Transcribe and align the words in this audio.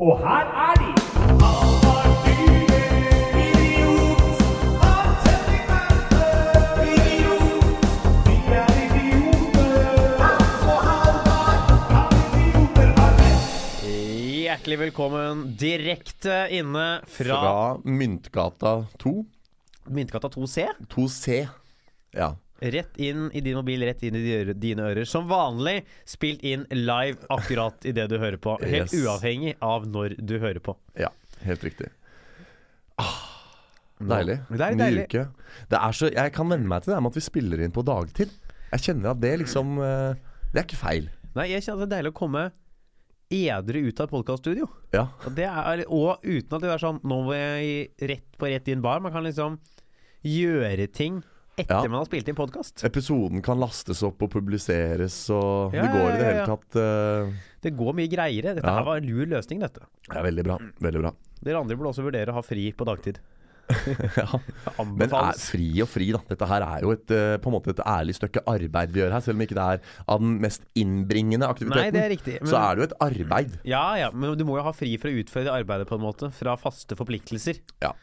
Og 0.00 0.18
her 0.18 0.46
er 0.58 0.74
de! 0.74 0.88
Hjertelig 14.34 14.78
velkommen 14.78 15.44
direkte 15.54 16.48
inne 16.50 17.00
fra, 17.06 17.38
Fra 17.38 17.78
Myntgata 17.84 18.74
2. 18.98 19.14
Myntgata 19.94 20.28
2C. 20.34 20.66
2C. 20.90 21.46
Ja. 22.18 22.34
Rett 22.62 22.96
inn 23.02 23.30
i 23.34 23.40
din 23.42 23.56
mobil, 23.58 23.82
rett 23.82 24.02
inn 24.06 24.14
i 24.16 24.52
dine 24.54 24.82
ører. 24.86 25.04
Som 25.06 25.26
vanlig 25.28 25.82
spilt 26.06 26.42
inn 26.46 26.62
live 26.70 27.18
akkurat 27.28 27.84
i 27.84 27.92
det 27.92 28.06
du 28.08 28.18
hører 28.18 28.38
på. 28.38 28.54
Helt 28.62 28.92
Yes. 28.92 29.02
uavhengig 29.04 29.56
av 29.60 29.86
når 29.90 30.14
du 30.24 30.38
hører 30.38 30.60
på. 30.60 30.76
ja. 30.96 31.08
Helt 31.44 31.60
riktig. 31.66 31.90
Ah, 32.96 33.18
deilig. 34.00 34.38
Det 34.48 34.60
er 34.60 34.74
Ny 34.74 34.80
deilig. 34.80 35.04
uke. 35.10 35.24
Det 35.68 35.80
så, 35.98 36.08
jeg 36.14 36.32
kan 36.32 36.48
venne 36.48 36.66
meg 36.70 36.82
til 36.84 36.94
det 36.94 37.00
med 37.02 37.10
at 37.10 37.18
vi 37.18 37.20
spiller 37.26 37.60
inn 37.64 37.74
på 37.74 37.84
dagtid. 37.84 38.30
Jeg 38.72 38.80
kjenner 38.86 39.10
at 39.10 39.20
det 39.20 39.32
liksom 39.42 39.78
eh, 39.82 40.14
Det 40.54 40.60
er 40.62 40.64
ikke 40.68 40.78
feil. 40.80 41.10
Nei, 41.34 41.48
jeg 41.50 41.62
kjenner 41.66 41.82
at 41.82 41.88
det 41.90 41.96
er 41.98 42.02
deilig 42.02 42.12
å 42.14 42.18
komme 42.20 42.44
edru 43.34 43.80
ut 43.88 44.00
av 44.00 44.06
et 44.06 44.10
podkaststudio. 44.14 44.68
Ja. 44.94 45.08
Og, 45.26 45.34
det 45.34 45.44
er- 45.50 45.84
og 45.90 46.22
uten 46.22 46.54
at 46.56 46.62
det 46.62 46.70
er 46.70 46.78
sånn 46.78 47.00
Nå 47.02 47.20
må 47.26 47.34
jeg 47.34 47.90
rett 48.08 48.38
på 48.38 48.46
rett 48.48 48.68
inn 48.68 48.80
bar. 48.80 49.00
Man 49.00 49.12
kan 49.12 49.24
liksom 49.24 49.58
gjøre 50.24 50.86
ting 50.92 51.22
etter 51.56 51.74
Ja. 51.74 51.88
man 51.88 52.00
har 52.00 52.06
spilt 52.08 52.28
inn 52.28 52.34
podkast. 52.38 52.84
Episoden 52.86 53.42
kan 53.42 53.60
lastes 53.62 54.02
opp 54.06 54.22
og 54.22 54.30
publiseres, 54.32 55.16
og 55.30 55.74
Ja, 55.74 55.82
det 55.86 55.92
går 55.94 56.08
i 56.08 56.16
det 56.18 56.24
ja, 56.24 56.30
ja, 56.30 56.32
hele 56.34 56.46
tatt 56.56 56.80
uh... 56.80 57.34
Det 57.64 57.72
går 57.78 57.94
mye 57.94 58.10
greiere. 58.10 58.54
Dette 58.56 58.66
Ja. 58.66 58.78
her 58.80 58.84
var 58.88 58.96
en 58.98 59.06
lur 59.06 59.26
løsning, 59.26 59.60
dette. 59.62 59.86
Det 60.08 60.16
er 60.18 60.26
veldig 60.26 60.44
bra. 60.44 60.58
Veldig 60.82 61.00
bra. 61.04 61.14
Dere 61.44 61.60
andre 61.60 61.76
burde 61.76 61.92
også 61.94 62.04
vurdere 62.04 62.32
å 62.32 62.38
ha 62.40 62.42
fri 62.44 62.72
på 62.72 62.84
dagtid. 62.88 63.20
ja. 64.20 64.26
Men 64.84 65.08
er, 65.08 65.38
fri 65.40 65.68
og 65.80 65.88
fri, 65.88 66.10
da. 66.12 66.20
Dette 66.28 66.48
her 66.50 66.64
er 66.66 66.84
jo 66.84 66.90
et, 66.92 67.10
eh, 67.14 67.36
på 67.40 67.48
en 67.48 67.54
måte 67.56 67.72
et 67.72 67.80
ærlig 67.80 68.16
stykke 68.18 68.42
arbeid 68.50 68.92
vi 68.92 69.00
gjør 69.00 69.14
her. 69.16 69.24
Selv 69.24 69.38
om 69.38 69.44
ikke 69.46 69.56
det 69.56 69.64
er 69.64 69.80
av 70.10 70.20
den 70.20 70.34
mest 70.42 70.66
innbringende 70.76 71.48
aktiviteten. 71.48 71.80
Nei, 71.80 71.94
det 71.94 72.02
er 72.02 72.12
riktig. 72.12 72.38
Men, 72.42 72.50
Så 72.52 72.58
er 72.60 72.74
det 72.74 72.82
jo 72.82 72.88
et 72.90 72.96
arbeid. 73.08 73.54
Ja, 73.64 73.84
ja, 74.00 74.10
men 74.12 74.36
du 74.36 74.44
må 74.44 74.58
jo 74.58 74.66
ha 74.66 74.72
fri 74.76 74.96
for 75.00 75.08
å 75.08 75.16
utføre 75.22 75.48
det 75.48 75.54
arbeidet 75.54 75.88
på 75.88 75.96
en 75.96 76.04
måte. 76.04 76.28
Fra 76.36 76.58
faste 76.60 76.98
forpliktelser. 76.98 77.62
Ja. 77.84 77.94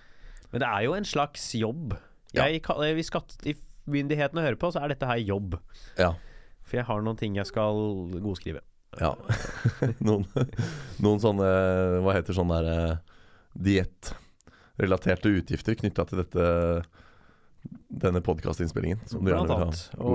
Men 0.51 0.63
det 0.65 0.71
er 0.71 0.87
jo 0.87 0.95
en 0.97 1.05
slags 1.07 1.45
jobb. 1.55 1.93
Ja. 2.35 2.45
Jeg, 2.47 2.61
kall- 2.63 2.93
Hvis 2.95 3.09
skattemyndighetene 3.11 4.43
hører 4.45 4.59
på, 4.61 4.67
så 4.71 4.79
er 4.83 4.87
dette 4.93 5.07
her 5.09 5.19
jobb. 5.19 5.57
Ja. 5.99 6.13
For 6.63 6.77
jeg 6.79 6.85
har 6.87 7.01
noen 7.03 7.17
ting 7.19 7.35
jeg 7.35 7.47
skal 7.49 7.75
godskrive. 8.23 8.61
Ja. 8.99 9.13
noen, 10.07 10.25
noen 10.99 11.19
sånne 11.23 11.47
Hva 12.03 12.11
heter 12.17 12.33
sånn 12.35 12.51
der 12.51 12.65
eh, 12.67 12.97
Diettrelaterte 13.55 15.31
utgifter 15.31 15.75
knytta 15.79 16.03
til 16.09 16.17
dette 16.23 16.43
denne 17.91 18.21
podkastinnspillingen. 18.25 18.99
Som 19.11 19.23
du 19.23 19.27
gjerne 19.31 19.45
vil 19.45 19.53
ha 19.53 19.57
godkjent. 19.99 20.01
Og 20.01 20.11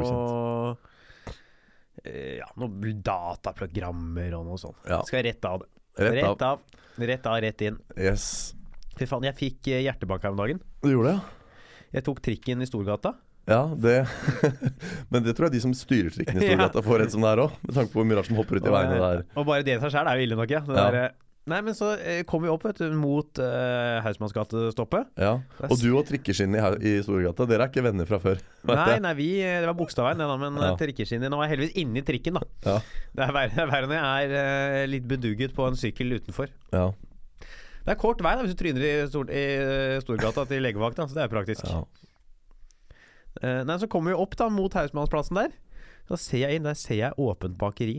eh, 2.05 2.36
ja, 2.41 2.48
noen 2.61 3.01
dataprogrammer 3.06 4.34
og 4.39 4.47
noe 4.48 4.58
sånt. 4.61 4.78
Ja. 4.89 5.01
Skal 5.06 5.20
jeg 5.23 5.27
rette 5.34 5.47
av 5.53 5.58
det. 5.64 5.69
Rett 5.97 6.25
av. 6.25 6.27
Rett 6.27 6.42
av, 6.48 6.56
rett 7.12 7.27
av, 7.30 7.36
rett 7.45 7.61
inn. 7.69 7.77
Yes. 7.97 8.25
Fy 8.97 9.05
faen, 9.08 9.27
jeg 9.28 9.36
fikk 9.39 9.61
eh, 9.73 9.83
hjertebank 9.86 10.23
her 10.27 10.34
om 10.34 10.41
dagen. 10.41 10.58
Du 10.83 10.89
gjorde 10.92 11.12
det, 11.12 11.19
ja? 11.20 11.25
Jeg 11.97 12.05
tok 12.06 12.20
trikken 12.25 12.61
i 12.62 12.69
Storgata. 12.69 13.14
Ja, 13.47 13.61
det 13.78 14.00
Men 15.12 15.22
det 15.22 15.36
tror 15.39 15.47
jeg 15.48 15.56
de 15.56 15.61
som 15.69 15.75
styrer 15.77 16.11
trikken 16.14 16.41
i 16.42 16.47
Storgata 16.50 16.83
får 16.84 17.05
en 17.06 17.12
som 17.14 17.22
det 17.25 17.30
er 17.34 17.44
òg. 17.47 17.55
Med 17.66 17.77
tanke 17.78 17.92
på 17.94 18.00
hvor 18.02 18.08
mye 18.11 18.19
rart 18.19 18.28
som 18.30 18.41
hopper 18.41 18.58
ut 18.61 18.66
i 18.66 18.75
veiene 18.75 18.98
der. 19.02 19.22
Og 19.39 19.47
bare 19.48 19.64
det 19.66 19.78
i 19.78 19.84
seg 19.84 19.94
sjøl 19.94 20.11
er 20.11 20.19
jo 20.20 20.27
ille 20.27 20.39
nok, 20.42 20.52
ja. 20.58 20.61
Det 20.67 20.77
Ja. 20.77 20.91
der, 20.91 20.98
eh, 21.06 21.14
nei, 21.47 21.61
men 21.62 21.77
så 21.78 21.92
eh, 21.94 22.20
kom 22.27 22.42
vi 22.42 22.50
opp 22.50 22.64
vet 22.67 22.80
du, 22.83 22.91
mot 22.98 23.39
uh, 23.39 24.02
Hausmannsgatestoppet. 24.02 25.12
Ja. 25.22 25.36
Og 25.70 25.77
du 25.78 25.86
og 25.94 26.02
trikkeskinnet 26.11 26.83
i, 26.83 26.97
i 26.98 27.05
Storgata, 27.06 27.47
dere 27.47 27.69
er 27.69 27.72
ikke 27.72 27.86
venner 27.86 28.08
fra 28.11 28.19
før? 28.20 28.42
Nei, 28.67 28.98
nei, 29.06 29.14
vi, 29.14 29.30
det 29.46 29.63
var 29.70 29.78
Bogstadveien, 29.78 30.18
det 30.18 30.27
da, 30.27 30.36
men 30.42 30.58
Ja. 30.67 30.73
trikkeskinnet 30.83 31.30
Nå 31.30 31.39
var 31.39 31.46
jeg 31.46 31.55
heldigvis 31.57 31.78
inni 31.84 32.02
trikken, 32.02 32.40
da. 32.42 32.42
Ja. 32.67 32.78
Det 33.14 33.28
er 33.30 33.36
verre 33.39 33.55
det 33.55 33.63
er 33.63 33.70
verre 33.70 33.92
når 33.92 34.01
jeg 34.02 34.33
er 34.34 34.83
uh, 34.83 34.86
litt 34.90 35.07
bedugget 35.14 35.55
på 35.57 35.70
en 35.70 35.78
sykkel 35.78 36.18
utenfor. 36.18 36.51
Ja. 36.74 36.90
Det 37.86 37.95
er 37.95 38.01
kort 38.02 38.23
vei 38.24 38.33
da 38.35 38.42
hvis 38.42 38.57
du 38.57 38.58
tryner 38.58 38.83
i, 38.83 38.92
stor, 39.07 39.29
i 39.30 39.45
eh, 39.63 40.01
Storgata 40.02 40.42
til 40.51 40.64
legevakta, 40.64 41.07
så 41.07 41.14
det 41.14 41.24
er 41.27 41.33
praktisk. 41.33 41.63
ja. 41.70 41.85
Uh, 43.36 43.61
nei, 43.69 43.77
så 43.79 43.86
kommer 43.92 44.14
vi 44.14 44.17
opp 44.19 44.33
da 44.41 44.47
mot 44.51 44.73
Hausmannsplassen 44.74 45.36
der. 45.39 45.52
Da 46.08 46.17
ser 46.19 46.46
jeg 46.46 46.57
inn, 46.57 46.64
der 46.67 46.79
ser 46.79 46.96
jeg 46.98 47.19
åpent 47.20 47.58
bakeri. 47.61 47.98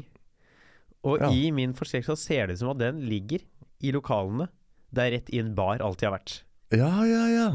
Og 1.06 1.22
Ja. 1.22 1.30
i 1.30 1.52
min 1.54 1.76
forskrekkelse 1.78 2.18
så 2.18 2.20
ser 2.20 2.48
det 2.48 2.58
ut 2.58 2.64
som 2.64 2.72
at 2.74 2.80
den 2.82 3.04
ligger 3.06 3.44
i 3.86 3.92
lokalene 3.94 4.50
der 4.92 5.12
rett 5.14 5.30
inn 5.30 5.54
bar 5.56 5.78
alltid 5.80 6.10
har 6.10 6.16
vært. 6.18 6.34
Ja, 6.74 6.90
ja, 7.06 7.24
ja. 7.32 7.50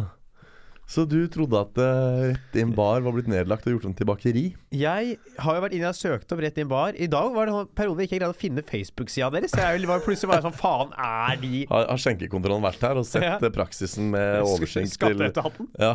Så 0.91 1.05
du 1.09 1.25
trodde 1.31 1.57
at 1.57 1.79
uh, 1.79 2.33
Rett 2.33 2.57
inn 2.59 2.73
bar 2.77 3.01
var 3.05 3.15
blitt 3.15 3.29
nedlagt 3.31 3.67
og 3.69 3.77
gjort 3.77 3.87
om 3.89 3.95
til 3.97 4.09
bakeri? 4.09 4.45
Jeg 4.77 5.15
har 5.41 5.57
jo 5.57 5.63
vært 5.65 5.77
inne 5.77 5.93
og 5.93 5.97
søkt 5.97 6.35
opp 6.35 6.43
rett 6.43 6.59
inn 6.61 6.69
bar. 6.69 6.97
I 6.99 7.09
dag 7.11 7.31
var 7.33 7.49
det 7.49 7.55
en 7.57 7.71
periode 7.79 8.03
jeg 8.03 8.11
ikke 8.11 8.19
greide 8.19 8.35
å 8.35 8.39
finne 8.39 8.65
Facebook-sida 8.67 9.31
deres. 9.33 9.55
Så 9.55 9.63
jeg 9.63 9.87
var 9.89 10.03
plutselig 10.05 10.33
bare 10.35 10.45
sånn 10.45 10.59
Faen, 10.59 10.93
er 10.99 11.39
de 11.41 11.63
Har, 11.73 11.87
har 11.95 12.03
skjenkekontrollen 12.03 12.67
vært 12.67 12.85
her 12.85 13.01
og 13.01 13.09
sett 13.09 13.25
Ja. 13.25 13.39
eh, 13.39 13.55
praksisen 13.55 14.11
med 14.13 14.43
overskjenk 14.43 14.93
til 14.99 15.71
Ja. 15.81 15.95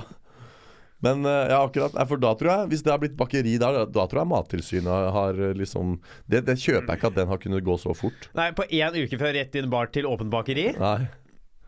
Men 1.06 1.22
eh, 1.30 1.44
ja, 1.52 1.59
akkurat. 1.62 1.94
For 2.09 2.18
da 2.24 2.34
tror 2.40 2.53
jeg, 2.53 2.72
hvis 2.74 2.86
det 2.88 2.96
har 2.96 3.03
blitt 3.03 3.18
bakeri 3.20 3.53
der, 3.62 3.84
da 3.86 4.08
tror 4.09 4.24
jeg 4.24 4.31
Mattilsynet 4.34 5.12
har 5.14 5.44
liksom 5.59 6.00
det, 6.26 6.46
det 6.47 6.58
kjøper 6.58 6.90
jeg 6.96 7.03
ikke 7.03 7.12
at 7.12 7.20
den 7.22 7.30
har 7.30 7.44
kunnet 7.44 7.68
gå 7.68 7.78
så 7.78 7.94
fort. 7.94 8.31
Nei, 8.40 8.50
på 8.58 8.66
én 8.66 8.97
uke 8.97 9.20
fra 9.22 9.36
rett 9.36 9.62
inn 9.62 9.70
bar 9.70 9.92
til 9.94 10.09
åpent 10.09 10.34
bakeri? 10.34 10.72
Nei. 10.80 11.00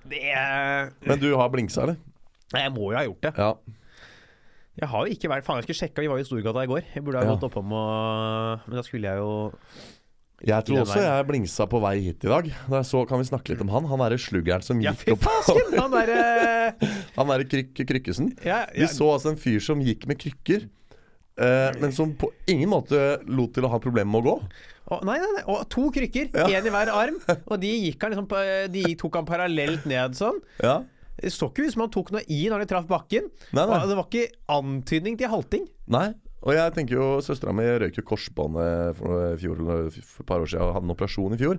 Det 0.10 0.24
Men 1.06 1.20
du 1.22 1.36
har 1.38 1.52
blingsa, 1.54 1.84
eller? 1.86 2.00
Jeg 2.54 2.72
må 2.74 2.90
jo 2.92 2.98
ha 2.98 3.04
gjort 3.06 3.22
det. 3.28 3.34
Ja. 3.38 3.54
Jeg 4.80 4.88
har 4.90 5.06
jo 5.06 5.12
ikke 5.14 5.30
vært 5.30 5.44
Faen, 5.46 5.60
jeg 5.60 5.68
skulle 5.68 5.80
sjekka, 5.82 6.02
vi 6.02 6.08
var 6.08 6.18
jo 6.22 6.24
i 6.24 6.28
Storgata 6.30 6.64
i 6.64 6.70
går. 6.72 6.84
Jeg 6.96 7.04
burde 7.04 7.20
ha 7.20 7.26
Ja. 7.28 7.34
gått 7.36 7.44
oppom 7.50 7.74
og 7.76 8.60
Men 8.68 8.76
da 8.80 8.84
skulle 8.88 9.10
jeg 9.12 9.18
jo 9.20 9.32
Jeg 10.48 10.64
tror 10.66 10.78
også 10.86 11.02
jeg 11.04 11.26
blingsa 11.28 11.66
på 11.68 11.82
vei 11.84 12.00
hit 12.00 12.24
i 12.24 12.30
dag. 12.32 12.46
Da 12.70 12.78
jeg 12.80 12.86
så, 12.88 13.02
kan 13.10 13.20
vi 13.20 13.26
snakke 13.28 13.50
litt 13.52 13.62
om 13.62 13.68
han? 13.74 13.84
Han 13.92 14.00
derre 14.00 14.18
sluggeren 14.18 14.64
som 14.64 14.80
Ja, 14.82 14.94
gikk 14.94 15.04
fy 15.04 15.12
opp 15.18 15.26
fasken! 15.28 15.76
Han 15.78 15.92
derre 15.92 16.76
Han 17.18 17.28
derre 17.28 17.44
kryk, 17.52 17.74
Krykkesen. 17.76 18.32
ja, 18.46 18.66
Vi 18.74 18.88
så 18.88 19.10
altså 19.18 19.34
en 19.34 19.38
fyr 19.42 19.60
som 19.60 19.82
gikk 19.84 20.08
med 20.08 20.18
krykker. 20.18 20.70
eh, 21.40 21.72
men 21.82 21.92
som 21.92 22.14
på 22.16 22.32
ingen 22.48 22.70
måte 22.72 23.20
lot 23.28 23.54
til 23.54 23.64
å 23.68 23.70
ha 23.70 23.80
problemer 23.80 24.10
med 24.16 24.24
å 24.24 24.28
gå. 24.32 24.38
å, 24.92 25.04
Nei, 25.04 25.18
nei, 25.20 25.28
nei. 25.36 25.44
Og 25.48 25.68
to 25.70 25.90
krykker. 25.92 26.32
Ja. 26.34 26.48
I 26.48 26.62
hver 26.72 26.88
arm. 26.92 27.20
Og 27.52 27.60
de 27.60 27.68
gikk 27.92 28.02
han 28.02 28.12
liksom 28.16 28.28
på, 28.32 28.40
De 28.72 28.96
tok 28.96 29.16
han 29.20 29.26
parallelt 29.28 29.86
ned 29.86 30.16
sånn. 30.16 30.40
Ja. 30.64 30.80
Det 31.20 31.34
så 31.36 31.50
ikke 31.52 31.68
ut 31.68 31.74
som 31.76 31.84
han 31.86 31.92
tok 31.94 32.12
noe 32.16 32.24
i 32.32 32.42
når 32.52 32.64
de 32.64 32.70
traff 32.72 32.88
bakken. 32.90 33.30
Nei, 33.54 33.66
nei. 33.70 33.80
Det 33.90 34.00
var 34.00 34.08
ikke 34.10 34.26
antydning 34.56 35.20
til 35.20 35.32
halting. 35.32 35.68
Nei. 35.92 36.08
Og 36.40 36.56
jeg 36.56 36.72
tenker 36.72 36.96
jo 36.96 37.06
Søstera 37.20 37.52
mi 37.52 37.66
røyk 37.68 37.98
jo 38.00 38.06
korsbåndet 38.08 38.96
for, 38.96 39.36
for 39.36 39.90
et 39.92 40.28
par 40.30 40.40
år 40.40 40.48
siden 40.48 40.64
og 40.70 40.76
hadde 40.78 40.88
en 40.88 40.94
operasjon 40.96 41.36
i 41.36 41.40
fjor. 41.42 41.58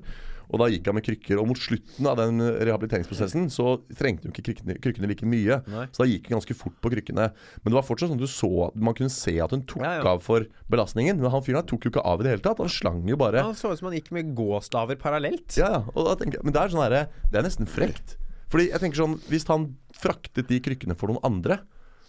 Og 0.51 0.59
da 0.59 0.67
gikk 0.73 0.89
han 0.89 0.97
med 0.97 1.05
krykker. 1.07 1.39
Og 1.39 1.47
mot 1.47 1.59
slutten 1.61 2.09
av 2.11 2.17
den 2.19 2.41
rehabiliteringsprosessen 2.43 3.45
så 3.55 3.77
trengte 3.95 4.27
jo 4.27 4.33
ikke 4.33 4.43
krykkene, 4.49 4.75
krykkene 4.83 5.11
like 5.13 5.29
mye. 5.29 5.61
Nei. 5.71 5.85
Så 5.95 6.03
da 6.03 6.09
gikk 6.11 6.27
hun 6.27 6.39
ganske 6.39 6.57
fort 6.59 6.79
på 6.83 6.91
krykkene. 6.97 7.29
Men 7.61 7.71
det 7.71 7.77
var 7.77 7.87
fortsatt 7.87 8.11
sånn 8.11 8.19
at 8.19 8.25
du 8.25 8.33
så 8.33 8.71
Man 8.75 8.97
kunne 8.99 9.13
se 9.15 9.37
at 9.45 9.53
hun 9.55 9.63
tok 9.69 9.85
Ja, 9.85 9.93
ja. 10.01 10.07
av 10.17 10.25
for 10.25 10.49
belastningen. 10.73 11.21
Men 11.23 11.31
han 11.37 11.45
fyren 11.47 11.61
her 11.61 11.69
tok 11.71 11.87
jo 11.87 11.93
ikke 11.93 12.03
av 12.03 12.25
i 12.25 12.27
det 12.27 12.33
hele 12.35 12.45
tatt. 12.49 12.59
Han 12.65 12.73
slang 12.73 13.05
jo 13.07 13.21
bare. 13.21 13.45
Han 13.47 13.55
så 13.59 13.71
ut 13.71 13.79
som 13.83 13.91
han 13.93 13.99
gikk 14.01 14.11
med 14.17 14.33
gåstaver 14.39 14.99
parallelt. 14.99 15.55
Ja, 15.61 15.71
ja. 15.77 15.85
Og 15.95 16.09
da 16.09 16.17
tenker 16.19 16.41
jeg, 16.41 16.49
men 16.49 16.57
det 16.57 16.65
er 16.65 16.75
sånn 16.75 16.83
herre 16.89 17.05
Det 17.31 17.39
er 17.39 17.47
nesten 17.47 17.71
frekt. 17.71 18.17
Fordi 18.51 18.71
jeg 18.71 18.83
tenker 18.83 18.99
sånn 18.99 19.19
Hvis 19.31 19.47
han 19.51 19.69
fraktet 19.95 20.49
de 20.51 20.59
krykkene 20.65 20.97
for 20.99 21.13
noen 21.13 21.23
andre, 21.27 21.61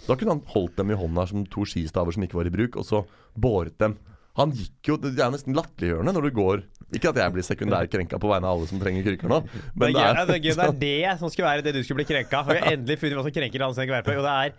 da 0.08 0.16
kunne 0.18 0.38
han 0.38 0.46
holdt 0.54 0.80
dem 0.80 0.94
i 0.94 0.98
hånda 0.98 1.28
som 1.30 1.44
to 1.50 1.66
skistaver 1.68 2.16
som 2.16 2.24
ikke 2.26 2.40
var 2.40 2.50
i 2.50 2.54
bruk, 2.54 2.78
og 2.80 2.88
så 2.88 3.04
båret 3.38 3.78
dem. 3.82 3.98
Han 4.40 4.54
gikk 4.56 4.88
jo 4.88 4.96
Det 5.02 5.12
er 5.20 5.32
nesten 5.34 5.56
latterliggjørende 5.58 6.14
når 6.16 6.28
du 6.30 6.36
går 6.38 6.62
Ikke 6.96 7.10
at 7.12 7.18
jeg 7.20 7.34
blir 7.36 7.44
sekundærkrenka 7.44 8.20
på 8.22 8.30
vegne 8.32 8.48
av 8.48 8.56
alle 8.56 8.70
som 8.70 8.80
trenger 8.80 9.04
krykker 9.04 9.28
nå, 9.28 9.42
Det 9.44 9.74
men 9.76 9.90
er, 9.90 9.92
gøy, 9.92 10.06
ja, 10.06 10.26
det, 10.30 10.38
er 10.38 10.44
det 10.56 10.68
er 10.68 10.78
det 10.84 11.16
som 11.20 11.34
skulle 11.34 11.50
være 11.50 11.66
det 11.66 11.74
du 11.76 11.82
skulle 11.84 12.00
bli 12.00 12.08
krenka. 12.14 12.46
Og 12.46 12.56
jeg 12.56 12.78
endelig 12.78 13.00
funnet 13.02 13.20
hva 13.20 13.26
som 13.28 13.36
krenker 13.36 13.66
han 13.66 13.76
som 13.76 13.84
ikke 13.84 13.98
være 13.98 14.08
på. 14.08 14.16
Jo, 14.16 14.24
det 14.24 14.38
er 14.38 14.56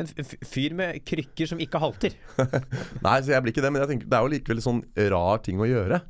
en 0.00 0.28
fyr 0.48 0.76
med 0.76 1.00
krykker 1.04 1.50
som 1.50 1.60
ikke 1.60 1.80
halter. 1.80 2.16
Nei, 3.04 3.16
så 3.20 3.34
jeg 3.34 3.44
blir 3.44 3.52
ikke 3.52 3.64
det, 3.64 3.72
men 3.72 3.84
jeg 3.84 3.90
tenker 3.92 4.12
det 4.12 4.18
er 4.18 4.26
jo 4.26 4.32
likevel 4.32 4.62
sånn 4.64 4.82
rar 5.12 5.42
ting 5.44 5.60
å 5.60 5.68
gjøre. 5.68 6.00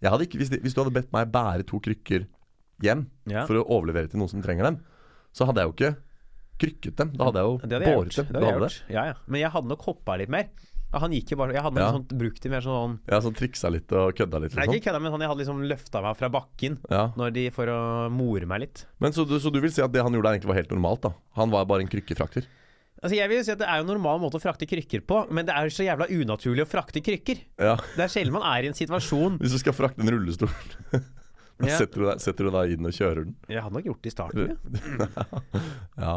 Ikke, 0.00 0.40
hvis, 0.40 0.52
de, 0.52 0.60
hvis 0.64 0.76
du 0.76 0.80
hadde 0.80 0.94
bedt 0.96 1.10
meg 1.12 1.32
bære 1.32 1.66
to 1.68 1.80
krykker 1.84 2.24
hjem 2.82 3.06
Ja. 3.26 3.46
for 3.46 3.54
å 3.60 3.66
overlevere 3.68 4.10
til 4.10 4.20
noen 4.20 4.28
som 4.30 4.42
trenger 4.42 4.64
dem, 4.64 4.80
så 5.32 5.46
hadde 5.46 5.60
jeg 5.62 5.68
jo 5.70 5.74
ikke 5.76 5.96
krykket 6.60 6.96
dem. 6.96 7.12
Da 7.16 7.24
hadde 7.30 7.40
jeg 7.40 7.46
jo 7.48 7.58
hadde 7.62 7.70
jeg 7.80 7.94
båret 7.94 8.10
gjort. 8.10 8.16
dem. 8.16 8.26
Det 8.26 8.42
hadde 8.42 8.50
jeg 8.50 8.60
gjort. 8.60 8.82
Ja, 8.90 9.04
ja. 9.04 9.14
Men 9.26 9.40
jeg 9.40 9.50
hadde 9.50 9.68
nok 9.68 9.82
hoppa 9.86 10.18
litt 10.18 10.28
mer. 10.28 10.48
Han 10.92 11.12
gikk 11.14 11.30
jo 11.30 11.36
bare 11.38 11.52
Jeg 11.54 11.62
hadde 11.62 11.78
Ja. 11.78 11.92
sånt, 11.92 12.08
brukt 12.18 12.40
dem 12.42 12.50
mer 12.50 12.60
sånn 12.60 12.98
Ja, 13.08 13.20
sånn 13.20 13.32
triksa 13.32 13.70
litt 13.70 13.92
og 13.92 14.12
kødda 14.16 14.40
litt. 14.42 14.56
Nei, 14.56 14.66
Liksom. 14.66 14.74
ikke 14.74 14.90
kødda, 14.90 15.00
men 15.00 15.12
sånn, 15.12 15.20
jeg 15.20 15.28
hadde 15.30 15.38
liksom 15.44 15.68
løfta 15.70 16.02
meg 16.02 16.16
fra 16.16 16.28
bakken 16.28 16.78
Ja. 16.90 17.12
når 17.16 17.32
de 17.32 17.50
for 17.50 17.66
å 17.66 18.10
more 18.10 18.44
meg 18.44 18.60
litt. 18.60 18.86
Men 18.98 19.12
så 19.12 19.24
du, 19.26 19.38
så 19.38 19.52
du 19.52 19.60
vil 19.60 19.70
si 19.70 19.80
at 19.80 19.92
det 19.92 20.02
han 20.02 20.12
gjorde 20.12 20.34
egentlig 20.34 20.48
var 20.50 20.56
helt 20.56 20.68
normalt? 20.70 21.00
da 21.02 21.12
Han 21.36 21.48
var 21.50 21.64
bare 21.64 21.80
en 21.82 21.86
krykkefrakter? 21.88 22.44
Altså 23.02 23.14
jeg 23.16 23.28
vil 23.30 23.38
jo 23.38 23.44
si 23.44 23.52
at 23.52 23.58
Det 23.58 23.68
er 23.68 23.76
jo 23.76 23.80
en 23.88 23.98
normal 24.00 24.18
måte 24.18 24.34
å 24.34 24.42
frakte 24.42 24.66
krykker 24.68 25.00
på, 25.06 25.30
men 25.30 25.46
det 25.46 25.54
er 25.54 25.62
jo 25.62 25.70
så 25.70 25.86
jævla 25.86 26.08
unaturlig 26.10 26.66
å 26.66 26.68
frakte 26.68 27.00
krykker. 27.00 27.38
Ja. 27.56 27.76
Det 27.96 28.02
er 28.04 28.08
sjelden 28.10 28.32
man 28.32 28.42
er 28.42 28.64
i 28.64 28.66
en 28.66 28.74
situasjon 28.74 29.38
Hvis 29.38 29.52
du 29.52 29.58
skal 29.58 29.72
frakte 29.72 30.00
en 30.00 30.08
rullestol 30.10 30.50
Ja. 31.66 31.76
Setter, 31.80 32.00
du 32.00 32.06
deg, 32.08 32.20
setter 32.24 32.46
du 32.48 32.50
deg 32.54 32.74
inn 32.76 32.86
og 32.88 32.94
kjører 32.96 33.24
den? 33.26 33.34
Jeg 33.52 33.64
hadde 33.64 33.76
nok 33.78 33.88
gjort 33.90 34.02
det 34.04 34.12
i 34.12 34.14
starten. 34.14 34.54
Ja. 35.00 35.30
Ja. 36.00 36.14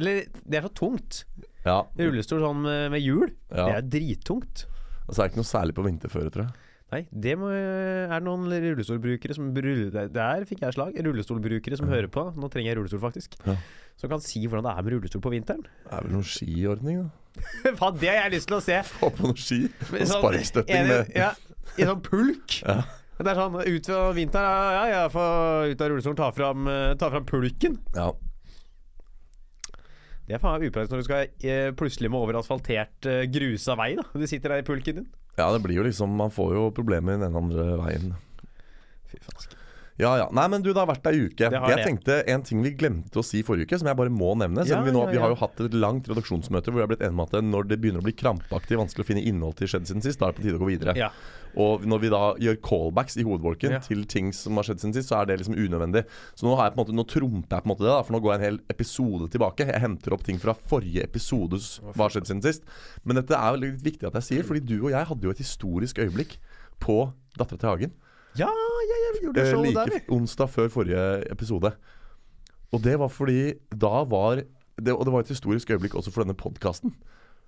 Eller 0.00 0.22
det 0.48 0.56
er 0.58 0.64
så 0.66 0.72
tungt. 0.72 1.22
ja. 1.66 1.78
Rullestol 2.00 2.40
sånn 2.40 2.62
med, 2.64 2.90
med 2.94 3.02
hjul, 3.04 3.30
Ja. 3.52 3.66
det 3.68 3.74
er 3.76 3.88
drittungt. 3.98 4.66
Og 5.08 5.14
så 5.14 5.20
er 5.22 5.26
det 5.28 5.32
ikke 5.34 5.42
noe 5.42 5.48
særlig 5.50 5.74
på 5.76 5.84
vinterføre, 5.84 6.30
tror 6.32 6.46
jeg. 6.46 6.68
Nei, 6.92 7.00
det 7.24 7.32
må, 7.40 7.48
er 7.48 8.10
det 8.12 8.24
noen 8.26 8.42
rullestolbrukere 8.52 9.32
som 9.36 9.46
Der 9.56 10.44
fikk 10.48 10.60
jeg 10.60 10.74
slag. 10.76 10.96
Rullestolbrukere 11.06 11.76
som 11.80 11.88
hører 11.88 12.08
på. 12.12 12.26
Nå 12.36 12.50
trenger 12.52 12.68
jeg 12.72 12.78
rullestol, 12.80 13.00
faktisk. 13.00 13.36
Ja. 13.48 13.54
Som 13.96 14.12
kan 14.12 14.20
si 14.24 14.42
hvordan 14.44 14.66
det 14.68 14.74
er 14.76 14.84
med 14.84 14.92
rullestol 14.98 15.22
på 15.24 15.32
vinteren. 15.32 15.64
Det 15.86 15.92
er 15.96 16.04
vel 16.04 16.12
noen 16.18 16.28
skiordning, 16.28 17.00
da. 17.06 17.40
Faen, 17.80 17.96
det 18.00 18.10
har 18.12 18.18
jeg 18.26 18.34
lyst 18.36 18.50
til 18.50 18.58
å 18.58 18.64
se! 18.64 18.76
Få 18.90 19.08
på 19.16 19.24
noen 19.24 19.40
ski. 19.40 19.60
Og 19.88 19.94
Sånn, 20.02 20.18
sparkstøtting 20.18 20.88
med 20.90 21.16
ja, 21.16 21.30
I 21.80 21.88
sånn 21.88 22.02
pulk. 22.04 22.58
Ja. 22.60 22.82
Det 23.18 23.28
er 23.30 23.38
sånn 23.38 23.56
ut 23.60 23.86
fra 23.86 24.02
vinteren 24.16 24.46
Ja, 24.48 24.70
ja, 24.72 24.84
ja 24.90 25.08
få 25.12 25.24
ut 25.70 25.80
av 25.84 25.90
rullestolen, 25.92 26.18
ta 26.18 26.30
fram, 26.34 26.66
eh, 26.68 26.94
ta 26.98 27.10
fram 27.12 27.26
pulken. 27.28 27.78
ja. 27.94 28.10
Det 30.22 30.36
er 30.36 30.40
faen 30.40 30.62
upraktisk 30.64 30.92
når 30.94 31.00
du 31.02 31.06
skal 31.06 31.48
eh, 31.50 31.70
plutselig 31.76 32.08
må 32.08 32.20
over 32.22 32.38
asfaltert, 32.38 32.94
eh, 33.10 33.24
grusa 33.28 33.74
vei. 33.76 33.96
da 33.98 34.04
Du 34.14 34.24
sitter 34.30 34.54
der 34.54 34.62
i 34.62 34.66
pulken 34.66 35.00
din. 35.00 35.08
ja, 35.36 35.48
det 35.52 35.60
blir 35.64 35.76
jo 35.76 35.82
liksom 35.84 36.14
Man 36.16 36.30
får 36.30 36.54
jo 36.54 36.70
problemer 36.70 37.18
den 37.20 37.36
andre 37.36 37.76
veien. 37.82 38.14
Fy 39.10 39.18
faen. 39.18 39.58
Ja 40.00 40.14
ja. 40.16 40.28
Nei, 40.32 40.46
men 40.48 40.62
du, 40.64 40.70
det 40.72 40.80
har 40.80 40.88
vært 40.88 41.04
ei 41.10 41.26
uke. 41.26 41.50
Det 41.52 41.58
har 41.60 41.68
Jeg 41.72 41.80
det. 41.82 41.84
tenkte 41.84 42.16
en 42.32 42.42
ting 42.46 42.62
vi 42.64 42.72
glemte 42.78 43.20
å 43.20 43.24
si 43.26 43.42
forrige 43.44 43.68
uke, 43.68 43.78
som 43.82 43.90
jeg 43.90 43.98
bare 43.98 44.12
må 44.12 44.32
nevne. 44.40 44.64
Selv 44.66 44.80
om 44.80 44.88
vi, 44.88 44.94
nå, 44.96 45.04
vi 45.12 45.20
har 45.20 45.34
jo 45.34 45.38
hatt 45.42 45.60
et 45.66 45.76
langt 45.76 46.08
redaksjonsmøte 46.08 46.72
hvor 46.72 46.80
vi 46.80 46.84
har 46.86 46.90
blitt 46.94 47.04
enige 47.04 47.18
om 47.18 47.24
at 47.26 47.36
når 47.44 47.68
det 47.70 47.78
begynner 47.82 48.00
å 48.02 48.06
bli 48.06 48.14
krampaktig 48.16 48.80
vanskelig 48.80 49.04
å 49.04 49.10
finne 49.12 49.24
innhold 49.28 49.58
til 49.60 49.68
skjedd 49.70 49.90
siden 49.90 50.04
sist, 50.04 50.20
da 50.22 50.30
er 50.30 50.32
det 50.34 50.40
på 50.40 50.46
tide 50.48 50.58
å 50.58 50.62
gå 50.64 50.70
videre. 50.72 50.96
Ja. 50.98 51.10
Og 51.60 51.84
når 51.84 52.00
vi 52.00 52.10
da 52.14 52.20
gjør 52.40 52.56
callbacks 52.64 53.18
i 53.20 53.26
hovedbolken 53.28 53.74
til 53.84 54.06
ting 54.08 54.30
som 54.32 54.56
har 54.56 54.64
skjedd 54.64 54.80
siden 54.80 54.94
sist, 54.96 55.10
så 55.12 55.18
er 55.20 55.28
det 55.28 55.36
liksom 55.42 55.58
unødvendig. 55.60 56.06
Så 56.32 56.46
nå, 56.48 56.54
har 56.56 56.70
jeg 56.70 56.72
på 56.72 56.80
en 56.80 56.82
måte, 56.86 56.96
nå 56.96 57.04
trumper 57.12 57.58
jeg 57.58 57.66
på 57.66 57.68
en 57.68 57.72
måte 57.74 57.84
det, 57.84 57.90
da, 57.92 57.98
for 58.06 58.16
nå 58.16 58.22
går 58.24 58.32
jeg 58.32 58.40
en 58.40 58.46
hel 58.46 58.60
episode 58.72 59.28
tilbake. 59.34 59.66
Jeg 59.68 59.84
henter 59.84 60.16
opp 60.16 60.24
ting 60.24 60.40
fra 60.40 60.54
forrige 60.56 61.04
episodes 61.04 61.74
Hva 61.92 62.06
har 62.06 62.14
skjedd 62.16 62.30
siden 62.30 62.40
sist. 62.46 62.64
Men 63.04 63.20
dette 63.20 63.36
er 63.36 63.58
veldig 63.58 63.74
viktig 63.84 64.08
at 64.08 64.16
jeg 64.22 64.28
sier, 64.30 64.48
fordi 64.48 64.64
du 64.64 64.78
og 64.86 64.94
jeg 64.94 65.10
hadde 65.12 65.28
jo 65.28 65.34
et 65.36 65.44
historisk 65.44 66.00
øyeblikk 66.00 66.38
på 66.80 67.02
Dattera 67.36 67.60
til 67.60 67.68
Hagen. 67.74 67.92
Ja, 68.38 68.48
ja, 68.48 68.96
jeg 69.04 69.22
gjorde 69.22 69.40
Eh, 69.42 69.50
show 69.50 69.62
like 69.64 69.74
der, 69.76 69.90
vi. 69.98 70.14
onsdag 70.16 70.48
før 70.50 70.68
forrige 70.72 71.30
episode. 71.32 71.72
Og 72.72 72.82
det 72.82 72.98
var 72.98 73.08
fordi 73.12 73.52
da 73.70 74.04
var 74.08 74.36
det, 74.80 74.92
Og 74.92 75.04
det 75.04 75.12
var 75.12 75.20
et 75.20 75.28
historisk 75.28 75.70
øyeblikk 75.70 75.94
også 75.94 76.10
for 76.10 76.24
denne 76.24 76.34
podkasten. 76.34 76.94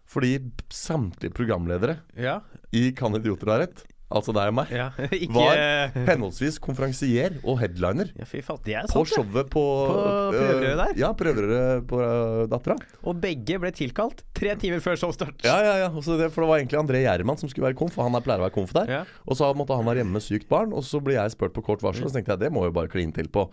Fordi 0.07 0.39
samtlige 0.71 1.33
programledere 1.33 1.97
Ja, 2.17 2.41
i 2.73 2.91
Kan 2.93 3.15
idioter 3.17 3.49
ha 3.51 3.59
rett, 3.63 3.85
altså 4.13 4.35
deg 4.37 4.51
og 4.53 4.57
meg, 4.59 4.73
ja. 4.75 4.89
Ikke 5.25 5.35
var 5.35 5.95
henholdsvis 6.11 6.59
konferansier 6.63 7.39
og 7.43 7.59
headliner 7.63 8.11
Ja, 8.19 8.27
fy 8.29 8.43
faen. 8.45 8.61
Det 8.67 8.77
er 8.79 8.89
på 8.89 9.05
sant, 9.05 9.11
det. 9.11 9.17
showet 9.17 9.51
på 9.53 9.65
På 9.65 9.97
prøverøret 10.35 10.81
der? 10.83 10.93
Ja, 11.01 11.11
prøverøret 11.19 11.87
på 11.91 12.01
uh, 12.03 12.45
Dattera. 12.51 12.77
Og 13.03 13.19
begge 13.23 13.59
ble 13.63 13.73
tilkalt 13.75 14.25
tre 14.37 14.55
timer 14.61 14.83
før 14.85 15.01
showstart. 15.01 15.41
Ja, 15.47 15.57
ja, 15.65 15.75
ja. 15.85 15.89
og 15.91 16.05
så 16.07 16.19
det, 16.21 16.31
for 16.35 16.45
det 16.45 16.51
var 16.53 16.63
egentlig 16.63 16.81
André 16.83 17.05
Gjerman 17.07 17.41
som 17.41 17.51
skulle 17.51 17.69
være 17.71 17.79
konf, 17.81 17.99
og 17.99 18.09
han 18.09 18.19
er 18.19 18.25
pleier 18.27 18.43
å 18.43 18.47
være 18.47 18.57
konf 18.59 18.75
der. 18.77 18.95
Ja. 19.01 19.03
Og 19.25 19.41
så 19.41 19.51
måtte 19.57 19.79
han 19.79 19.89
være 19.89 20.03
hjemme 20.03 20.19
med 20.19 20.27
sykt 20.27 20.49
barn, 20.53 20.75
og 20.77 20.85
så 20.87 21.01
ble 21.05 21.17
jeg 21.19 21.35
spurt 21.35 21.57
på 21.57 21.65
kort 21.67 21.85
varsel, 21.85 22.07
og 22.07 22.13
så 22.13 22.19
tenkte 22.21 22.37
jeg 22.37 22.47
det 22.47 22.53
må 22.55 22.65
jeg 22.65 22.75
jo 22.75 22.79
bare 22.81 22.93
kline 22.93 23.15
til 23.17 23.31
på. 23.33 23.49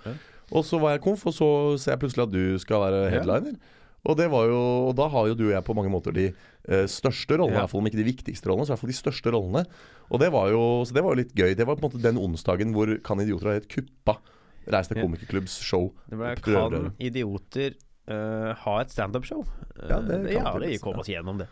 Og 0.51 0.65
så 0.67 0.79
var 0.81 0.97
jeg 0.97 1.05
konf, 1.05 1.23
og 1.29 1.35
så 1.35 1.51
ser 1.79 1.95
jeg 1.95 2.03
plutselig 2.03 2.27
at 2.27 2.33
du 2.33 2.43
skal 2.61 2.83
være 2.83 3.05
headliner. 3.13 3.55
Og, 4.01 4.15
det 4.17 4.31
var 4.33 4.47
jo, 4.49 4.59
og 4.89 4.95
da 4.97 5.05
har 5.13 5.27
jo 5.29 5.35
du 5.37 5.43
og 5.45 5.53
jeg 5.53 5.65
på 5.67 5.75
mange 5.77 5.91
måter 5.93 6.15
de 6.15 6.31
største 6.69 7.37
rollene, 7.39 7.55
Ja. 7.55 7.57
i 7.57 7.63
hvert 7.63 7.71
fall 7.71 7.81
om 7.81 7.87
ikke 7.89 7.99
de 8.01 8.05
viktigste 8.05 8.49
rollene, 8.49 8.67
så 8.67 8.71
i 8.71 8.73
hvert 8.75 8.83
fall 8.83 8.93
de 8.93 8.99
største 8.99 9.33
rollene. 9.33 9.63
Og 10.11 10.19
det 10.21 10.31
var 10.31 10.51
jo, 10.51 10.61
så 10.85 10.93
det 10.93 11.03
var 11.03 11.15
jo 11.15 11.21
litt 11.23 11.33
gøy. 11.33 11.55
Det 11.57 11.65
var 11.65 11.75
på 11.79 11.81
en 11.81 11.89
måte 11.89 12.03
den 12.03 12.19
onsdagen 12.21 12.75
hvor 12.75 12.91
Kan 13.03 13.19
idioter 13.23 13.49
har 13.49 13.59
helt 13.61 13.71
kuppa 13.71 14.19
Reis 14.69 14.87
til 14.87 14.99
komikkerklubbs 15.01 15.55
komikerklubbs 15.57 15.61
show. 15.65 15.87
Det 16.09 16.17
ble, 16.19 16.35
kan 16.45 16.91
idioter 17.01 17.73
uh, 18.11 18.51
ha 18.61 18.75
et 18.83 18.91
standup-show? 18.93 19.41
Ja, 19.89 19.97
det 20.05 20.19
kan 20.29 20.35
ja, 20.35 20.53
det 20.61 20.81
kom 20.83 20.99
oss 21.01 21.09
gjennom 21.09 21.41
det. 21.41 21.47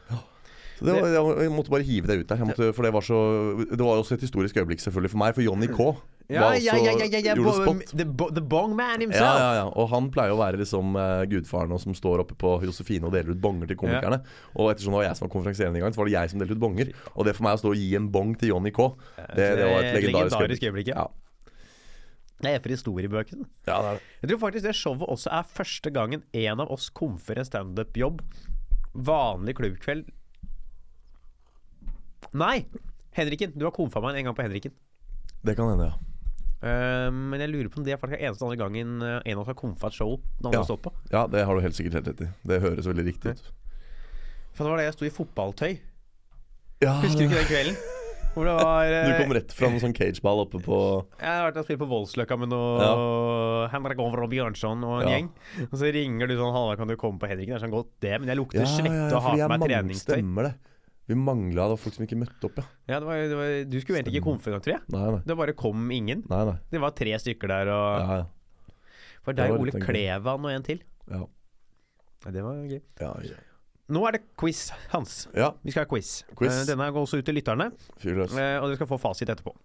Så 0.79 0.85
det 0.85 0.94
var, 0.95 1.09
jeg, 1.11 1.23
jeg 1.44 1.51
måtte 1.51 1.73
bare 1.73 1.83
hive 1.83 2.07
det 2.07 2.19
ut 2.21 2.29
der. 2.29 2.39
Jeg 2.39 2.50
måtte, 2.51 2.69
for 2.75 2.88
det 2.88 2.94
var, 2.95 3.03
så, 3.03 3.17
det 3.65 3.81
var 3.81 4.00
også 4.00 4.15
et 4.15 4.23
historisk 4.23 4.61
øyeblikk 4.61 4.83
selvfølgelig 4.83 5.11
for 5.11 5.21
meg, 5.23 5.33
for 5.35 5.44
Johnny 5.44 5.67
K. 5.67 5.89
Ja, 6.30 6.52
ja, 6.54 6.76
ja, 6.78 6.92
ja, 6.94 7.06
ja, 7.10 7.20
ja 7.26 7.34
the, 7.34 8.06
the 8.06 8.42
Bong 8.42 8.76
Man 8.78 9.02
himself. 9.02 9.40
ja, 9.42 9.54
ja. 9.56 9.64
Og 9.74 9.88
han 9.90 10.12
pleier 10.14 10.36
å 10.36 10.38
være 10.38 10.60
liksom 10.62 10.94
eh, 11.02 11.24
gudfaren 11.31 11.72
og 11.74 11.81
som 11.81 11.96
står 11.98 12.22
oppe 12.22 12.36
på 12.38 12.52
Josefine 12.68 13.08
og 13.10 13.16
deler 13.16 13.34
ut 13.34 13.40
bonger 13.42 13.72
til 13.72 13.80
komikerne. 13.81 14.20
Og 14.54 14.70
ettersom 14.70 14.94
det 14.94 15.00
var 15.00 15.08
jeg 15.08 15.18
som 15.18 15.26
var 15.26 15.31
konferansierende 15.34 15.81
en 15.81 15.88
gang, 15.88 15.96
så 15.96 16.04
var 16.04 16.10
det 16.12 16.14
jeg 16.14 16.34
som 16.34 16.44
delte 16.44 16.54
ut 16.54 16.62
bonger. 16.62 16.92
Og 17.16 17.26
det 17.26 17.34
for 17.34 17.48
meg 17.48 17.58
å 17.58 17.62
stå 17.64 17.72
og 17.74 17.81
gi 17.81 17.88
en 17.98 18.12
bong 18.14 18.36
til 18.38 18.54
Johnny 18.54 18.72
K, 18.76 18.86
det, 19.18 19.48
det 19.58 19.72
var 19.72 19.88
et 19.88 19.98
legendarisk 19.98 20.68
øyeblikk. 20.70 20.92
Ja. 20.94 21.08
Det 22.40 22.52
er 22.56 22.62
for 22.64 22.72
historiebøkene. 22.72 23.48
ja, 23.68 23.80
det 23.81 23.88
er 23.90 23.98
det. 23.98 24.04
Jeg 24.22 24.30
tror 24.31 24.40
faktisk 24.46 24.68
det 24.68 24.76
showet 24.78 25.10
også 25.10 25.31
er 25.34 25.50
første 25.58 25.92
gangen 25.92 26.22
en 26.44 26.62
av 26.62 26.70
oss 26.72 26.92
komfer 26.94 27.42
en 27.42 27.48
standup-jobb. 27.48 28.22
Vanlig 28.94 29.58
klubbkveld. 29.58 30.06
Nei! 32.38 32.68
Henriken. 33.18 33.58
Du 33.58 33.66
har 33.66 33.74
komfa 33.76 34.00
meg 34.06 34.22
en 34.22 34.30
gang 34.30 34.38
på 34.38 34.46
Henriken. 34.46 34.78
Det 35.42 35.58
kan 35.58 35.74
hende, 35.74 35.90
ja. 35.90 36.08
Eh, 36.61 37.09
men 37.15 37.39
jeg 37.39 37.50
lurer 37.53 37.69
på 37.71 37.79
om 37.79 37.85
det 37.88 37.94
er 37.95 38.01
faktisk 38.01 38.19
eneste 38.19 38.44
andre 38.44 38.57
gangen 38.59 39.01
eh, 39.01 39.21
en 39.25 39.38
av 39.38 39.44
oss 39.45 39.47
har 39.53 39.56
komfa 39.59 39.88
et 39.88 39.95
show 39.95 40.17
den 40.17 40.50
andre 40.50 40.57
Ja. 40.59 40.63
har 40.65 40.67
stått 40.67 40.81
på. 40.83 40.91
Ja, 41.13 41.27
det 41.27 41.45
har 41.45 41.56
du 41.56 41.61
helt 41.63 41.75
sikkert 41.77 41.94
helt 42.00 42.07
rett 42.11 42.21
i. 42.25 42.31
Det 42.51 42.61
høres 42.61 42.85
veldig 42.89 43.06
riktig 43.07 43.31
ut. 43.38 43.45
For 44.53 44.65
det 44.65 44.71
var 44.73 44.77
det 44.81 44.89
jeg 44.89 44.94
sto 44.97 45.06
i 45.07 45.13
fotballtøy. 45.15 45.79
Ja, 46.83 46.97
Husker 47.03 47.19
du 47.19 47.29
ikke 47.29 47.39
den 47.44 47.50
kvelden? 47.53 47.79
Var 48.39 48.85
eh, 48.94 49.07
Du 49.09 49.23
kom 49.25 49.33
rett 49.35 49.51
fra 49.51 49.67
noen 49.67 49.81
sånn 49.81 49.94
cageball 49.97 50.44
oppe 50.45 50.59
på 50.63 50.75
Jeg 51.19 51.27
har 51.27 51.47
vært 51.50 51.57
og 51.59 51.65
spilt 51.65 51.79
på 51.81 51.88
Voldsløkka 51.89 52.38
med 52.39 52.51
noe 52.53 53.65
Henrik 53.73 54.00
Over 54.00 54.21
og 54.23 54.29
Bjørnson 54.31 54.83
og 54.85 55.01
en 55.01 55.07
Ja. 55.09 55.15
gjeng. 55.17 55.29
Og 55.65 55.73
så 55.81 55.89
ringer 55.91 56.27
du 56.29 56.35
sånn 56.38 56.53
'Halla, 56.53 56.77
kan 56.77 56.88
du 56.88 56.95
komme 56.95 57.19
på 57.19 57.27
Henriken?' 57.27 57.57
Det 57.57 57.63
er 57.63 57.65
sånn 57.67 57.73
godt, 57.73 57.89
det. 58.00 58.13
Men 58.21 58.29
jeg 58.29 58.38
lukter 58.38 58.61
Ja, 58.61 58.69
svette 58.69 58.94
ja, 58.95 59.09
ja, 59.09 59.15
og 59.17 59.23
har 59.23 59.35
på 59.35 59.50
meg 59.50 59.59
treningstøy. 59.67 60.15
Stemmer 60.21 60.44
det. 60.44 60.53
Vi 61.09 61.17
mangla 61.17 61.65
folk 61.81 61.95
som 61.95 62.06
ikke 62.06 62.19
møtte 62.21 62.45
opp, 62.45 62.59
ja. 62.61 62.67
Ja, 62.91 63.00
det 63.01 63.07
var, 63.07 63.21
det 63.31 63.38
var, 63.39 63.53
du 63.65 63.79
skulle 63.81 63.97
egentlig 63.97 64.19
ikke 64.19 64.27
komfe 64.27 64.51
engang, 64.51 64.61
tror 64.65 64.75
jeg. 64.75 64.83
Nei, 64.94 65.06
nei. 65.15 65.21
Det 65.25 65.38
bare 65.39 65.56
kom 65.57 65.89
ingen. 65.95 66.21
nei, 66.29 66.41
nei. 66.51 66.56
Det 66.69 66.81
var 66.83 66.94
tre 66.97 67.17
stykker 67.23 67.50
der, 67.50 67.71
og 67.73 67.88
Ja, 67.97 68.17
ja. 68.21 68.75
For 69.25 69.35
deg, 69.35 69.51
Ole 69.57 69.73
Klevan 69.83 70.45
og 70.47 70.53
en 70.53 70.65
til. 70.65 70.83
ja. 71.09 71.25
Ja, 72.25 72.31
det 72.35 72.41
var 72.44 72.57
gøy. 72.67 72.81
ja, 73.00 73.13
ja. 73.23 73.38
Nå 73.89 74.03
er 74.06 74.17
det 74.19 74.21
quiz, 74.38 74.67
Hans. 74.91 75.27
ja. 75.33 75.50
Vi 75.65 75.71
skal 75.73 75.88
ha 75.88 75.89
quiz. 75.89 76.23
Quiz. 76.38 76.51
Eh, 76.53 76.65
Denne 76.69 76.91
går 76.94 77.07
også 77.07 77.17
ut 77.17 77.25
til 77.25 77.39
lytterne, 77.39 77.71
Fyr 77.97 78.19
eh, 78.21 78.57
og 78.59 78.67
dere 78.67 78.75
skal 78.77 78.89
få 78.91 79.00
fasit 79.01 79.31
etterpå. 79.33 79.56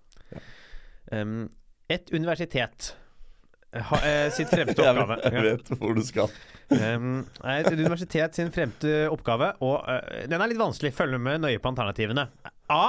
Um, 1.12 1.50
et 1.92 2.08
universitet 2.14 2.94
ha, 3.82 3.98
eh, 4.06 4.28
sitt 4.34 4.50
fremste 4.52 4.82
Jeg 4.84 4.94
oppgave 4.94 5.16
vet, 5.16 5.24
jeg 5.34 5.44
vet 5.48 5.70
hvor 5.80 5.94
du 5.96 6.02
skal. 6.06 6.30
Um, 6.70 7.26
er 7.44 7.60
et 7.60 7.74
universitet 7.76 8.38
sin 8.38 8.50
fremste 8.54 9.04
oppgave, 9.12 9.50
og 9.64 9.84
uh, 9.84 10.24
den 10.30 10.40
er 10.40 10.50
litt 10.50 10.60
vanskelig. 10.60 10.94
Følg 10.96 11.18
med 11.20 11.42
nøye 11.44 11.60
på 11.62 11.70
alternativene. 11.72 12.28
A. 12.72 12.84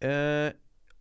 Uh, 0.00 0.48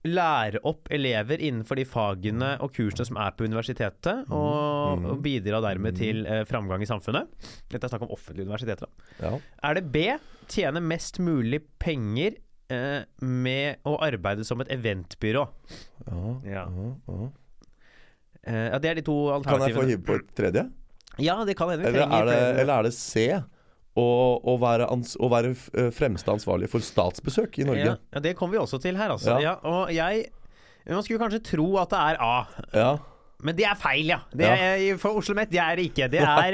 lære 0.10 0.62
opp 0.68 0.88
elever 0.96 1.42
innenfor 1.44 1.76
de 1.80 1.84
fagene 1.88 2.54
og 2.64 2.72
kursene 2.76 3.08
som 3.08 3.20
er 3.20 3.34
på 3.36 3.48
universitetet, 3.48 4.30
og, 4.32 5.04
og 5.12 5.24
bidra 5.24 5.60
dermed 5.64 5.98
til 6.00 6.24
uh, 6.28 6.42
framgang 6.48 6.84
i 6.84 6.90
samfunnet. 6.90 7.32
Dette 7.72 7.86
er 7.86 7.94
snakk 7.94 8.08
om 8.08 8.14
offentlige 8.16 8.48
universiteter. 8.48 8.92
Ja. 9.20 9.36
Er 9.68 9.80
det 9.80 9.90
B. 9.94 10.06
Tjene 10.50 10.82
mest 10.82 11.22
mulig 11.22 11.62
penger 11.80 12.40
med 13.26 13.80
å 13.90 13.96
arbeide 14.06 14.44
som 14.46 14.62
et 14.62 14.70
eventbyrå? 14.70 15.42
Ja, 16.06 16.20
Ja. 16.46 16.66
ja, 16.70 17.30
ja. 18.46 18.52
Eh, 18.76 18.80
det 18.80 18.90
er 18.92 18.96
de 18.96 19.02
to 19.02 19.16
alternativene. 19.34 19.60
Kan 19.60 19.70
jeg 19.70 19.76
få 19.76 19.88
hive 19.90 20.04
på 20.08 20.16
et 20.20 20.36
tredje? 20.36 20.66
Ja, 21.20 21.44
det 21.46 21.56
kan 21.60 21.70
hende. 21.70 21.86
Eller 21.90 22.08
er 22.08 22.60
eller 22.62 22.74
er 22.80 22.84
det 22.84 22.94
C? 22.96 23.26
Å, 24.00 24.04
å 24.48 24.54
være, 24.62 24.86
ans 24.94 25.16
å 25.20 25.28
være 25.30 25.50
eh, 25.76 25.90
fremste 25.92 26.32
ansvarlig 26.32 26.70
for 26.72 26.80
statsbesøk 26.80 27.58
i 27.60 27.66
Norge? 27.68 27.86
Ja, 27.90 27.96
ja, 28.16 28.20
det 28.24 28.36
kommer 28.38 28.56
vi 28.56 28.62
også 28.62 28.80
til 28.80 28.96
her, 28.96 29.10
altså. 29.12 29.36
Ja. 29.42 29.50
Ja. 29.50 29.56
og 29.68 29.92
jeg 29.92 30.30
Man 30.88 31.04
skulle 31.04 31.20
kanskje 31.20 31.42
tro 31.44 31.66
at 31.82 31.90
det 31.92 32.00
er 32.00 32.22
A, 32.24 32.48
Ja. 32.74 32.92
men 33.44 33.56
det 33.58 33.66
er 33.68 33.76
feil, 33.76 34.06
ja. 34.14 34.22
Det 34.32 34.46
Ja. 34.48 34.56
er, 34.56 34.98
for 34.98 35.18
Oslo 35.20 35.36
Met, 35.36 35.50
det 35.52 35.60
er 35.60 35.76
det 35.76 35.90
ikke. 35.92 36.08
Det 36.10 36.22
er, 36.22 36.52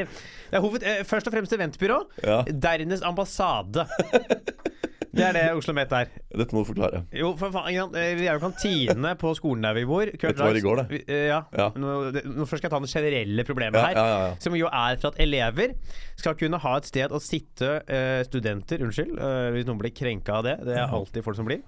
det 0.50 0.58
er 0.58 0.62
hoved, 0.64 0.84
eh, 0.84 1.04
først 1.04 1.28
og 1.28 1.34
fremst 1.34 1.54
eventbyrå, 1.54 2.00
Ja. 2.26 2.42
dernest 2.50 3.04
ambassade. 3.04 3.86
Det 5.16 5.24
er 5.24 5.36
det 5.38 5.44
Oslo 5.56 5.72
Met 5.78 5.94
er. 5.96 6.10
Dette 6.36 6.52
må 6.56 6.62
du 6.66 6.68
forklare. 6.74 7.00
Jo, 7.16 7.30
for 7.40 7.54
faen, 7.56 7.94
eh, 7.96 8.16
vi 8.20 8.26
er 8.28 8.36
jo 8.36 8.42
kantine 8.44 9.14
på 9.22 9.32
skolen 9.38 9.64
der 9.64 9.78
vi 9.78 9.86
bor. 9.88 10.10
Dette 10.12 10.36
var 10.44 10.58
i 10.60 10.64
går, 10.66 10.82
det. 10.90 11.02
eh, 11.08 11.28
Ja. 11.30 11.38
Ja. 11.56 11.70
Nå, 11.80 11.94
nå 12.12 12.44
først 12.50 12.60
skal 12.60 12.68
jeg 12.68 12.74
ta 12.76 12.80
det 12.84 12.92
generelle 12.92 13.46
problemet 13.48 13.80
Ja, 13.80 13.86
her. 13.88 13.96
ja. 13.96 14.36
Som 14.44 14.58
jo 14.60 14.68
er 14.68 14.98
for 15.00 15.14
at 15.14 15.20
elever 15.24 15.76
skal 16.20 16.36
kunne 16.36 16.60
ha 16.60 16.76
et 16.78 16.90
sted 16.92 17.16
å 17.16 17.22
sitte 17.24 17.70
uh, 17.88 18.24
Studenter, 18.28 18.84
unnskyld, 18.84 19.16
uh, 19.18 19.52
hvis 19.56 19.66
noen 19.70 19.80
blir 19.80 19.96
krenka 19.96 20.42
av 20.42 20.44
det. 20.50 20.58
Det 20.68 20.76
er 20.76 20.92
alltid 20.92 21.24
folk 21.24 21.40
som 21.40 21.48
blir. 21.48 21.64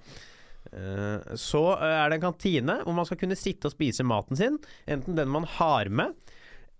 Så 1.38 1.62
er 1.80 2.10
det 2.10 2.18
en 2.18 2.26
kantine 2.28 2.74
hvor 2.84 2.92
man 2.92 3.06
skal 3.08 3.16
kunne 3.16 3.36
sitte 3.38 3.70
og 3.70 3.72
spise 3.72 4.04
maten 4.04 4.36
sin. 4.36 4.58
Enten 4.86 5.16
den 5.16 5.30
man 5.32 5.46
har 5.56 5.88
med, 5.88 6.12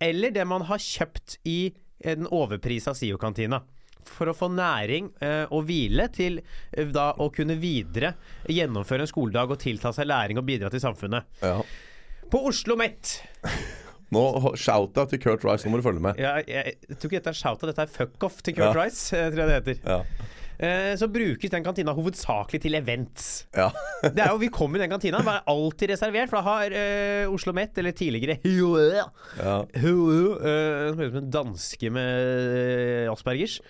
eller 0.05 0.31
det 0.35 0.45
man 0.47 0.67
har 0.69 0.77
kjøpt 0.83 1.39
i 1.49 1.73
den 2.05 2.29
overprisa 2.29 2.93
SIO-kantina. 2.95 3.63
For 4.09 4.31
å 4.31 4.35
få 4.37 4.49
næring 4.53 5.11
eh, 5.25 5.45
og 5.55 5.67
hvile 5.69 6.09
til 6.15 6.41
eh, 6.41 6.89
da 6.95 7.11
å 7.21 7.29
kunne 7.35 7.59
videre 7.61 8.15
gjennomføre 8.49 9.05
en 9.05 9.11
skoledag 9.11 9.53
og 9.55 9.61
tilta 9.63 9.93
seg 9.95 10.09
læring 10.09 10.41
og 10.41 10.47
bidra 10.49 10.71
til 10.73 10.83
samfunnet. 10.83 11.29
Ja. 11.43 11.61
På 12.31 12.45
Oslo 12.49 12.77
Met. 12.81 13.19
Nå 14.15 14.25
Shout-out 14.57 15.11
til 15.13 15.21
Kurt 15.21 15.45
Rice, 15.45 15.67
nå 15.69 15.75
må 15.75 15.83
du 15.83 15.85
følge 15.85 16.01
med. 16.01 16.17
Ja, 16.21 16.39
jeg, 16.41 16.79
jeg 16.89 16.97
tror 16.97 17.11
ikke 17.11 17.19
dette 17.21 17.35
er 17.35 17.41
shout-out, 17.43 17.69
dette 17.69 17.85
er 17.85 17.93
fuck-off 17.93 18.41
til 18.41 18.57
Kurt 18.57 18.71
Ja. 18.71 18.75
Rice, 18.81 19.13
eh, 19.13 19.29
tror 19.35 19.45
jeg 19.45 19.51
det 19.51 19.59
heter. 19.59 19.83
Ja. 19.85 20.29
Eh, 20.59 20.95
så 20.99 21.07
brukes 21.07 21.53
den 21.53 21.63
kantina 21.63 21.93
hovedsakelig 21.95 22.59
til 22.65 22.75
events. 22.75 23.47
ja. 23.55 23.69
Det 24.03 24.23
er 24.25 24.33
jo, 24.33 24.39
Vi 24.41 24.49
kommer 24.55 24.79
i 24.79 24.83
den 24.83 24.91
kantina, 24.91 25.21
den 25.21 25.29
er 25.31 25.45
alltid 25.47 25.93
reservert, 25.93 26.31
for 26.31 26.41
da 26.41 26.47
har 26.49 26.75
eh, 26.75 27.31
Oslo 27.31 27.53
Met, 27.55 27.77
eller 27.79 27.93
tidligere 27.95 28.39
HUE, 28.43 28.89
ja. 28.97 29.07
HUE, 29.79 30.39
eh, 30.41 30.89
som 30.89 30.99
høres 30.99 31.13
ut 31.13 31.15
som 31.15 31.23
en 31.23 31.31
danske 31.37 31.93
med 31.95 33.13
aspergers, 33.13 33.61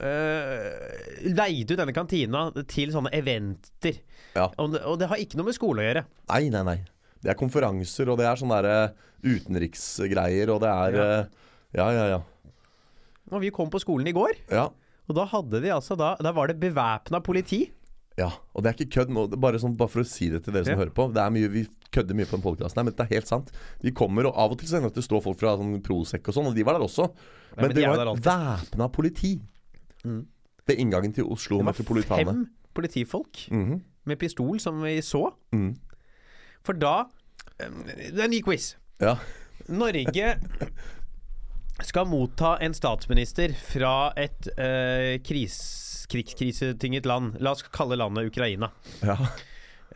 uh, 0.00 1.30
leide 1.30 1.74
ut 1.74 1.78
denne 1.80 1.94
kantina 1.96 2.46
til 2.70 2.92
sånne 2.94 3.12
eventer. 3.16 4.00
Ja. 4.36 4.48
Og, 4.58 4.72
det, 4.74 4.82
og 4.86 4.98
det 5.00 5.08
har 5.10 5.20
ikke 5.20 5.38
noe 5.40 5.50
med 5.50 5.56
skole 5.56 5.82
å 5.82 5.86
gjøre. 5.88 6.04
Nei, 6.32 6.42
nei, 6.52 6.62
nei. 6.66 6.78
Det 7.20 7.32
er 7.34 7.36
konferanser, 7.40 8.08
og 8.08 8.16
det 8.20 8.26
er 8.30 8.38
sånne 8.40 8.60
der, 8.64 8.70
eh, 8.88 9.08
utenriksgreier, 9.34 10.48
og 10.54 10.62
det 10.64 10.70
er 10.72 10.96
Ja. 10.96 11.08
Uh, 11.20 11.26
Ja, 11.70 11.84
ja, 11.94 12.06
ja. 12.10 12.20
Og 13.30 13.40
vi 13.44 13.50
kom 13.54 13.68
på 13.70 13.78
skolen 13.78 14.08
i 14.08 14.12
går, 14.12 14.32
Ja. 14.50 14.64
og 15.08 15.14
da 15.14 15.24
hadde 15.24 15.60
de 15.62 15.68
altså 15.70 15.96
da 15.96 16.16
Da 16.18 16.32
var 16.32 16.48
det 16.48 16.58
bevæpna 16.58 17.20
politi. 17.22 17.70
Ja, 18.18 18.32
og 18.54 18.64
det 18.64 18.68
er 18.72 18.84
ikke 18.84 19.04
kødd. 19.06 19.36
Bare, 19.40 19.58
sånn, 19.62 19.76
bare 19.76 19.88
for 19.88 20.00
å 20.02 20.06
si 20.06 20.28
det 20.28 20.42
til 20.44 20.52
dere 20.52 20.64
som 20.64 20.72
Ja. 20.74 20.80
hører 20.84 20.90
på. 20.92 21.12
Det 21.14 21.22
er 21.22 21.30
mye, 21.30 21.48
Vi 21.48 21.68
kødder 21.92 22.14
mye 22.14 22.26
på 22.26 22.36
den 22.38 22.42
podkasten 22.42 22.76
her, 22.76 22.84
men 22.84 22.94
det 22.94 23.00
er 23.06 23.14
helt 23.14 23.28
sant. 23.28 23.50
Vi 23.80 23.92
kommer, 23.92 24.26
og 24.26 24.34
av 24.36 24.50
og 24.52 24.58
til 24.58 24.68
så 24.68 24.80
det 24.92 25.04
står 25.04 25.22
folk 25.22 25.38
fra 25.38 25.56
sånn 25.56 25.80
Prosec 25.80 26.26
og 26.26 26.34
sånn, 26.34 26.46
og 26.48 26.54
de 26.54 26.62
var 26.64 26.74
der 26.74 26.82
også. 26.86 27.06
Men, 27.56 27.66
men 27.66 27.68
det 27.68 27.76
de 27.76 27.86
var 27.86 28.16
væpna 28.16 28.84
et 28.86 29.40
alltid. 30.04 30.26
Det 30.66 30.76
er 30.76 30.80
inngangen 30.84 31.12
til 31.14 31.24
Oslo 31.24 31.58
Det 31.58 31.66
var 31.66 31.72
fem 32.16 32.46
politifolk 32.74 33.48
Mhm. 33.50 33.80
med 34.06 34.18
pistol 34.18 34.60
som 34.60 34.82
vi 34.82 35.00
så. 35.02 35.32
Mm. 35.52 35.76
For 36.62 36.72
da 36.74 37.04
Det 37.58 38.18
er 38.18 38.24
en 38.24 38.30
ny 38.30 38.40
quiz. 38.42 38.76
Ja. 39.00 39.16
Norge 39.68 40.36
skal 41.82 42.06
motta 42.06 42.58
en 42.60 42.74
statsminister 42.76 43.52
fra 43.54 44.12
et 44.16 44.48
eh, 44.58 45.18
kris, 45.24 46.06
krigskrisetynget 46.12 47.06
land. 47.06 47.36
La 47.40 47.52
oss 47.52 47.62
kalle 47.72 47.96
landet 47.96 48.28
Ukraina. 48.30 48.70
Ja. 49.02 49.16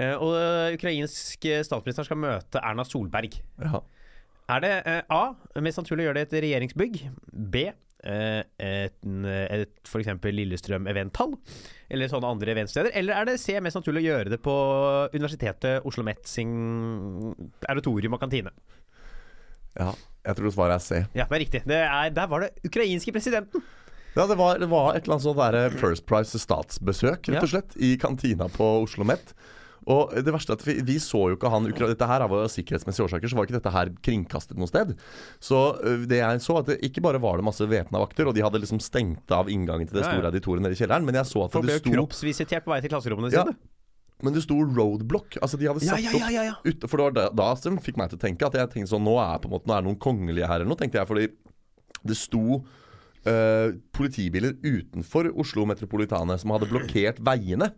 Eh, 0.01 0.15
og 0.17 0.35
eh, 0.35 0.75
ukrainsk 0.75 1.45
statsminister 1.63 2.03
skal 2.09 2.17
møte 2.19 2.59
Erna 2.63 2.85
Solberg. 2.85 3.37
ja. 3.63 3.81
Er 4.47 4.61
det 4.61 4.73
eh, 4.87 5.03
A. 5.09 5.35
Mest 5.65 5.79
sannsynlig 5.79 6.05
å 6.05 6.09
gjøre 6.11 6.19
det 6.21 6.33
et 6.33 6.43
regjeringsbygg. 6.45 6.99
B. 7.33 7.63
Eh, 8.05 8.41
et, 8.61 8.97
et 9.05 9.89
f.eks. 9.89 10.11
Lillestrøm 10.29 10.89
eventhall. 10.93 11.35
Eller 11.89 12.11
sånne 12.13 12.31
andre 12.37 12.53
eventsteder. 12.55 12.93
Eller 12.97 13.17
er 13.21 13.29
det 13.31 13.39
C. 13.41 13.57
Mest 13.65 13.79
naturlig 13.81 14.05
å 14.05 14.09
gjøre 14.11 14.35
det 14.35 14.41
på 14.45 14.55
Universitetet 15.15 15.87
Oslo 15.89 16.05
Met 16.07 16.25
sin 16.29 16.55
auditorium 17.69 18.17
og 18.19 18.25
kantine. 18.27 18.53
ja. 19.79 19.95
Jeg 20.25 20.39
tror 20.39 20.53
svaret 20.55 20.79
er 20.79 20.81
C. 20.81 20.99
Ja, 21.13 21.27
det 21.29 21.37
er 21.37 21.43
riktig. 21.43 21.61
Det 21.69 21.79
er, 21.85 22.13
der 22.17 22.29
var 22.31 22.41
det 22.41 22.55
ukrainske 22.65 23.13
presidenten. 23.13 23.61
Ja, 24.15 24.25
det 24.31 24.39
var, 24.39 24.57
det 24.57 24.71
var 24.71 24.95
et 24.95 25.05
eller 25.05 25.19
annet 25.19 25.25
sånt 25.27 25.41
der 25.43 25.75
First 25.83 26.07
Price 26.09 26.39
statsbesøk, 26.41 27.29
rett 27.29 27.45
og 27.45 27.51
slett, 27.51 27.75
i 27.77 27.91
kantina 28.01 28.47
på 28.49 28.69
Oslo 28.87 29.05
Met. 29.05 29.35
Og 29.91 30.15
det 30.25 30.33
verste 30.33 30.55
er 30.55 30.61
at 30.61 30.65
vi, 30.65 30.77
vi 30.87 30.97
så 31.03 31.21
jo 31.29 31.37
ikke 31.37 31.51
han 31.53 31.67
Dette 31.69 32.09
her 32.09 32.25
var 32.31 32.47
av 32.47 32.53
sikkerhetsmessige 32.53 33.09
årsaker, 33.09 33.31
så 33.31 33.37
var 33.37 33.49
ikke 33.49 33.59
dette 33.59 33.75
her 33.75 33.93
kringkastet 34.07 34.61
noe 34.61 34.71
sted. 34.71 34.95
Så 35.43 35.61
det 36.09 36.23
jeg 36.23 36.43
så, 36.45 36.59
at 36.63 36.73
det 36.73 36.81
ikke 36.89 37.05
bare 37.05 37.21
var 37.23 37.41
det 37.41 37.47
masse 37.47 37.69
væpna 37.69 38.01
vakter, 38.03 38.31
og 38.31 38.37
de 38.37 38.45
hadde 38.45 38.63
liksom 38.63 38.81
stengt 38.83 39.35
av 39.35 39.51
inngangen 39.53 39.91
til 39.91 40.01
det 40.01 40.07
store 40.07 40.33
auditoriet 40.33 40.65
nede 40.65 40.77
i 40.77 40.81
kjelleren, 40.81 41.07
men 41.07 41.21
jeg 41.21 41.31
så 41.31 41.47
at 41.47 41.57
Folk 41.57 41.69
ble 41.69 41.79
det 41.79 41.93
jo 41.93 41.97
kroppsvisitert 41.99 42.67
på 42.67 42.75
vei 42.75 42.81
til 42.85 42.95
klasserommene 42.95 43.33
Ja, 43.35 43.47
men 44.25 44.35
det 44.37 44.45
sto 44.45 44.57
roadblock. 44.63 45.39
Altså 45.43 45.59
de 45.61 45.69
hadde 45.69 45.83
satt 45.85 46.01
ja, 46.01 46.13
ja, 46.15 46.31
ja, 46.33 46.45
ja. 46.49 46.55
opp 46.57 46.69
ute, 46.69 46.89
For 46.89 47.01
det 47.01 47.07
var 47.09 47.17
da, 47.17 47.27
da 47.43 47.49
som 47.61 47.81
fikk 47.83 47.99
meg 48.01 48.13
til 48.13 48.21
å 48.21 48.25
tenke 48.25 48.47
at 48.47 48.57
jeg 48.57 48.71
tenkte 48.73 48.93
sånn 48.95 49.05
Nå 49.05 49.19
er 49.21 49.43
på 49.43 49.51
en 49.51 49.57
måte 49.57 49.69
Nå 49.69 49.75
er 49.75 49.83
det 49.83 49.89
noen 49.91 50.01
kongelige 50.01 50.49
her 50.49 50.63
eller 50.63 50.71
noe, 50.71 50.81
tenkte 50.81 51.01
jeg. 51.01 51.11
Fordi 51.11 51.27
det 52.05 52.17
sto 52.19 52.61
eh, 53.29 53.75
politibiler 53.97 54.57
utenfor 54.63 55.31
Oslo 55.41 55.67
Metropolitane 55.69 56.37
som 56.41 56.55
hadde 56.55 56.71
blokkert 56.71 57.21
veiene. 57.27 57.73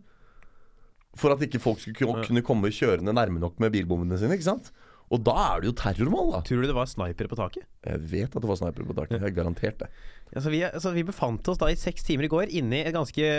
For 1.17 1.33
at 1.33 1.41
ikke 1.41 1.59
folk 1.63 1.79
skulle 1.81 1.97
kunne- 2.27 2.43
komme 2.45 2.69
kjørende 2.73 3.13
nærme 3.13 3.39
nok 3.41 3.59
med 3.59 3.71
bilbommene 3.73 4.17
sine. 4.19 4.37
ikke 4.37 4.43
sant? 4.47 4.71
Og 5.09 5.21
da 5.23 5.31
er 5.55 5.61
det 5.63 5.69
jo 5.69 5.75
terrormål, 5.79 6.33
da. 6.33 6.41
Tror 6.43 6.61
du 6.61 6.67
det 6.67 6.75
var 6.75 6.85
snipere 6.85 7.29
på 7.31 7.37
taket? 7.39 7.63
Jeg 7.87 7.99
vet 8.11 8.35
at 8.35 8.41
det 8.43 8.49
var 8.49 8.57
snipere 8.59 8.85
på 8.85 8.93
taket. 8.97 9.21
Jeg 9.23 9.33
garantert 9.37 9.77
det. 9.79 9.87
Altså, 10.35 10.49
vi, 10.51 10.59
altså, 10.67 10.91
vi 10.93 11.03
befant 11.07 11.47
oss 11.47 11.57
da 11.61 11.69
i 11.71 11.75
seks 11.79 12.03
timer 12.03 12.25
i 12.27 12.27
går 12.33 12.51
inne 12.51 12.81
i 12.81 12.87
et 12.89 12.93
ganske 12.93 13.29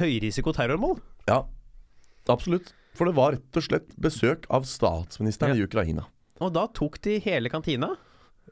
høyrisiko 0.00 0.54
terrormål. 0.56 0.98
Ja, 1.28 1.42
absolutt. 2.28 2.72
For 2.96 3.04
det 3.06 3.14
var 3.16 3.32
rett 3.36 3.56
og 3.60 3.62
slett 3.66 3.92
besøk 4.00 4.46
av 4.50 4.64
statsministeren 4.68 5.54
Ja. 5.54 5.60
i 5.62 5.66
Ukraina. 5.68 6.06
Og 6.40 6.52
da 6.56 6.66
tok 6.72 7.00
de 7.02 7.18
hele 7.20 7.48
kantina, 7.52 7.96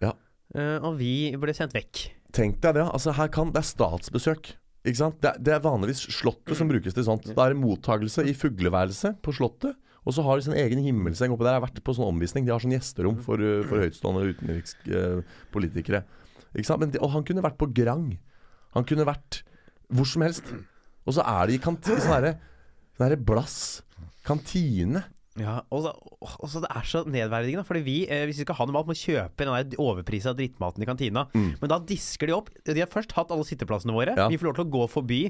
Ja. 0.03 0.13
eh, 0.55 0.79
og 0.79 0.99
vi 0.99 1.35
ble 1.37 1.55
sendt 1.55 1.73
vekk. 1.73 2.11
Tenk 2.33 2.61
deg 2.61 2.75
det. 2.75 2.85
altså 2.93 3.15
her 3.15 3.29
kan, 3.29 3.51
Det 3.51 3.57
er 3.65 3.69
statsbesøk. 3.75 4.53
Ikke 4.89 5.01
sant? 5.03 5.19
Det, 5.23 5.35
det 5.45 5.53
er 5.55 5.65
vanligvis 5.65 6.07
Slottet 6.17 6.57
som 6.59 6.71
brukes 6.71 6.97
til 6.97 7.07
sånt. 7.07 7.29
Da 7.37 7.45
er 7.45 7.55
det 7.55 7.61
mottagelse 7.61 8.25
i 8.27 8.35
fugleværelset 8.37 9.21
på 9.25 9.35
Slottet. 9.37 9.77
Og 10.09 10.15
så 10.17 10.25
har 10.25 10.39
de 10.39 10.47
sin 10.47 10.57
egen 10.57 10.81
himmelseng 10.81 11.35
oppe 11.35 11.45
der. 11.45 11.57
Jeg 11.57 11.61
har 11.61 11.67
vært 11.67 11.83
på 11.85 11.95
sånn 11.97 12.09
omvisning. 12.09 12.47
De 12.47 12.55
har 12.55 12.63
sånn 12.63 12.73
gjesterom 12.73 13.19
for, 13.21 13.43
uh, 13.43 13.61
for 13.69 13.83
høytstående 13.85 14.31
utenrikspolitikere. 14.33 16.03
Ikke? 16.57 16.79
Men 16.81 16.95
de, 16.95 17.03
og 17.05 17.13
han 17.13 17.27
kunne 17.29 17.45
vært 17.45 17.59
på 17.61 17.69
Grang. 17.77 18.15
Han 18.77 18.87
kunne 18.89 19.07
vært 19.09 19.43
hvor 19.93 20.09
som 20.09 20.25
helst. 20.25 20.49
Og 21.09 21.17
så 21.17 21.25
er 21.25 21.49
de 21.49 21.59
i 21.59 21.61
kant, 21.63 21.85
i 21.89 22.01
sånn 22.01 22.33
herre 22.99 23.21
blass. 23.21 23.83
Kantine. 24.27 25.05
Ja, 25.39 25.61
og, 25.71 25.87
så, 26.49 26.63
Det 26.63 26.71
er 26.71 26.87
så 26.89 27.03
nedverdigende. 27.09 27.65
Fordi 27.69 27.83
vi, 27.87 27.97
eh, 28.09 28.25
hvis 28.29 28.41
vi 28.41 28.47
skal 28.47 28.59
ha 28.59 28.67
noe 28.69 28.77
mat, 28.79 28.89
må 28.89 28.97
kjøpe 28.99 29.47
den 29.47 29.77
overprisa 29.81 30.35
drittmaten 30.39 30.85
i 30.85 30.89
kantina. 30.89 31.27
Men 31.35 31.71
da 31.71 31.79
disker 31.79 32.31
de 32.31 32.37
opp. 32.37 32.51
De 32.67 32.79
har 32.81 32.91
først 32.91 33.15
hatt 33.17 33.33
alle 33.35 33.47
sitteplassene 33.49 33.95
våre. 33.95 34.17
Ja. 34.19 34.29
Vi 34.31 34.39
får 34.41 34.51
lov 34.51 34.59
til 34.59 34.67
å 34.67 34.73
gå 34.79 34.89
forbi 34.93 35.21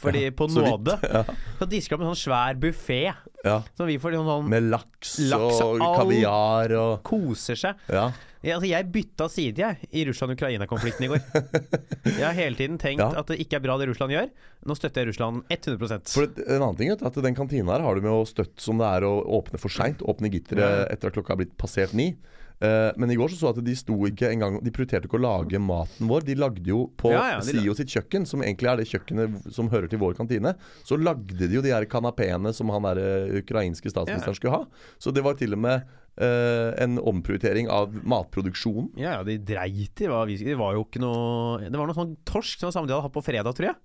fordi 0.00 0.28
på 0.36 0.48
så 0.52 0.62
vidt, 0.62 0.70
nåde. 0.76 1.24
Så 1.60 1.68
disker 1.70 1.96
de 1.96 2.00
opp 2.00 2.06
en 2.06 2.14
sånn 2.14 2.22
svær 2.26 2.60
buffé. 2.60 3.02
Ja. 3.46 3.60
Så 3.78 3.86
vi 3.88 3.98
får 4.02 4.14
liksom 4.14 4.26
sånn 4.26 4.48
Med 4.50 4.70
laks, 4.72 5.18
Laks 5.30 5.60
og 5.62 5.76
og 5.80 6.00
kaviar 6.00 6.72
og 6.80 7.02
koser 7.06 7.58
seg. 7.58 7.84
Ja. 7.92 8.08
Jeg, 8.46 8.54
altså, 8.54 8.68
jeg 8.70 8.86
bytta 8.94 9.26
side 9.32 9.58
jeg 9.64 9.88
i 9.90 10.04
Russland-Ukraina-konflikten 10.06 11.06
i 11.06 11.08
går. 11.10 11.24
Jeg 12.16 12.22
har 12.22 12.36
hele 12.38 12.54
tiden 12.54 12.76
tenkt 12.78 13.02
Ja. 13.02 13.08
at 13.18 13.26
det 13.32 13.40
ikke 13.42 13.58
er 13.58 13.64
bra 13.64 13.74
det 13.80 13.88
Russland 13.90 14.14
gjør. 14.14 14.28
Nå 14.70 14.76
støtter 14.78 15.02
jeg 15.02 15.10
Russland 15.10 15.42
100 15.50 15.98
For 16.14 16.30
En 16.46 16.62
annen 16.62 16.78
ting 16.78 16.92
er 16.94 17.02
at 17.02 17.18
Den 17.26 17.34
kantina 17.34 17.74
her 17.74 17.82
har 17.82 17.98
du 17.98 18.04
med 18.06 18.14
å 18.14 18.22
støtte 18.28 18.62
som 18.62 18.78
det 18.78 18.86
er 18.86 19.06
å 19.08 19.16
åpne 19.40 19.58
for 19.58 19.74
seint. 19.74 20.04
Åpne 20.06 20.30
gitteret 20.30 20.86
etter 20.94 21.10
at 21.10 21.18
klokka 21.18 21.34
er 21.34 21.42
blitt 21.42 21.56
passert 21.58 21.92
ni. 21.98 22.12
Eh, 22.56 22.90
men 22.96 23.10
i 23.12 23.16
går 23.18 23.28
så 23.34 23.36
så 23.36 23.50
at 23.52 23.58
de 23.60 23.74
sto 23.76 23.92
ikke 24.08 24.30
engang 24.32 24.54
De 24.64 24.70
prioriterte 24.72 25.04
ikke 25.04 25.18
å 25.18 25.24
lage 25.26 25.58
maten 25.60 26.08
vår. 26.08 26.24
De 26.24 26.36
lagde 26.40 26.64
jo 26.64 26.86
på 26.96 27.12
Ja, 27.12 27.34
ja, 27.34 27.42
SIO 27.44 27.74
sitt 27.76 27.92
kjøkken, 27.92 28.24
som 28.28 28.40
egentlig 28.40 28.70
er 28.70 28.80
det 28.80 28.88
kjøkkenet 28.88 29.50
som 29.52 29.68
hører 29.68 29.90
til 29.92 30.00
vår 30.00 30.16
kantine, 30.16 30.54
så 30.86 30.96
lagde 30.96 31.36
de 31.36 31.58
jo 31.58 31.64
de 31.64 31.74
her 31.74 31.84
kanapeene 31.84 32.54
som 32.56 32.72
han 32.72 32.88
der 32.88 33.02
eh, 33.02 33.36
ukrainske 33.42 33.92
statsministeren 33.92 34.38
skulle 34.38 34.56
ha. 34.56 34.64
Så 34.96 35.12
det 35.12 35.24
var 35.26 35.36
til 35.38 35.56
og 35.58 35.64
med 35.68 35.86
Uh, 36.16 36.72
en 36.80 36.94
omprioritering 36.96 37.66
av 37.68 37.92
matproduksjonen. 38.08 38.86
Ja, 38.96 39.18
ja, 39.18 39.24
de 39.26 39.34
dreit 39.36 40.00
i 40.00 40.06
hva 40.08 40.22
vi 40.24 40.38
Det 40.40 40.54
var 40.56 40.72
jo 40.72 40.86
ikke 40.86 41.02
noe 41.02 41.58
Det 41.60 41.76
var 41.76 41.90
noe 41.90 41.96
sånn 41.98 42.14
torsk 42.24 42.62
som 42.62 42.72
samme 42.72 42.88
de 42.88 42.94
hadde 42.94 43.04
hatt 43.04 43.12
på 43.12 43.20
fredag, 43.20 43.52
tror 43.52 43.68
jeg. 43.68 43.76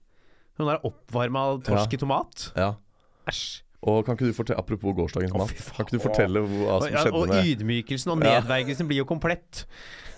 Sånn 0.56 0.70
der 0.72 0.80
oppvarma 0.88 1.44
torsk 1.60 1.92
Ja. 1.92 1.98
i 1.98 2.00
tomat. 2.00 2.46
Ja. 2.56 2.70
Æsj. 3.28 3.44
Og 3.82 4.04
kan 4.06 4.14
ikke 4.14 4.30
du 4.30 4.36
fortelle, 4.38 4.62
Apropos 4.62 4.94
mat, 4.94 5.50
fy 5.50 5.74
kan 5.74 5.88
ikke 5.88 5.98
du 5.98 6.04
fortelle 6.04 6.44
hva 6.46 6.76
Og, 6.76 6.84
som 6.86 6.98
skjedde 7.00 7.18
og 7.18 7.32
med 7.32 7.50
ydmykelsen 7.50 8.14
og 8.14 8.20
nedvergelsen 8.22 8.90
blir 8.90 9.02
jo 9.02 9.08
komplett. 9.10 9.64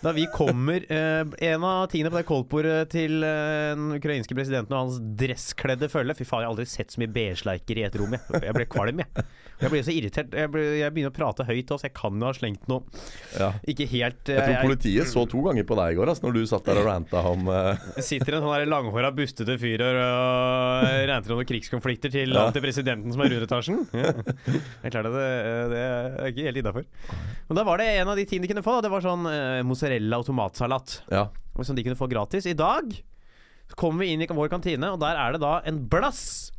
Da 0.03 0.11
vi 0.11 0.25
kommer 0.33 0.83
eh, 0.97 1.23
En 1.47 1.63
av 1.63 1.85
tingene 1.91 2.11
på 2.11 2.19
det 2.19 2.27
koldtbordet 2.27 2.91
til 2.91 3.23
eh, 3.23 3.71
den 3.71 3.95
ukrainske 3.95 4.35
presidenten 4.35 4.75
og 4.75 4.81
hans 4.81 4.99
dresskledde 5.19 5.87
følge 5.91 6.17
Fy 6.19 6.27
faen, 6.27 6.43
jeg 6.43 6.49
har 6.49 6.57
aldri 6.57 6.67
sett 6.67 6.91
så 6.91 6.99
mye 6.99 7.13
beige-sleiker 7.15 7.79
i 7.79 7.87
et 7.87 7.97
rom. 8.01 8.17
Jeg, 8.17 8.43
jeg 8.49 8.57
ble 8.59 8.67
kvalm, 8.67 9.03
jeg. 9.05 9.27
Jeg 9.63 9.71
blir 9.71 9.83
så 9.85 9.93
irritert. 9.93 10.33
Jeg, 10.35 10.51
blir, 10.51 10.69
jeg 10.79 10.93
begynner 10.93 11.13
å 11.13 11.15
prate 11.15 11.45
høyt 11.47 11.71
også. 11.71 11.87
Jeg 11.87 11.95
kan 11.97 12.19
jo 12.19 12.27
ha 12.27 12.33
slengt 12.35 12.67
noe 12.71 12.83
ja. 13.39 13.49
Ikke 13.69 13.87
helt 13.89 14.31
eh, 14.31 14.37
Jeg 14.37 14.45
tror 14.49 14.67
politiet 14.67 15.09
så 15.11 15.23
to 15.29 15.43
ganger 15.45 15.65
på 15.67 15.77
deg 15.79 15.93
i 15.93 15.97
går, 15.99 16.11
altså, 16.11 16.25
når 16.27 16.37
du 16.37 16.41
satt 16.49 16.67
der 16.67 16.81
og 16.81 16.87
ranta 16.89 17.23
om 17.29 17.47
uh... 17.49 17.85
sitter 18.03 18.37
en 18.37 18.45
sånn 18.45 18.69
langhåra, 18.71 19.13
bustete 19.15 19.55
fyr 19.61 19.83
og 19.85 19.99
uh, 19.99 20.89
ranter 21.09 21.33
om 21.33 21.41
noen 21.41 21.49
krigskonflikter 21.49 22.13
til 22.13 22.33
Ja. 22.33 22.47
til 22.53 22.63
presidenten 22.65 23.13
som 23.13 23.23
er 23.23 23.31
i 23.31 23.37
underetasjen. 23.39 23.83
Ja. 24.03 24.11
Det 24.13 24.89
er 24.89 24.91
klart 24.91 25.07
at 25.07 25.15
det, 25.15 25.27
det 25.71 25.81
er 25.83 26.31
ikke 26.31 26.45
helt 26.49 26.59
innafor. 26.59 26.85
Men 27.47 27.59
da 27.59 27.63
var 27.67 27.79
det 27.79 27.87
en 28.01 28.09
av 28.11 28.19
de 28.19 28.25
tingene 28.27 28.47
de 28.47 28.51
kunne 28.51 28.65
få. 28.65 28.75
Det 28.83 28.91
var 28.91 29.05
sånn 29.05 29.27
uh, 29.29 29.61
mozzarella 29.67 30.19
og 30.19 30.27
tomatsalat. 30.27 30.97
Ja. 31.13 31.27
Som 31.61 31.77
de 31.77 31.85
kunne 31.85 31.99
få 31.99 32.09
gratis. 32.11 32.47
I 32.49 32.57
dag 32.57 32.91
kommer 33.79 34.03
vi 34.03 34.13
inn 34.13 34.23
i 34.25 34.27
vår 34.29 34.51
kantine, 34.51 34.91
og 34.93 34.99
der 35.01 35.19
er 35.19 35.35
det 35.35 35.43
da 35.43 35.55
en 35.69 35.79
blass 35.89 36.51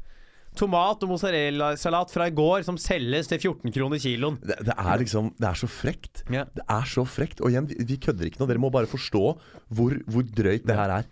tomat- 0.56 1.02
og 1.02 1.10
mozzarellasalat 1.14 2.12
fra 2.14 2.28
i 2.30 2.34
går 2.34 2.62
som 2.66 2.76
selges 2.80 3.26
til 3.30 3.38
14 3.42 3.72
kroner 3.74 3.98
kiloen. 4.02 4.38
Det, 4.42 4.58
det 4.68 4.76
er 4.78 5.00
liksom 5.02 5.32
Det 5.38 5.48
er 5.50 5.58
så 5.58 5.68
frekt. 5.70 6.22
Ja. 6.30 6.44
Det 6.54 6.64
er 6.70 6.84
så 6.90 7.04
frekt. 7.08 7.40
Og 7.42 7.50
igjen, 7.50 7.66
vi, 7.70 7.78
vi 7.84 7.96
kødder 7.98 8.30
ikke 8.30 8.40
nå. 8.42 8.46
Dere 8.50 8.62
må 8.62 8.70
bare 8.74 8.86
forstå 8.90 9.24
hvor, 9.74 9.98
hvor 10.06 10.22
drøyt 10.22 10.66
det 10.66 10.76
her 10.78 10.98
er. 11.00 11.10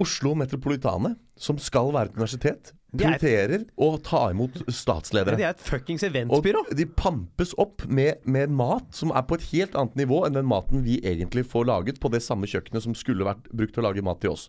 Oslo 0.00 0.30
Metropolitane, 0.38 1.16
som 1.38 1.58
skal 1.58 1.88
være 1.94 2.12
et 2.12 2.18
universitet, 2.18 2.72
er- 2.72 2.74
prioriterer 2.98 3.64
å 3.76 3.88
ta 4.00 4.30
imot 4.32 4.54
statsledere. 4.72 5.36
Det 5.36 5.44
er 5.44 5.50
et 5.56 5.60
fuckings 5.66 6.04
Og 6.06 6.08
eventbyrå. 6.14 6.62
de 6.78 6.86
pampes 6.86 7.50
opp 7.58 7.82
med, 7.86 8.22
med 8.24 8.48
mat 8.54 8.94
som 8.96 9.10
er 9.12 9.26
på 9.28 9.34
et 9.36 9.48
helt 9.50 9.74
annet 9.76 9.98
nivå 9.98 10.22
enn 10.24 10.38
den 10.38 10.46
maten 10.48 10.84
vi 10.86 11.00
egentlig 11.02 11.44
får 11.50 11.66
laget 11.68 11.98
på 12.00 12.08
det 12.14 12.22
samme 12.24 12.46
kjøkkenet 12.48 12.86
som 12.86 12.94
skulle 12.96 13.26
vært 13.28 13.50
brukt 13.52 13.74
til 13.76 13.82
å 13.84 13.88
lage 13.90 14.04
mat 14.06 14.22
til 14.22 14.30
oss. 14.32 14.46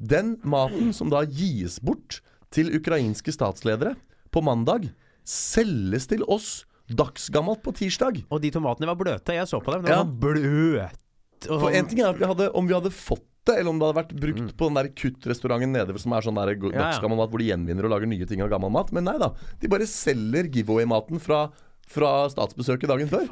Den 0.00 0.38
maten 0.42 0.94
som 0.96 1.10
da 1.12 1.20
gis 1.26 1.80
bort 1.84 2.22
til 2.54 2.70
ukrainske 2.76 3.32
statsledere 3.34 3.94
på 4.32 4.42
mandag, 4.44 4.90
selges 5.28 6.06
til 6.10 6.22
oss 6.30 6.62
dagsgammelt 6.92 7.62
på 7.64 7.72
tirsdag. 7.76 8.22
Og 8.30 8.40
de 8.42 8.50
tomatene 8.52 8.88
var 8.90 8.98
bløte. 9.00 9.34
Jeg 9.36 9.48
så 9.48 9.60
på 9.62 9.72
dem. 9.74 9.84
De 9.84 9.90
var 9.90 9.96
Ja. 9.96 10.02
var 10.04 10.14
bløte. 10.26 11.50
og 11.50 11.60
For 11.60 11.70
en 11.70 11.86
ting 11.88 12.00
er 12.00 12.10
at 12.12 12.18
vi 12.18 12.26
hadde, 12.26 12.50
om 12.54 12.66
vi 12.68 12.74
hadde 12.74 12.90
fått 12.92 13.24
det, 13.44 13.56
eller 13.58 13.70
om 13.70 13.78
det 13.80 13.86
hadde 13.88 13.98
vært 14.02 14.20
brukt 14.22 14.56
på 14.56 14.68
den 14.68 14.74
der 14.78 14.88
kuttrestauranten 14.94 15.72
nede 15.74 15.98
som 15.98 16.12
er 16.12 16.20
sånn 16.22 16.36
der 16.38 16.54
Mm. 16.54 16.70
Dagsgammel 16.78 17.16
mat 17.18 17.30
hvor 17.30 17.38
de 17.42 17.48
gjenvinner 17.50 17.84
og 17.84 17.90
lager 17.90 18.06
nye 18.06 18.26
ting 18.26 18.40
av 18.42 18.50
gammel 18.50 18.70
mat. 18.70 18.92
Men 18.92 19.04
nei 19.04 19.18
da. 19.18 19.32
De 19.58 19.66
bare 19.68 19.86
selger 19.86 20.46
giveaway-maten 20.52 21.18
fra, 21.20 21.50
fra 21.86 22.28
statsbesøket 22.30 22.86
dagen 22.86 23.08
før. 23.08 23.26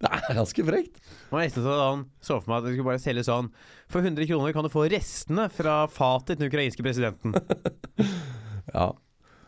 Det 0.00 0.08
er 0.08 0.34
ganske 0.34 0.64
frekt. 0.64 0.96
Nesten 1.30 1.62
sånn 1.62 2.06
så 2.22 2.40
for 2.40 2.48
meg 2.48 2.56
at 2.58 2.64
det 2.64 2.72
skulle 2.72 2.88
bare 2.88 3.02
selge 3.02 3.24
sånn 3.26 3.50
For 3.86 4.00
100 4.00 4.26
kroner 4.26 4.54
kan 4.54 4.64
du 4.64 4.70
få 4.72 4.88
restene 4.88 5.50
fra 5.52 5.86
fatet 5.86 6.38
til 6.38 6.48
den 6.48 6.48
ukrainske 6.48 6.82
presidenten. 6.82 7.34
Ja. 8.74 8.90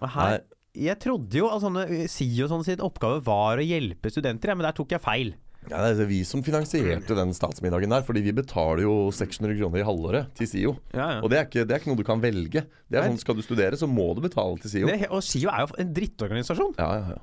Og 0.03 0.11
her, 0.17 0.41
jeg 0.75 0.99
trodde 1.03 1.39
jo 1.39 1.49
at 1.53 1.63
sånne 1.63 1.87
SIO 2.11 2.49
sånn 2.51 2.65
sin 2.67 2.83
oppgave 2.83 3.21
var 3.27 3.61
å 3.61 3.65
hjelpe 3.67 4.11
studenter, 4.11 4.51
ja, 4.53 4.59
men 4.59 4.67
der 4.67 4.77
tok 4.77 4.95
jeg 4.97 5.03
feil. 5.05 5.35
Ja, 5.71 5.79
det 5.95 6.03
er 6.03 6.09
vi 6.11 6.25
som 6.27 6.41
finansierte 6.43 7.15
den 7.15 7.31
statsmiddagen 7.37 7.93
der, 7.95 8.03
fordi 8.03 8.25
vi 8.25 8.33
betaler 8.35 8.83
jo 8.83 8.95
600 9.15 9.55
kroner 9.61 9.79
i 9.79 9.85
halvåret 9.87 10.33
til 10.35 10.49
SIO. 10.51 10.73
Ja, 10.91 11.05
ja. 11.15 11.21
Og 11.23 11.31
det 11.31 11.39
er, 11.39 11.47
ikke, 11.47 11.63
det 11.69 11.77
er 11.77 11.83
ikke 11.85 11.93
noe 11.93 12.01
du 12.01 12.07
kan 12.09 12.23
velge. 12.25 12.65
Det 12.91 12.99
er 12.99 13.07
sånn, 13.07 13.21
Skal 13.23 13.39
du 13.39 13.45
studere, 13.47 13.79
så 13.79 13.87
må 13.87 14.09
du 14.19 14.25
betale 14.25 14.59
til 14.59 14.73
SIO. 14.73 14.89
Det, 14.91 15.07
og 15.07 15.23
SIO 15.23 15.53
er 15.53 15.63
jo 15.63 15.77
en 15.85 15.93
drittorganisasjon. 15.95 16.75
Ja, 16.83 16.89
ja, 16.99 17.15
ja. 17.15 17.21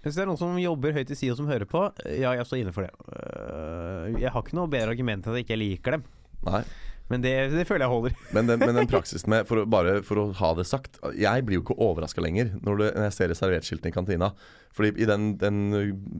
Hvis 0.00 0.16
det 0.16 0.22
er 0.24 0.30
noen 0.30 0.40
som 0.40 0.56
jobber 0.56 0.96
høyt 0.96 1.10
i 1.12 1.18
SIO 1.20 1.34
som 1.36 1.50
hører 1.50 1.68
på, 1.68 1.82
ja, 2.16 2.32
jeg 2.38 2.48
står 2.48 2.62
inne 2.62 2.72
for 2.72 2.86
det. 2.88 2.94
Øh, 3.12 4.16
Jeg 4.22 4.32
har 4.32 4.40
ikke 4.46 4.56
noe 4.56 4.70
bedre 4.72 4.94
argument 4.94 5.26
enn 5.28 5.34
at 5.34 5.42
jeg 5.42 5.44
ikke 5.50 5.60
liker 5.60 5.98
dem. 5.98 6.06
Nei. 6.48 6.62
Men 7.10 7.24
det, 7.24 7.34
det 7.52 7.66
føler 7.66 7.84
jeg 7.84 7.92
holder. 7.92 8.16
Men 8.36 8.46
den, 8.46 8.62
men 8.62 8.76
den 8.78 8.90
praksisen 8.92 9.32
med 9.32 9.48
for 9.48 9.62
å, 9.62 9.66
Bare 9.70 9.98
for 10.06 10.22
å 10.22 10.26
ha 10.38 10.50
det 10.54 10.66
sagt 10.68 11.00
Jeg 11.18 11.44
blir 11.46 11.58
jo 11.58 11.64
ikke 11.64 11.78
overraska 11.82 12.22
lenger 12.22 12.52
når, 12.60 12.70
du, 12.70 12.84
når 12.86 13.06
jeg 13.08 13.16
ser 13.16 13.32
reservertskiltene 13.32 13.90
i 13.90 13.96
kantina. 13.96 14.30
Fordi 14.76 14.92
i 15.02 15.08
den, 15.08 15.32
den 15.40 15.60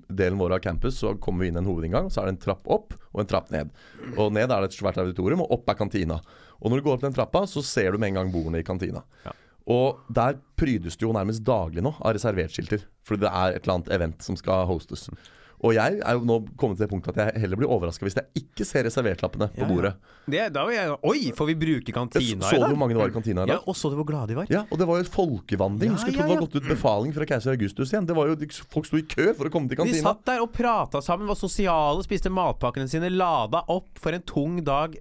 delen 0.09 0.41
vår 0.41 0.57
av 0.57 0.65
campus 0.65 0.99
så 0.99 1.15
kommer 1.23 1.45
vi 1.45 1.53
inn 1.53 1.61
en 1.61 1.69
hovedinngang, 1.71 2.09
så 2.11 2.23
er 2.23 2.29
det 2.29 2.35
en 2.35 2.43
trapp 2.49 2.67
opp 2.67 2.97
og 3.13 3.23
en 3.23 3.31
trapp 3.31 3.53
ned. 3.55 3.71
Og 4.17 4.33
ned 4.35 4.51
er 4.51 4.65
det 4.65 4.73
et 4.73 4.79
svært 4.81 4.99
auditorium, 4.99 5.45
og 5.45 5.55
opp 5.55 5.71
er 5.71 5.79
kantina. 5.79 6.19
Og 6.59 6.71
når 6.73 6.81
du 6.81 6.87
går 6.89 6.99
opp 6.99 7.05
den 7.07 7.15
trappa, 7.15 7.45
så 7.47 7.63
ser 7.65 7.95
du 7.95 8.03
med 8.03 8.11
en 8.11 8.21
gang 8.21 8.33
bordene 8.35 8.61
i 8.61 8.67
kantina. 8.67 9.05
Ja. 9.23 9.37
Og 9.71 10.01
der 10.11 10.41
prydes 10.59 10.99
det 10.99 11.07
jo 11.07 11.15
nærmest 11.15 11.45
daglig 11.47 11.85
nå 11.85 11.95
av 12.01 12.17
reservertskilter. 12.17 12.83
Fordi 13.07 13.25
det 13.25 13.31
er 13.31 13.55
et 13.55 13.63
eller 13.63 13.79
annet 13.79 13.93
event 13.95 14.27
som 14.27 14.39
skal 14.39 14.67
hostes. 14.69 15.07
Og 15.61 15.75
jeg 15.77 15.99
er 16.01 16.17
jo 16.17 16.23
nå 16.25 16.39
kommet 16.57 16.79
til 16.79 16.87
det 16.87 16.91
punktet 16.91 17.13
at 17.19 17.35
jeg 17.35 17.43
heller 17.43 17.59
blir 17.61 17.69
overraska 17.69 18.07
hvis 18.07 18.15
jeg 18.17 18.45
ikke 18.45 18.65
ser 18.65 18.87
reservertlappene 18.89 19.51
på 19.59 19.67
bordet. 19.69 19.91
Det, 20.31 20.47
da 20.55 20.63
var 20.65 20.73
jeg 20.73 20.95
Oi, 21.11 21.33
får 21.37 21.51
vi 21.51 21.57
bruke 21.61 21.93
kantina 21.93 22.47
så 22.47 22.55
i 22.55 22.61
du 22.61 22.65
dag? 22.65 22.71
hvor 22.73 22.79
mange 22.81 22.95
det 22.97 23.01
var 23.03 23.13
i 23.13 23.17
kantina 23.19 23.45
i 23.45 23.53
Ja, 23.53 23.59
og 23.69 23.77
så 23.77 23.91
du 23.93 23.99
hvor 23.99 24.09
glade 24.09 24.33
de 24.33 24.39
var? 24.39 24.49
Ja, 24.53 24.63
og 24.73 24.81
det 24.81 24.87
var 24.89 25.03
jo 25.03 25.09
folkevandring. 25.13 25.93
Du 25.93 26.01
skulle 26.01 26.17
ja, 26.17 26.23
tro 26.25 26.31
det 26.31 26.39
var 26.39 26.45
gått 26.47 26.57
ut 26.63 26.69
befaling 26.71 27.13
fra 27.17 27.27
keiser 27.29 27.53
Augustus 27.53 27.93
igjen. 27.93 28.09
Det 28.09 28.17
var 28.17 28.31
jo, 28.33 28.39
Folk 28.73 28.89
sto 28.89 28.97
i 29.01 29.05
kø 29.05 29.29
for 29.37 29.51
å 29.51 29.53
komme 29.53 29.69
til 29.69 29.77
Vi 29.77 29.83
kantina. 29.83 30.15
satt 30.15 30.25
der 30.33 30.41
og 30.45 30.53
prata 30.57 31.03
sammen, 31.05 31.29
var 31.29 31.37
sosiale, 31.37 32.01
spiste 32.07 32.33
matpakkene 32.33 32.89
sine, 32.89 33.11
lada 33.13 33.61
opp 33.69 34.01
for 34.01 34.17
en 34.17 34.25
tung 34.25 34.63
dag. 34.65 34.97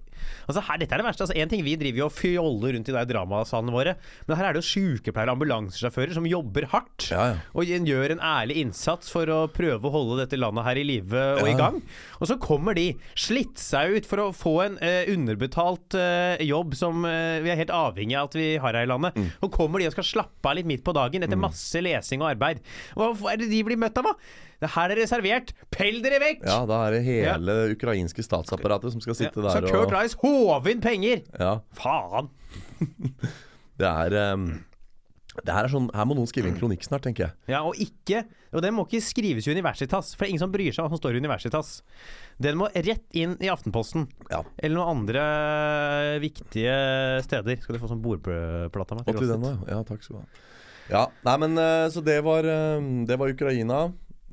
Altså 0.46 0.64
her, 0.66 0.80
Dette 0.80 0.96
er 0.96 1.02
det 1.02 1.06
verste. 1.06 1.26
altså 1.26 1.36
en 1.38 1.50
ting 1.50 1.64
Vi 1.64 1.76
driver 1.80 2.02
jo 2.02 2.08
og 2.08 2.14
fjoller 2.16 2.74
rundt 2.76 2.90
i 2.90 2.94
de 2.96 3.04
dramasalene 3.10 3.74
våre, 3.74 3.96
men 4.26 4.38
her 4.38 4.48
er 4.48 4.56
det 4.56 4.62
jo 4.62 4.70
sykepleiere 4.70 5.30
og 5.30 5.38
ambulansesjåfører 5.38 6.16
som 6.16 6.28
jobber 6.28 6.66
hardt. 6.72 7.08
Ja, 7.12 7.26
ja. 7.32 7.38
Og 7.54 7.70
gjør 7.70 8.14
en 8.14 8.22
ærlig 8.24 8.58
innsats 8.64 9.10
for 9.12 9.30
å 9.30 9.40
prøve 9.52 9.88
å 9.88 9.94
holde 9.94 10.20
dette 10.22 10.38
landet 10.40 10.66
her 10.66 10.80
i 10.80 10.86
live 10.86 11.24
og 11.40 11.48
i 11.48 11.56
gang. 11.58 11.80
Og 12.20 12.30
så 12.30 12.36
kommer 12.40 12.76
de, 12.76 12.88
slitt 13.18 13.60
seg 13.60 13.96
ut 13.96 14.08
for 14.08 14.24
å 14.24 14.28
få 14.36 14.54
en 14.66 14.78
eh, 14.84 15.10
underbetalt 15.12 15.96
eh, 15.98 16.42
jobb 16.46 16.76
som 16.78 17.04
eh, 17.08 17.40
vi 17.44 17.52
er 17.52 17.60
helt 17.62 17.74
avhengig 17.74 18.18
av 18.18 18.30
at 18.30 18.38
vi 18.38 18.50
har 18.60 18.76
her 18.76 18.86
i 18.86 18.90
landet. 18.90 19.16
Mm. 19.16 19.32
Og 19.46 19.54
kommer 19.54 19.82
de 19.82 19.90
og 19.90 19.96
skal 19.96 20.08
slappe 20.10 20.50
av 20.50 20.58
litt 20.58 20.68
midt 20.68 20.84
på 20.86 20.96
dagen 20.96 21.26
etter 21.26 21.40
masse 21.40 21.82
lesing 21.82 22.24
og 22.24 22.32
arbeid. 22.34 22.62
Hva 22.98 23.12
er 23.32 23.40
det 23.40 23.50
de 23.52 23.64
blir 23.66 23.80
møtt 23.80 23.98
av, 24.00 24.12
da? 24.12 24.48
Det 24.60 24.72
her 24.74 24.92
er 24.92 25.00
reservert. 25.00 25.52
Pell 25.72 26.00
dere 26.04 26.20
vekk! 26.22 26.42
Ja, 26.44 26.62
da 26.68 26.80
er 26.86 26.98
det 26.98 27.04
hele 27.06 27.58
ukrainske 27.74 28.24
statsapparatet 28.24 28.92
som 28.94 29.04
skal 29.04 29.16
Ja, 29.16 29.20
sitte 29.22 29.44
Så 29.44 29.62
Kurt 29.66 29.86
og 29.88 29.94
Rice 29.96 30.18
håver 30.20 30.74
inn 30.74 30.82
penger! 30.84 31.22
Ja. 31.38 31.54
Faen! 31.76 32.32
Det 33.80 33.88
er 33.88 34.34
um 34.34 34.50
det 35.44 35.54
her, 35.54 35.66
er 35.66 35.72
sånn, 35.72 35.86
her 35.94 36.06
må 36.08 36.16
noen 36.18 36.28
skrive 36.28 36.50
en 36.50 36.56
kronikk 36.58 36.82
snart, 36.84 37.04
tenker 37.06 37.28
jeg. 37.28 37.34
Ja, 37.54 37.62
og 37.64 37.78
ikke 37.80 38.24
Og 38.50 38.64
den 38.64 38.74
må 38.74 38.82
ikke 38.82 38.98
skrives 39.04 39.46
i 39.46 39.52
Universitas, 39.54 40.08
for 40.16 40.24
det 40.24 40.26
er 40.26 40.32
ingen 40.34 40.42
som 40.42 40.50
bryr 40.50 40.74
seg 40.74 40.82
om 40.82 40.88
hva 40.88 40.96
som 40.96 40.98
står 40.98 41.14
i 41.14 41.20
Universitas. 41.22 41.68
Den 42.42 42.58
må 42.58 42.66
rett 42.74 43.06
inn 43.14 43.36
i 43.38 43.50
Aftenposten. 43.52 44.08
Ja. 44.26 44.40
Eller 44.58 44.74
noen 44.74 45.04
andre 45.04 45.22
viktige 46.24 46.74
steder. 47.22 47.60
Skal 47.62 47.78
du 47.78 47.82
få 47.84 47.92
sånn 47.92 48.02
bordplate 48.02 48.96
av 48.96 48.98
meg? 48.98 49.06
Og 49.06 49.20
til 49.22 49.30
den, 49.30 49.46
da. 49.46 49.54
Ja, 49.70 49.78
takk 49.86 50.02
skal 50.02 50.18
du 50.18 50.22
ha. 50.24 50.44
Ja, 50.90 51.04
nei, 51.28 51.36
men 51.44 51.54
eh, 51.62 51.86
Så 51.94 52.02
det 52.02 52.18
var, 52.26 52.42
eh, 52.50 52.90
det 53.06 53.20
var 53.22 53.30
Ukraina. 53.30 53.84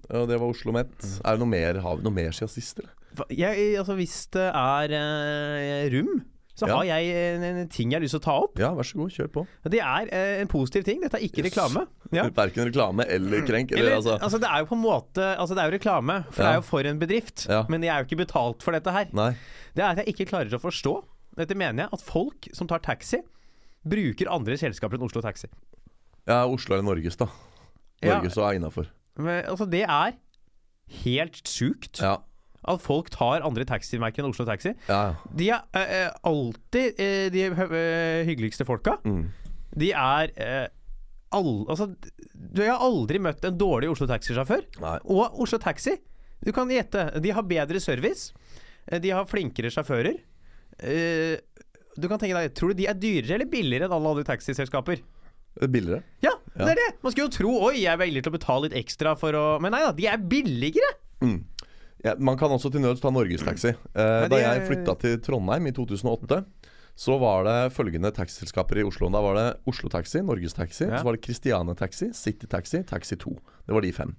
Og 0.09 0.27
det 0.29 0.37
var 0.39 0.47
Oslo 0.47 0.71
Met. 0.75 0.93
Er 1.25 1.35
det 1.35 1.39
noe 1.43 1.51
mer, 1.51 1.81
Har 1.83 1.97
vi 1.99 2.03
noe 2.07 2.13
mer 2.15 2.31
siden 2.31 2.49
sist, 2.53 2.79
eller? 2.79 2.93
Altså, 3.17 3.95
hvis 3.97 4.27
det 4.31 4.45
er 4.53 4.91
eh, 4.93 5.89
rom, 5.91 6.21
så 6.57 6.67
Ja. 6.67 6.77
har 6.77 6.85
jeg 6.85 7.09
en, 7.37 7.43
en 7.43 7.67
ting 7.69 7.91
jeg 7.91 7.97
har 7.99 8.03
lyst 8.03 8.13
til 8.15 8.21
å 8.21 8.25
ta 8.25 8.35
opp. 8.45 8.57
Ja, 8.61 8.71
vær 8.73 8.85
så 8.87 8.97
god, 8.97 9.11
kjør 9.13 9.27
på. 9.33 9.43
Det 9.69 9.79
er 9.81 10.07
eh, 10.13 10.41
en 10.41 10.47
positiv 10.49 10.83
ting. 10.85 11.01
Dette 11.01 11.17
er 11.19 11.25
ikke 11.27 11.43
Yes. 11.43 11.51
reklame. 11.51 11.83
Ja. 12.11 12.23
Verken 12.41 12.65
reklame 12.69 13.05
eller 13.09 13.41
krenk. 13.45 13.71
Eller, 13.71 13.83
Eller, 13.91 13.95
altså, 13.99 14.15
altså, 14.21 14.39
det 14.41 14.49
er 14.49 14.59
jo 14.63 14.69
på 14.71 14.77
en 14.77 14.81
måte 14.85 15.27
Altså, 15.37 15.53
det 15.57 15.61
er 15.63 15.69
jo 15.71 15.77
reklame, 15.77 16.17
for 16.31 16.41
det 16.41 16.47
Ja. 16.47 16.51
er 16.51 16.61
jo 16.61 16.65
for 16.65 16.79
en 16.93 16.99
bedrift. 16.99 17.45
Ja. 17.49 17.63
Men 17.69 17.81
jeg 17.83 17.93
er 17.93 18.03
jo 18.03 18.07
ikke 18.09 18.21
betalt 18.25 18.63
for 18.65 18.71
dette 18.77 18.91
her. 18.93 19.09
Nei. 19.13 19.31
Det 19.75 19.83
er 19.83 19.89
at 19.93 19.97
jeg 20.05 20.13
ikke 20.15 20.29
klarer 20.31 20.49
å 20.57 20.61
forstå. 20.61 20.95
Dette 21.37 21.53
mener 21.57 21.83
jeg 21.85 21.89
at 21.93 22.01
folk 22.01 22.47
som 22.57 22.67
tar 22.67 22.79
taxi, 22.81 23.19
bruker 23.85 24.29
andre 24.33 24.57
selskaper 24.57 24.97
enn 24.97 25.05
Oslo 25.05 25.21
Taxi. 25.21 25.47
Ja, 26.27 26.45
Oslo 26.49 26.75
er 26.77 26.81
Norges, 26.81 27.15
da. 27.17 27.27
Ja. 28.01 28.17
Norges 28.17 28.37
og 28.37 28.45
er 28.49 28.57
innafor. 28.57 28.87
Men, 29.17 29.43
altså, 29.49 29.65
det 29.69 29.83
er 29.89 30.15
helt 31.03 31.41
sjukt 31.49 31.99
Ja. 32.01 32.17
at 32.67 32.81
folk 32.83 33.09
tar 33.13 33.41
andre 33.47 33.65
taximerker 33.65 34.23
enn 34.23 34.29
Oslo 34.29 34.45
Taxi. 34.45 34.73
ja. 34.87 35.15
De 35.35 35.49
er 35.49 35.61
eh, 35.73 35.93
eh, 36.05 36.11
alltid 36.23 36.99
eh, 36.99 37.29
de 37.33 37.43
eh, 37.49 38.25
hyggeligste 38.27 38.65
folka. 38.67 38.97
Mm. 39.05 39.25
De 39.77 39.91
er 39.91 40.31
eh, 40.37 40.67
all, 41.31 41.65
Altså, 41.69 41.89
du 42.33 42.61
har 42.63 42.79
aldri 42.79 43.19
møtt 43.19 43.43
en 43.45 43.57
dårlig 43.57 43.89
Oslo 43.91 44.07
Taxi-sjåfør. 44.07 44.63
Og 45.05 45.39
Oslo 45.43 45.57
Taxi, 45.59 45.97
du 46.45 46.51
kan 46.55 46.69
gjette, 46.71 47.09
de 47.21 47.31
har 47.35 47.43
bedre 47.43 47.79
service. 47.83 48.31
eh, 48.87 48.99
De 48.99 49.09
har 49.11 49.25
flinkere 49.25 49.69
sjåfører. 49.73 50.21
Du 51.97 52.07
kan 52.07 52.19
tenke 52.21 52.37
deg, 52.37 52.53
Tror 52.53 52.69
du 52.73 52.77
de 52.81 52.85
er 52.87 52.93
dyrere 52.93 53.35
eller 53.39 53.49
billigere 53.49 53.87
enn 53.87 53.95
alle 53.95 54.11
andre 54.13 54.23
taxiselskaper? 54.27 54.99
Er 55.61 55.67
Billigere. 55.73 56.03
Ja, 56.23 56.31
Ja. 56.57 56.65
det 56.65 56.71
er 56.73 56.79
det! 56.81 56.87
Man 57.03 57.11
skulle 57.13 57.27
jo 57.29 57.35
tro 57.37 57.51
Oi, 57.67 57.75
jeg 57.83 57.91
er 57.93 57.97
villig 58.01 58.23
til 58.25 58.31
å 58.31 58.37
betale 58.37 58.67
litt 58.69 58.77
ekstra 58.85 59.15
for 59.17 59.31
å 59.37 59.45
Men 59.61 59.71
nei 59.75 59.81
da, 59.85 59.91
de 59.93 60.07
er 60.09 60.17
billigere! 60.17 60.93
Mm. 61.21 61.43
Ja, 62.05 62.13
man 62.19 62.37
kan 62.37 62.49
også 62.53 62.69
til 62.71 62.81
nøds 62.81 63.01
ta 63.01 63.09
Norgestaxi. 63.09 63.71
Eh, 63.73 64.27
da 64.29 64.37
jeg 64.37 64.67
flytta 64.69 64.93
til 65.01 65.17
Trondheim 65.25 65.65
i 65.67 65.71
2008, 65.73 66.43
så 66.97 67.17
var 67.21 67.43
det 67.45 67.55
følgende 67.73 68.11
taxiselskaper 68.13 68.77
i 68.81 68.85
Oslo. 68.85 69.09
Da 69.13 69.21
var 69.21 69.35
det 69.37 69.47
Oslo 69.69 69.89
Taxi, 69.89 70.21
Norgestaxi, 70.25 70.85
Ja. 70.89 70.99
så 71.01 71.03
var 71.05 71.13
det 71.17 71.23
Christiane 71.25 71.75
Taxi, 71.77 72.11
City 72.13 72.47
Taxi, 72.47 72.83
Taxi 72.83 73.15
2. 73.17 73.33
Det 73.67 73.73
var 73.73 73.81
de 73.81 73.91
fem. 73.91 74.15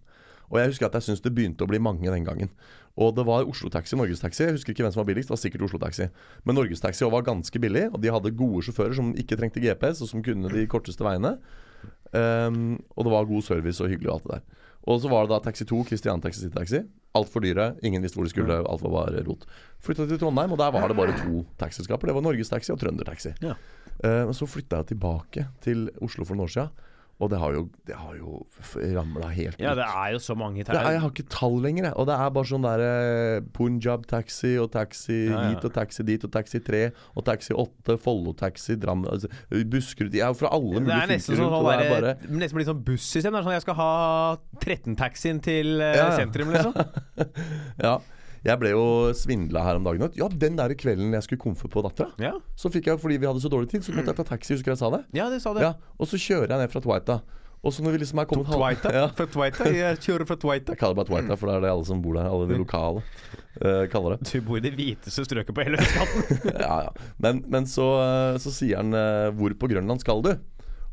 Og 0.49 0.61
jeg 0.61 0.73
husker 0.73 0.89
at 0.89 0.99
jeg 0.99 1.09
syntes 1.09 1.25
det 1.25 1.35
begynte 1.37 1.65
å 1.67 1.71
bli 1.71 1.81
mange 1.83 2.09
den 2.09 2.27
gangen. 2.27 2.53
Og 2.99 3.13
det 3.15 3.25
var 3.29 3.47
Oslo 3.47 3.71
Taxi, 3.71 3.95
Norgestaxi. 3.97 4.43
Jeg 4.49 4.57
husker 4.57 4.75
ikke 4.75 4.83
hvem 4.83 4.95
som 4.95 5.05
var 5.05 5.09
billigst, 5.11 5.31
det 5.31 5.37
var 5.37 5.43
sikkert 5.43 5.67
Oslo 5.69 5.79
Taxi. 5.83 6.09
Men 6.49 6.59
Norgestaxi 6.59 7.05
Taxi 7.05 7.13
var 7.15 7.27
ganske 7.27 7.63
billig, 7.63 7.85
og 7.93 8.01
de 8.03 8.11
hadde 8.11 8.35
gode 8.35 8.65
sjåfører 8.67 8.97
som 8.99 9.13
ikke 9.15 9.39
trengte 9.39 9.63
GPS, 9.63 10.03
og 10.03 10.11
som 10.11 10.25
kunne 10.25 10.51
de 10.51 10.65
korteste 10.71 11.07
veiene. 11.07 11.37
Um, 12.11 12.79
og 12.97 13.05
det 13.07 13.13
var 13.13 13.29
god 13.29 13.45
service 13.45 13.85
og 13.85 13.93
hyggelig 13.93 14.11
og 14.11 14.17
alt 14.17 14.27
det 14.27 14.39
der. 14.39 14.65
Og 14.89 15.03
så 15.03 15.11
var 15.13 15.27
det 15.27 15.35
da 15.35 15.39
Taxi 15.45 15.67
2, 15.69 15.83
Christian 15.91 16.23
Taxi 16.25 16.43
City 16.43 16.57
Taxi. 16.57 16.83
Altfor 17.19 17.45
dyre, 17.45 17.71
ingen 17.85 18.03
visste 18.03 18.19
hvor 18.19 18.27
de 18.27 18.33
skulle, 18.33 18.59
alt 18.59 18.83
var 18.83 18.95
bare 18.95 19.23
rot. 19.27 19.45
Flytta 19.85 20.09
til 20.09 20.21
Trondheim, 20.21 20.55
og 20.55 20.61
der 20.61 20.73
var 20.75 20.89
det 20.89 20.97
bare 20.99 21.17
to 21.19 21.45
taxiselskaper. 21.61 22.11
Det 22.11 22.17
var 22.17 22.25
Norgestaxi 22.25 22.73
og 22.75 22.81
Trøndertaxi. 22.81 23.35
Ja. 23.45 23.55
Uh, 24.03 24.33
så 24.35 24.49
flytta 24.49 24.83
jeg 24.83 24.95
tilbake 24.95 25.47
til 25.65 25.89
Oslo 26.03 26.27
for 26.27 26.39
noen 26.39 26.49
år 26.49 26.55
siden, 26.57 26.87
og 27.19 27.31
det 27.33 27.39
har 27.43 27.55
jo, 27.57 27.63
det 27.89 27.97
har 27.99 28.15
jo 28.15 28.37
ramla 28.95 29.29
helt 29.35 29.59
Ja, 29.59 29.73
ut. 29.73 29.79
det 29.81 29.87
er 29.91 30.13
jo 30.15 30.19
så 30.23 30.37
mange 30.39 30.61
er, 30.63 30.93
jeg 30.95 31.01
har 31.03 31.11
ikke 31.11 31.25
tall 31.29 31.57
lenger, 31.65 31.89
jeg. 31.89 31.95
Og 31.99 32.07
det 32.07 32.15
er 32.15 32.31
bare 32.37 32.47
sånn 32.47 32.63
derre 32.63 32.91
Punjab-taxi 33.57 34.53
og 34.63 34.71
taxi 34.75 35.17
Ja, 35.27 35.41
ja. 35.43 35.49
hit 35.51 35.65
og 35.67 35.73
taxi 35.75 36.05
dit 36.07 36.25
og 36.29 36.31
taxi 36.35 36.61
3 36.63 36.83
og 37.19 37.25
taxi 37.27 37.57
8, 37.59 37.97
Follo-taxi, 38.05 38.77
Drammen 38.81 39.11
altså, 39.11 39.31
Buskerud 39.67 40.13
De 40.15 40.21
er 40.23 40.31
jo 40.31 40.39
fra 40.39 40.53
alle 40.55 40.79
Det 40.79 40.85
mulige 40.87 41.01
er 41.03 41.11
nesten 41.15 41.35
fylker 41.35 41.43
sånn, 41.43 41.55
rundt. 41.55 41.67
det 41.67 41.75
er 41.75 41.83
sånn, 41.83 41.95
bare 41.97 42.15
der, 42.15 42.39
nesten 42.45 42.69
sånn 42.71 42.85
bussystem. 42.87 43.33
Det 43.35 43.41
er 43.43 43.49
sånn 43.49 43.57
jeg 43.59 43.67
skal 43.67 43.79
ha 43.81 43.91
13-taxien 44.63 45.43
til 45.43 45.75
eh, 45.81 45.97
Ja, 45.99 46.07
ja. 46.13 46.17
sentrum, 46.23 46.55
liksom. 46.55 46.73
Ja. 47.89 47.97
Jeg 48.47 48.59
ble 48.61 48.71
jo 48.71 48.85
svindla 49.19 49.63
her 49.67 49.81
om 49.81 49.85
dagen. 49.89 50.11
Ja, 50.19 50.29
den 50.29 50.57
der 50.59 50.75
kvelden 50.79 51.13
jeg 51.17 51.23
skulle 51.27 51.41
komfe 51.43 51.69
på 51.73 51.83
dattera, 51.87 52.13
Ja, 52.23 52.35
så 52.57 52.71
fikk 52.71 52.87
jeg, 52.87 53.01
fordi 53.03 53.17
vi 53.19 53.27
hadde 53.27 53.41
så 53.43 53.51
dårlig 53.51 53.71
tid, 53.73 53.83
så 53.87 53.93
måtte 53.97 54.13
jeg 54.13 54.21
ta 54.21 54.29
taxi. 54.35 54.55
Husker 54.55 54.73
jeg 54.75 54.79
sa 54.79 54.91
det? 54.95 55.05
ja 55.17 55.29
det 55.33 55.43
sa 55.43 55.55
det. 55.57 55.63
Ja, 55.67 55.75
Og 55.99 56.07
så 56.11 56.17
kjører 56.21 56.49
jeg 56.55 56.59
ned 56.63 56.71
fra 56.71 56.81
Twaita. 56.85 57.21
Og 57.59 57.73
så 57.75 57.83
når 57.83 57.97
vi 57.97 57.99
liksom 58.05 58.21
er 58.23 58.27
kommet 58.31 58.47
Tveita? 58.55 58.91
Ja, 58.95 59.07
Fra 59.19 59.25
Twaita? 59.27 59.65
Jeg 59.75 59.99
kjører 60.05 60.25
fra 60.29 60.37
Twaita. 60.39 60.71
jeg 60.73 60.79
kaller 60.79 60.95
det 60.95 61.01
bare 61.01 61.09
Twaita, 61.11 61.35
for 61.41 61.51
det 61.51 61.57
er 61.57 61.65
det 61.65 61.71
alle 61.73 61.87
som 61.89 62.03
bor 62.05 62.15
der, 62.15 62.29
alle 62.31 62.47
de 62.47 62.59
lokale, 62.61 63.03
uh, 63.59 63.83
kaller 63.91 64.15
det. 64.15 64.29
Du 64.31 64.45
bor 64.47 64.61
i 64.61 64.63
det 64.63 64.71
hviteste 64.79 65.25
strøket 65.27 65.51
på 65.57 65.65
hele 65.67 65.79
østkanten. 65.83 66.53
ja, 66.55 66.77
ja. 66.87 66.93
Men, 67.19 67.43
men 67.51 67.67
så, 67.67 67.89
eh, 68.05 68.39
så 68.39 68.53
sier 68.55 68.79
han 68.79 68.95
eh, 68.95 69.33
'Hvor 69.35 69.59
på 69.59 69.73
Grønland 69.75 69.99
skal 70.07 70.23
du?' 70.23 70.37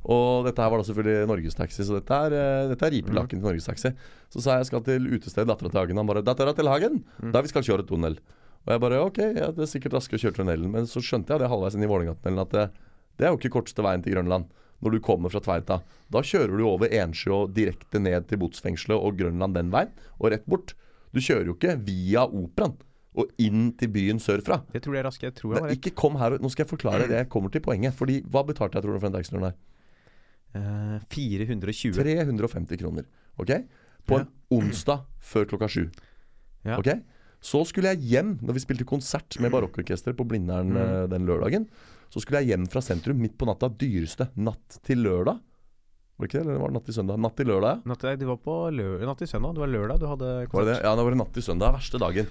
Og 0.05 0.45
dette 0.45 0.61
her 0.61 0.69
var 0.69 0.81
da 0.81 0.85
selvfølgelig 0.85 1.27
Norgestaxi, 1.31 1.85
så 1.87 1.97
dette 1.97 2.17
er, 2.27 2.33
eh, 2.37 2.67
dette 2.69 2.85
er 2.85 2.93
ripelaken 2.93 3.39
til 3.39 3.45
Norgestaxi. 3.47 3.91
Så 4.29 4.41
sa 4.43 4.55
jeg 4.55 4.65
jeg 4.65 4.69
skal 4.71 4.83
til 4.85 5.07
utestedet 5.09 5.47
Dattera 5.49 5.71
til 5.71 5.79
Hagen. 5.81 5.97
Han 5.97 6.07
bare 6.07 6.21
'Dattera 6.23 6.55
til 6.55 6.67
Hagen? 6.69 7.03
Da 7.31 7.41
vi 7.41 7.47
skal 7.49 7.63
kjøre 7.63 7.87
tunnel'. 7.87 8.19
Og 8.65 8.73
jeg 8.73 8.81
bare 8.81 8.99
ok, 9.05 9.17
ja, 9.17 9.51
det 9.53 9.61
er 9.61 9.69
sikkert 9.69 9.93
raskere 9.93 10.17
å 10.17 10.23
kjøre 10.25 10.37
tunnelen. 10.41 10.71
Men 10.71 10.85
så 10.89 11.01
skjønte 11.01 11.29
jeg 11.33 11.39
det 11.39 11.49
halvveis 11.49 11.75
inn 11.77 11.85
i 11.85 11.89
Vålerenga-tunnelen 11.89 12.41
at 12.41 12.49
det, 12.53 12.71
det 13.17 13.25
er 13.25 13.33
jo 13.33 13.37
ikke 13.37 13.53
korteste 13.61 13.83
veien 13.85 14.01
til 14.01 14.13
Grønland. 14.13 14.45
Når 14.81 14.91
du 14.91 14.99
kommer 14.99 15.29
fra 15.29 15.39
Tveita. 15.39 15.81
Da 16.11 16.21
kjører 16.21 16.57
du 16.57 16.65
over 16.67 16.89
Ensjø 16.91 17.31
og 17.45 17.53
direkte 17.55 18.01
ned 18.01 18.27
til 18.27 18.37
Botsfengselet 18.41 18.97
og 18.97 19.17
Grønland 19.17 19.55
den 19.55 19.69
veien, 19.71 19.93
og 20.19 20.33
rett 20.33 20.45
bort. 20.45 20.73
Du 21.13 21.21
kjører 21.23 21.45
jo 21.47 21.55
ikke 21.55 21.77
via 21.85 22.25
Operaen 22.27 22.75
og 23.15 23.29
inn 23.39 23.69
til 23.79 23.87
byen 23.87 24.19
sørfra. 24.19 24.59
Det 24.73 24.81
tror 24.83 24.97
det 24.97 24.99
er 24.99 25.07
rask. 25.07 25.21
Jeg 25.23 25.33
tror 25.37 25.53
jeg 25.53 25.61
var 25.63 25.69
rett. 25.69 25.79
ikke 25.79 25.95
kom 25.95 26.17
her 26.19 26.35
og 26.35 26.43
Nå 26.43 26.51
skal 26.51 26.65
jeg 26.65 26.73
forklare 26.73 27.07
det. 27.07 27.21
Jeg 27.21 27.29
kommer 27.31 27.49
til 27.49 27.61
poenget. 27.63 27.95
Fordi 27.95 28.21
Hva 28.27 28.43
betalte 28.43 28.75
jeg 28.75 28.83
tror 28.83 28.93
du 28.93 28.99
for 28.99 29.09
den 29.09 29.15
taxituren 29.15 29.47
her? 29.47 29.55
Eh, 30.55 30.99
420. 31.11 31.97
350 31.99 32.77
kroner. 32.79 33.05
Ok? 33.41 33.51
På 34.07 34.19
en 34.21 34.27
onsdag 34.53 35.03
før 35.19 35.45
klokka 35.49 35.67
sju. 35.69 35.89
Ja. 36.65 36.77
Ok? 36.79 36.91
Så 37.45 37.61
skulle 37.67 37.91
jeg 37.93 38.05
hjem 38.13 38.37
når 38.41 38.55
vi 38.57 38.61
spilte 38.63 38.85
konsert 38.87 39.35
med 39.43 39.51
barokkorkester 39.53 40.15
på 40.17 40.25
Blindern 40.25 40.71
Mm. 40.71 40.77
eh, 40.77 41.07
den 41.11 41.25
lørdagen. 41.27 41.67
Så 42.09 42.21
skulle 42.21 42.39
jeg 42.41 42.53
hjem 42.55 42.67
fra 42.71 42.79
sentrum 42.81 43.19
midt 43.19 43.35
på 43.37 43.45
natta. 43.45 43.67
Dyreste 43.69 44.29
natt 44.37 44.79
til 44.83 45.03
lørdag. 45.03 45.41
Var 46.17 46.23
det 46.23 46.29
ikke 46.31 46.39
det? 46.39 46.45
Eller 46.47 46.59
var 46.61 46.69
det 46.71 46.73
natt 46.77 46.85
til 46.85 46.95
søndag? 46.95 47.19
Natt 47.19 47.35
til 47.35 47.45
lørdag, 47.49 47.75
ja. 47.75 47.81
Natt, 47.91 48.19
du 48.19 48.25
var 48.25 48.37
på 48.37 48.53
lø 48.71 49.05
natt 49.05 49.17
til 49.19 49.27
søndag. 49.27 49.53
Det 49.57 49.59
var 49.65 49.67
lørdag 49.73 49.99
du 49.99 50.07
hadde 50.07 50.29
Var 50.47 50.63
det 50.63 50.75
det? 50.75 50.83
Ja, 50.85 50.95
det 50.95 51.03
var 51.03 51.15
natt 51.19 51.33
til 51.33 51.43
søndag. 51.43 51.73
Verste 51.75 51.99
dagen. 51.99 52.27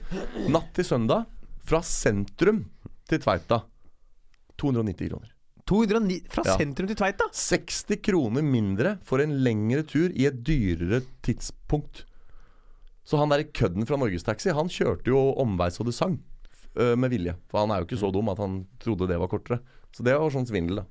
Natt 0.48 0.72
til 0.72 0.84
søndag 0.88 1.26
fra 1.68 1.82
sentrum 1.82 2.64
til 3.06 3.18
Tveita. 3.20 3.60
290 4.56 5.10
kroner. 5.10 5.33
209 5.66 6.20
Fra 6.28 6.42
Ja. 6.44 6.56
sentrum 6.58 6.88
til 6.90 6.96
Tveita! 6.96 7.24
60 7.32 7.96
kroner 8.04 8.42
mindre 8.44 8.98
for 9.02 9.20
en 9.24 9.32
lengre 9.42 9.82
tur 9.82 10.10
i 10.12 10.26
et 10.28 10.42
dyrere 10.44 11.00
tidspunkt. 11.24 12.04
Så 13.04 13.18
han 13.20 13.28
der 13.32 13.44
kødden 13.44 13.86
fra 13.86 13.96
Norgestaxi, 13.96 14.52
han 14.52 14.68
kjørte 14.68 15.08
jo 15.12 15.34
omvei 15.40 15.70
så 15.70 15.84
det 15.84 15.94
sang. 15.94 16.18
Med 16.74 17.08
vilje. 17.12 17.36
For 17.48 17.60
han 17.60 17.70
er 17.70 17.78
jo 17.80 17.86
ikke 17.86 18.00
så 18.00 18.10
dum 18.12 18.28
at 18.28 18.38
han 18.38 18.66
trodde 18.82 19.06
det 19.06 19.16
var 19.20 19.28
kortere. 19.30 19.60
Så 19.94 20.02
det 20.02 20.16
var 20.18 20.28
sånn 20.34 20.46
svindel, 20.48 20.80
da. 20.82 20.84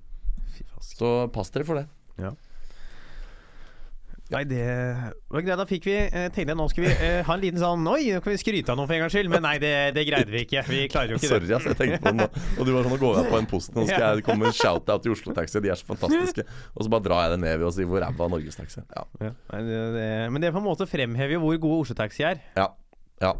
Så 0.80 1.28
pass 1.34 1.50
dere 1.52 1.66
for 1.68 1.76
det. 1.76 1.88
Nei, 4.34 4.42
det 4.50 4.64
var 5.30 5.44
greit. 5.46 5.60
Da 5.60 5.66
fikk 5.70 5.86
vi 5.86 5.94
eh, 6.02 6.28
Tenkte 6.34 6.52
jeg 6.52 6.58
nå 6.58 6.66
skal 6.72 6.86
vi 6.86 6.92
eh, 6.94 7.20
ha 7.28 7.36
en 7.36 7.42
liten 7.44 7.62
sånn 7.62 7.86
Oi, 7.92 8.00
nå 8.16 8.22
kan 8.26 8.34
vi 8.34 8.40
skryte 8.42 8.74
av 8.74 8.80
noe 8.80 8.90
for 8.90 8.98
en 8.98 9.04
gangs 9.04 9.14
skyld. 9.14 9.30
Men 9.32 9.46
nei, 9.46 9.54
det, 9.62 9.72
det 9.98 10.06
greide 10.10 10.34
vi 10.34 10.44
ikke. 10.48 10.64
Vi 10.68 10.82
klarer 10.92 11.14
jo 11.14 11.20
ikke 11.22 11.30
Sorry, 11.30 11.50
det. 11.50 11.56
ass, 11.60 11.68
jeg 11.70 11.78
tenkte 11.80 12.00
på 12.02 12.12
det 12.14 12.20
nå. 12.24 12.28
Og 12.58 12.68
du 12.68 12.74
var 12.74 12.88
sånn, 12.88 12.96
nå 12.96 13.00
går 13.04 13.20
jeg 13.22 13.32
på 13.32 13.40
en 13.40 13.50
post 13.54 13.78
Nå 13.78 13.86
skal 13.88 14.06
jeg 14.08 14.26
komme 14.28 14.44
med 14.44 14.52
en 14.52 14.58
shout-out 14.58 15.06
til 15.06 15.16
Oslo 15.16 15.36
Taxi. 15.38 15.62
De 15.64 15.72
er 15.74 15.80
så 15.80 15.88
fantastiske. 15.94 16.46
Og 16.74 16.86
så 16.88 16.94
bare 16.94 17.06
drar 17.08 17.26
jeg 17.28 17.36
det 17.36 17.40
ned 17.46 17.58
ved 17.62 17.70
å 17.70 17.74
si 17.78 17.88
hvor 17.88 18.02
ræva 18.04 18.30
Norgestaxi 18.34 18.82
er. 18.82 18.88
Ja. 18.98 19.06
Ja, 19.30 19.64
det, 19.70 19.82
det, 19.98 20.08
men 20.34 20.44
det 20.44 20.54
på 20.56 20.62
en 20.64 20.68
måte 20.68 20.90
fremhever 20.90 21.38
jo 21.38 21.44
hvor 21.46 21.60
god 21.68 21.84
Oslo 21.86 21.98
Taxi 22.02 22.26
er. 22.28 22.42
ja. 22.60 22.70
ja. 23.24 23.36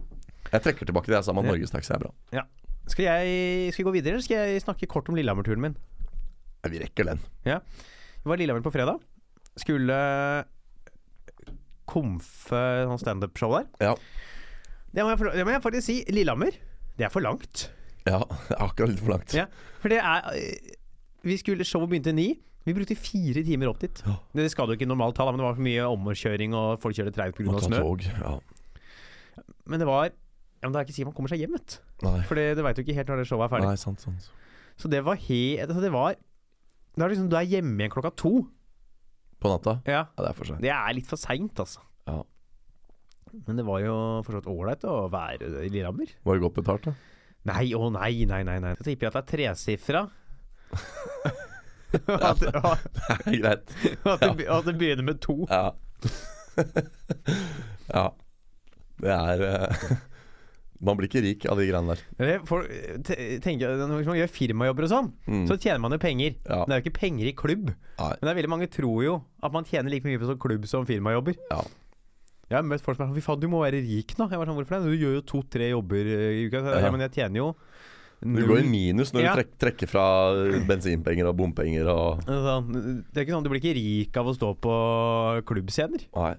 Jeg 0.54 0.62
trekker 0.68 0.86
tilbake 0.86 1.10
det 1.10 1.16
jeg 1.18 1.26
sa 1.26 1.34
om 1.34 1.40
at 1.42 1.48
Norges 1.48 1.72
Taxi 1.74 1.94
er 1.96 2.02
bra. 2.04 2.12
Skal, 2.92 3.06
jeg, 3.08 3.72
skal 3.74 3.82
vi 3.82 3.86
gå 3.88 3.94
videre, 3.96 4.18
eller 4.18 4.26
skal 4.26 4.52
jeg 4.52 4.62
snakke 4.62 4.90
kort 4.92 5.08
om 5.10 5.16
Lillehammer-turen 5.18 5.64
min? 5.64 5.74
Ja, 6.62 6.70
Vi 6.70 6.82
rekker 6.84 7.08
den. 7.08 7.24
Vi 7.48 7.56
var 8.30 8.38
i 8.38 8.44
Lillehammer 8.44 8.66
på 8.66 8.74
fredag. 8.76 9.00
Skulle 9.58 9.96
komfe 11.90 12.62
sånn 12.88 13.02
standup-show 13.02 13.56
der. 13.58 13.68
Ja. 13.84 13.94
Det 14.94 15.04
må, 15.06 15.14
jeg, 15.14 15.34
det 15.40 15.46
må 15.48 15.56
jeg 15.56 15.64
faktisk 15.64 15.88
si. 15.88 15.98
Lillehammer, 16.14 16.56
det 17.00 17.08
er 17.08 17.14
for 17.14 17.26
langt. 17.26 17.68
Ja, 18.08 18.22
akkurat 18.66 18.94
litt 18.94 19.04
for 19.04 19.16
langt. 19.16 19.36
Ja, 19.36 19.48
for 19.82 19.94
det 19.94 20.02
er 20.04 20.28
eh, 20.38 20.74
Vi 21.24 21.38
skulle 21.40 21.66
Showet 21.68 21.92
begynte 21.94 22.14
ni. 22.16 22.34
Vi 22.64 22.76
brukte 22.76 22.96
fire 22.96 23.44
timer 23.44 23.72
opp 23.72 23.82
dit. 23.84 24.02
Ja. 24.08 24.18
Det 24.40 24.48
skal 24.54 24.70
du 24.70 24.78
ikke 24.78 24.88
normalt 24.88 25.18
ta, 25.20 25.26
men 25.28 25.42
det 25.42 25.48
var 25.48 25.58
for 25.58 25.66
mye 25.66 25.88
omkjøring, 25.90 26.54
og 26.56 26.78
folk 26.84 26.96
kjørte 26.96 27.16
treigt 27.16 27.40
pga. 27.40 27.58
snø. 27.66 27.82
tog. 27.84 28.06
Ja. 28.08 28.38
Men 29.68 29.82
det 29.82 29.88
var 29.90 30.08
ja, 30.08 30.70
men 30.70 30.76
Det 30.76 30.80
er 30.80 30.86
ikke 30.88 30.96
sikkert 30.96 31.12
man 31.12 31.16
kommer 31.18 31.32
seg 31.34 31.42
hjem, 31.44 31.58
vet 31.58 31.74
du. 31.76 32.06
For 32.30 32.40
det, 32.40 32.46
det 32.56 32.64
veit 32.64 32.78
jo 32.80 32.84
ikke 32.86 32.96
helt 32.96 33.10
når 33.12 33.20
det 33.20 33.28
showet 33.28 33.50
er 33.50 33.52
ferdig. 33.52 33.68
Nei, 33.68 33.80
sant, 33.82 34.04
sant. 34.04 34.30
Så 34.80 34.88
det 34.92 35.04
var 35.06 35.20
helt 35.20 35.68
altså 35.68 35.82
Det 35.84 35.92
var 35.94 36.16
det 36.94 37.04
er 37.04 37.12
liksom, 37.12 37.28
Du 37.30 37.36
er 37.38 37.48
hjemme 37.50 37.76
igjen 37.82 37.92
klokka 37.94 38.14
to. 38.22 38.32
På 39.44 39.52
natta? 39.52 39.78
Ja, 39.90 40.06
Ja, 40.08 40.24
det 40.24 40.30
er 40.32 40.38
for 40.40 40.48
sent. 40.50 40.62
Det 40.64 40.72
er 40.72 40.94
litt 40.96 41.10
for 41.10 41.20
seint, 41.20 41.60
altså. 41.60 41.84
Ja. 42.08 42.22
Men 43.48 43.58
det 43.60 43.66
var 43.68 43.82
jo 43.84 43.96
for 44.24 44.32
så 44.36 44.40
vidt 44.40 44.52
ålreit 44.54 44.84
å 44.88 44.98
være 45.12 45.48
i 45.66 45.70
Lillehammer. 45.74 46.12
Var 46.24 46.38
det 46.38 46.44
godt 46.46 46.58
betalt, 46.62 46.88
da? 46.88 46.94
Nei, 47.50 47.66
å 47.76 47.90
nei, 47.92 48.14
nei, 48.30 48.44
nei. 48.48 48.60
nei. 48.64 48.74
Så 48.80 48.86
tipper 48.88 49.10
jeg 49.10 49.12
at 49.12 49.18
det 49.18 49.24
er 49.24 49.32
tresifra. 49.34 50.04
at, 51.94 52.40
det- 52.40 52.54
at, 52.56 52.86
Det 52.96 53.34
er 53.34 53.40
greit. 53.42 53.74
at, 54.06 54.24
det, 54.40 54.48
at 54.48 54.66
det 54.70 54.76
begynner 54.80 55.08
med 55.12 55.20
to. 55.26 55.36
Ja. 55.50 55.74
ja. 57.98 58.06
Det 59.04 59.12
er 59.18 59.44
eh, 59.50 59.84
Man 60.84 60.98
blir 61.00 61.08
ikke 61.08 61.22
rik 61.24 61.46
av 61.50 61.58
de 61.58 61.66
greiene 61.70 61.96
der. 61.96 62.42
For, 62.46 62.64
tenker, 63.44 63.78
hvis 63.80 64.10
man 64.10 64.18
gjør 64.20 64.32
firmajobber 64.34 64.84
og 64.84 64.92
sånn, 64.92 65.12
Mm. 65.28 65.46
så 65.48 65.56
tjener 65.58 65.80
man 65.80 65.92
jo 65.96 65.98
penger. 66.04 66.36
Ja. 66.44 66.58
Men 66.66 66.68
det 66.68 66.76
er 66.76 66.82
jo 66.82 66.86
ikke 66.90 67.00
penger 67.00 67.26
i 67.30 67.34
klubb. 67.40 67.70
Nei. 68.00 68.10
Men 68.10 68.22
det 68.28 68.32
er 68.34 68.40
veldig 68.42 68.50
mange 68.52 68.68
tror 68.70 69.04
jo 69.04 69.16
at 69.42 69.52
man 69.56 69.64
tjener 69.64 69.90
like 69.90 70.04
mye 70.04 70.20
på 70.20 70.28
sånn 70.28 70.40
klubb 70.44 70.68
som 70.68 70.86
firmajobber. 70.86 71.38
Ja. 71.52 71.62
Jeg 72.52 72.58
har 72.60 72.64
møtt 72.68 72.82
folk 72.84 72.98
som 72.98 73.06
er 73.08 73.14
sånn 73.14 73.16
Fy 73.18 73.24
faen, 73.26 73.40
du 73.40 73.48
må 73.48 73.64
være 73.64 73.80
rik 73.82 74.14
nå. 74.20 74.28
Jeg 74.30 74.38
var 74.38 74.46
sånn, 74.46 74.58
Hvorfor 74.60 74.84
det? 74.84 74.92
Du 74.92 75.00
gjør 75.06 75.16
jo 75.16 75.22
to-tre 75.26 75.70
jobber 75.72 76.04
eh, 76.06 76.44
i 76.44 76.48
uka. 76.52 76.60
Så, 76.62 76.82
Ja. 76.84 76.92
Men 76.92 77.00
jeg 77.08 77.12
tjener 77.16 77.38
jo 77.38 77.56
Du 78.24 78.46
går 78.48 78.60
i 78.64 78.68
minus 78.70 79.12
når 79.12 79.22
Ja. 79.24 79.36
du 79.36 79.42
trek, 79.42 79.58
trekker 79.60 79.88
fra 79.90 80.04
bensinpenger 80.68 81.28
og 81.28 81.36
bompenger 81.36 81.88
og 81.92 82.20
det 82.24 83.18
er 83.20 83.26
ikke 83.26 83.34
sånn, 83.36 83.44
Du 83.44 83.50
blir 83.50 83.60
ikke 83.60 83.74
rik 83.76 84.16
av 84.18 84.26
å 84.28 84.36
stå 84.36 84.54
på 84.60 85.44
klubbscener. 85.46 86.06
Nei. 86.16 86.36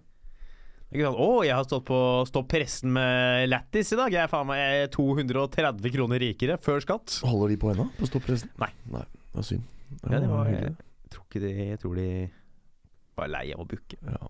Det 0.94 1.00
er 1.02 1.08
ikke 1.08 1.10
sant? 1.10 1.18
'Å, 1.26 1.44
jeg 1.44 1.54
har 1.58 1.64
stått 1.66 1.84
på 1.88 1.96
Stopp 2.28 2.46
pressen 2.52 2.92
med 2.94 3.48
Lattis 3.50 3.88
i 3.92 3.96
dag. 3.98 4.12
Jeg 4.14 4.22
er 4.22 4.30
faen 4.30 4.46
meg 4.46 4.90
230 4.94 5.90
kroner 5.90 6.20
rikere 6.22 6.54
før 6.62 6.78
skatt'. 6.84 7.16
Holder 7.26 7.48
de 7.50 7.56
på 7.58 7.72
ennå? 7.72 7.88
På 7.98 8.06
Stopp 8.06 8.22
pressen? 8.28 8.50
Nei. 8.62 8.70
Nei, 8.92 9.02
Det 9.02 9.34
var 9.34 9.42
synd. 9.42 9.64
Ja, 10.04 10.20
det 10.20 10.28
var, 10.30 10.46
jeg 10.46 10.76
tror 11.10 11.24
ikke 11.26 11.40
de 11.42 11.50
Jeg 11.68 11.78
tror 11.82 11.94
de 11.98 12.30
var 13.18 13.26
lei 13.28 13.52
av 13.54 13.60
å 13.64 13.66
booke. 13.66 13.98
Ja. 14.06 14.28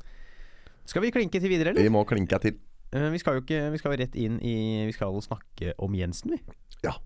Skal 0.86 1.02
vi 1.04 1.10
klinke 1.12 1.40
til 1.40 1.50
videre, 1.52 1.70
eller? 1.74 1.82
Vi 1.84 1.92
må 1.92 2.04
klinke 2.08 2.40
til. 2.40 2.56
Eh, 2.94 3.10
Vi 3.10 3.18
skal 3.18 3.34
jo 3.34 3.40
ikke 3.44 3.70
Vi 3.72 3.78
skal 3.78 3.96
rett 4.00 4.16
inn 4.16 4.40
i 4.40 4.86
Vi 4.86 4.92
skal 4.92 5.20
snakke 5.20 5.74
om 5.78 5.92
Jensen, 5.92 6.30
vi. 6.32 6.40
Ja, 6.82 6.96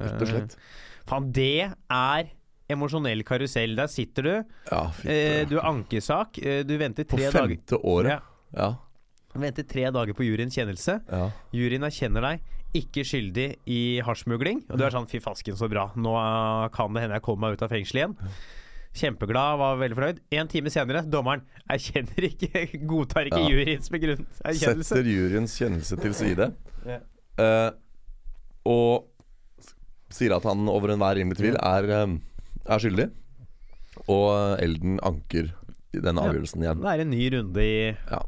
Rett 0.00 0.22
og 0.22 0.28
slett. 0.28 0.56
Eh, 0.56 1.04
Faen, 1.06 1.30
det 1.32 1.72
er 1.90 2.30
emosjonell 2.68 3.22
karusell. 3.24 3.76
Der 3.76 3.86
sitter 3.88 4.22
du. 4.22 4.44
Ja, 4.72 4.88
fy 4.90 5.08
Eh, 5.08 5.44
du 5.44 5.58
har 5.60 5.68
ankesak. 5.70 6.40
Du 6.66 6.78
venter 6.78 7.04
tre 7.04 7.28
dager 7.28 7.44
På 7.44 7.46
femte 7.46 7.78
året. 7.84 8.22
Ja. 8.56 8.74
Ja. 9.36 9.42
Venter 9.46 9.66
tre 9.68 9.86
dager 9.94 10.16
på 10.16 10.24
juryens 10.26 10.56
kjennelse. 10.56 11.00
ja. 11.12 11.30
Juryen 11.52 11.84
erkjenner 11.86 12.24
deg 12.30 12.40
ikke 12.76 13.04
skyldig 13.08 13.46
i 13.72 13.80
hasjsmugling. 14.04 14.64
Og 14.68 14.76
du 14.76 14.84
er 14.84 14.90
sånn 14.92 15.06
'fy 15.08 15.20
fasken, 15.22 15.56
så 15.56 15.68
bra'. 15.70 15.90
Nå 15.96 16.12
eh, 16.18 16.68
kan 16.74 16.92
det 16.92 17.02
hende 17.06 17.16
jeg 17.16 17.22
kommer 17.24 17.48
meg 17.48 17.56
ut 17.56 17.62
av 17.64 17.70
fengsel 17.72 18.00
igjen. 18.02 18.16
Kjempeglad, 18.96 19.58
var 19.60 19.76
veldig 19.76 19.96
fornøyd. 19.96 20.20
En 20.32 20.48
time 20.48 20.70
senere, 20.72 21.02
dommeren 21.08 21.42
erkjenner 21.68 22.26
ikke, 22.30 22.62
godtar 22.90 23.28
ikke 23.28 23.42
Ja. 23.44 23.48
juryens 23.52 23.90
erkjennelse. 23.92 24.84
Setter 24.88 25.04
juryens 25.08 25.56
kjennelse 25.60 26.00
til 26.00 26.14
side. 26.16 26.52
Ja. 26.86 27.00
uh, 27.38 27.70
og 28.66 29.06
sier 30.10 30.32
at 30.36 30.44
han 30.48 30.68
over 30.68 30.88
enhver 30.94 31.16
rimelig 31.18 31.36
tvil 31.38 31.56
er, 31.60 31.84
eh, 31.92 32.16
er 32.66 32.78
skyldig. 32.82 33.10
Og 34.08 34.60
Elden 34.62 34.98
anker 35.02 35.52
denne 35.92 36.20
avgjørelsen 36.24 36.62
igjen. 36.64 36.80
Det 36.82 36.92
er 36.92 37.00
en 37.04 37.10
ny 37.10 37.30
runde 37.36 37.62
i 37.62 37.96
Ja. 38.10 38.22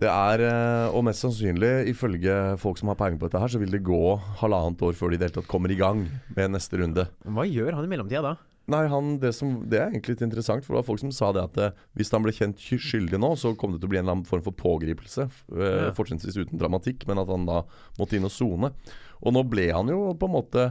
Det 0.00 0.08
er, 0.10 0.42
eh, 0.42 0.88
og 0.90 1.04
mest 1.06 1.22
sannsynlig, 1.22 1.86
ifølge 1.92 2.34
folk 2.58 2.80
som 2.80 2.90
har 2.90 2.98
peiling 2.98 3.20
på 3.20 3.28
dette 3.28 3.38
her, 3.38 3.52
så 3.52 3.60
vil 3.62 3.70
det 3.70 3.84
gå 3.86 4.00
halvannet 4.40 4.82
år 4.82 4.96
før 4.98 5.12
de 5.12 5.18
i 5.18 5.20
det 5.20 5.28
hele 5.28 5.36
tatt 5.36 5.50
kommer 5.50 5.70
i 5.70 5.78
gang 5.78 6.08
med 6.34 6.50
neste 6.56 6.80
runde. 6.80 7.06
Hva 7.22 7.46
gjør 7.46 7.76
han 7.78 7.86
i 7.86 7.92
mellomtida 7.92 8.24
da? 8.26 8.34
Nei, 8.72 8.86
han, 8.88 9.18
det, 9.20 9.34
som, 9.36 9.58
det 9.68 9.76
er 9.76 9.90
egentlig 9.92 10.14
litt 10.14 10.24
interessant, 10.24 10.64
for 10.64 10.72
det 10.72 10.80
var 10.80 10.86
folk 10.88 11.02
som 11.02 11.12
sa 11.12 11.28
det 11.36 11.42
at 11.44 11.58
eh, 11.60 11.74
hvis 12.00 12.10
han 12.16 12.24
ble 12.24 12.32
kjent 12.34 12.58
skyldig 12.58 13.20
nå, 13.20 13.34
så 13.36 13.52
kom 13.60 13.74
det 13.74 13.82
til 13.82 13.90
å 13.90 13.92
bli 13.92 14.00
en 14.00 14.06
eller 14.06 14.16
annen 14.16 14.28
form 14.28 14.42
for 14.46 14.56
pågripelse. 14.56 15.28
Uh, 15.52 15.64
Ja. 15.68 15.90
Fortrinnsvis 15.94 16.38
uten 16.40 16.58
dramatikk, 16.58 17.04
men 17.06 17.20
at 17.20 17.28
han 17.30 17.44
da 17.46 17.60
måtte 18.00 18.16
inn 18.16 18.24
og 18.26 18.32
sone. 18.32 18.72
Og 19.20 19.36
nå 19.36 19.44
ble 19.46 19.68
han 19.68 19.92
jo 19.92 20.14
på 20.18 20.30
en 20.30 20.34
måte 20.34 20.64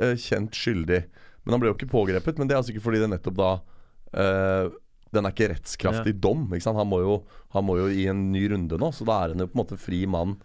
eh, 0.00 0.16
kjent 0.18 0.56
skyldig. 0.56 1.04
Men 1.44 1.54
han 1.54 1.62
ble 1.62 1.70
jo 1.70 1.76
ikke 1.76 1.92
pågrepet, 1.92 2.40
men 2.40 2.48
det 2.48 2.56
er 2.56 2.62
altså 2.62 2.72
ikke 2.72 2.86
fordi 2.88 3.04
det 3.04 3.10
nettopp 3.12 3.36
da 3.36 3.52
eh, 4.16 4.72
Den 5.14 5.24
er 5.28 5.32
ikke 5.34 5.52
rettskraftig 5.54 6.16
dom. 6.20 6.48
Ikke? 6.52 6.74
Han, 6.74 6.90
må 6.90 7.00
jo, 7.04 7.14
han 7.54 7.64
må 7.64 7.78
jo 7.78 7.86
i 7.88 8.06
en 8.10 8.26
ny 8.34 8.48
runde 8.52 8.78
nå, 8.80 8.90
så 8.92 9.06
da 9.08 9.22
er 9.24 9.34
han 9.34 9.44
jo 9.44 9.50
på 9.52 9.58
en 9.58 9.64
måte 9.64 9.80
fri 9.80 10.04
mann 10.10 10.36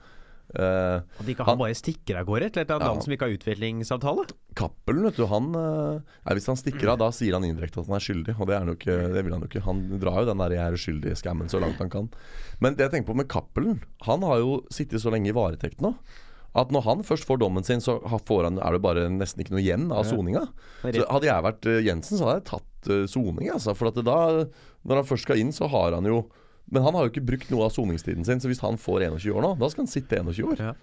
Uh, 0.50 1.06
At 1.22 1.28
ikke 1.30 1.46
Han- 1.46 1.52
han 1.52 1.58
bare 1.60 1.76
stikker 1.78 2.18
av 2.18 2.26
gårde 2.26 2.48
til 2.50 2.64
et 2.64 2.72
eller 2.72 2.80
annet 2.80 2.88
Ja. 2.88 2.94
land 2.96 3.04
som 3.06 3.14
ikke 3.14 3.28
har 3.28 3.36
utviklingsavtale. 3.38 4.24
Cappelen, 4.58 5.04
vet 5.06 5.16
du, 5.20 5.26
han 5.30 5.46
eh, 5.54 6.00
nei, 6.26 6.34
Hvis 6.34 6.48
han 6.50 6.58
stikker 6.58 6.90
av, 6.90 6.98
da 6.98 7.12
sier 7.14 7.34
han 7.38 7.44
indirekte 7.46 7.78
at 7.78 7.86
han 7.86 7.94
er 8.00 8.02
skyldig. 8.02 8.34
Og 8.40 8.48
det, 8.48 8.56
er 8.56 8.66
han 8.66 8.74
ikke, 8.74 9.14
det 9.14 9.24
vil 9.26 9.34
han 9.36 9.42
jo 9.46 9.48
ikke. 9.52 9.62
Han 9.68 9.84
drar 10.02 10.18
jo 10.24 10.26
den 10.26 10.42
der 10.42 10.50
'jeg 10.50 10.66
er 10.74 10.82
skyldig'-skammen 10.82 11.50
så 11.54 11.62
langt 11.62 11.78
han 11.78 11.92
kan. 11.92 12.10
Men 12.60 12.74
det 12.74 12.90
jeg 12.90 12.92
tenker 12.98 13.14
på 13.14 13.18
med 13.18 13.28
Cappelen 13.30 13.80
Han 14.02 14.22
har 14.24 14.40
jo 14.40 14.66
sittet 14.72 15.00
så 15.06 15.12
lenge 15.14 15.30
i 15.30 15.38
varetekt 15.38 15.82
nå. 15.86 15.94
At 16.56 16.72
når 16.72 16.82
han 16.84 17.04
først 17.04 17.26
får 17.30 17.38
dommen 17.38 17.64
sin, 17.64 17.78
så 17.80 18.02
får 18.26 18.44
han, 18.46 18.58
er 18.58 18.72
det 18.74 18.82
bare 18.82 19.06
nesten 19.08 19.46
ikke 19.46 19.52
noe 19.54 19.62
igjen 19.62 19.92
av 19.94 20.04
soninga. 20.04 20.50
Så 20.82 21.06
hadde 21.08 21.30
jeg 21.30 21.44
vært 21.46 21.66
eh, 21.68 21.84
Jensen, 21.86 22.18
så 22.18 22.26
hadde 22.26 22.42
jeg 22.42 22.46
tatt 22.50 22.69
uh, 22.88 23.04
soning. 23.10 23.50
Altså, 23.52 23.76
for 23.78 23.92
at 23.92 24.00
da, 24.06 24.20
når 24.88 25.02
han 25.02 25.10
først 25.10 25.28
skal 25.28 25.42
inn, 25.42 25.52
så 25.56 25.68
har 25.72 25.98
han 25.98 26.08
jo 26.08 26.28
Men 26.70 26.84
han 26.86 26.94
har 26.94 27.08
jo 27.08 27.10
ikke 27.10 27.26
brukt 27.26 27.50
noe 27.50 27.66
av 27.66 27.72
soningstiden 27.74 28.28
sin, 28.28 28.38
så 28.38 28.46
hvis 28.46 28.62
han 28.62 28.76
får 28.78 29.08
21 29.08 29.34
år 29.34 29.42
nå, 29.42 29.56
da 29.58 29.70
skal 29.72 29.88
han 29.88 29.90
sitte 29.90 30.20
21 30.22 30.52
år. 30.52 30.60
Ja. 30.62 30.74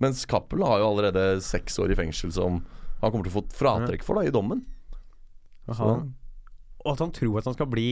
Mens 0.00 0.22
Cappelen 0.24 0.64
har 0.64 0.80
jo 0.80 0.86
allerede 0.94 1.24
seks 1.44 1.76
år 1.82 1.92
i 1.92 1.98
fengsel 1.98 2.32
som 2.32 2.62
han 3.02 3.12
kommer 3.12 3.26
til 3.28 3.34
å 3.34 3.36
få 3.36 3.42
fratrekk 3.52 4.06
for 4.06 4.16
da 4.16 4.24
i 4.24 4.32
dommen. 4.32 4.62
Og 5.68 5.76
Så, 5.76 5.90
Og 6.80 6.88
at 6.94 7.02
han 7.04 7.12
tror 7.12 7.36
at 7.36 7.50
han 7.50 7.58
skal 7.58 7.68
bli 7.68 7.90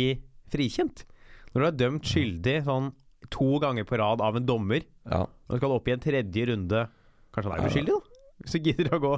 frikjent. 0.48 1.04
Når 1.52 1.60
du 1.60 1.66
er 1.68 1.78
dømt 1.82 2.08
skyldig 2.08 2.56
sånn 2.64 2.94
to 3.34 3.58
ganger 3.60 3.84
på 3.84 3.98
rad 4.00 4.24
av 4.24 4.38
en 4.38 4.48
dommer, 4.48 4.88
ja. 5.04 5.26
og 5.28 5.60
skal 5.60 5.74
opp 5.76 5.88
i 5.88 5.94
en 5.98 6.04
tredje 6.04 6.48
runde 6.48 6.86
Kanskje 7.34 7.52
han 7.52 7.60
er 7.60 7.68
uskyldig, 7.68 7.92
da? 7.92 8.22
Hvis 8.40 8.54
du 8.56 8.68
gidder 8.70 8.94
å 8.96 9.02
gå 9.02 9.10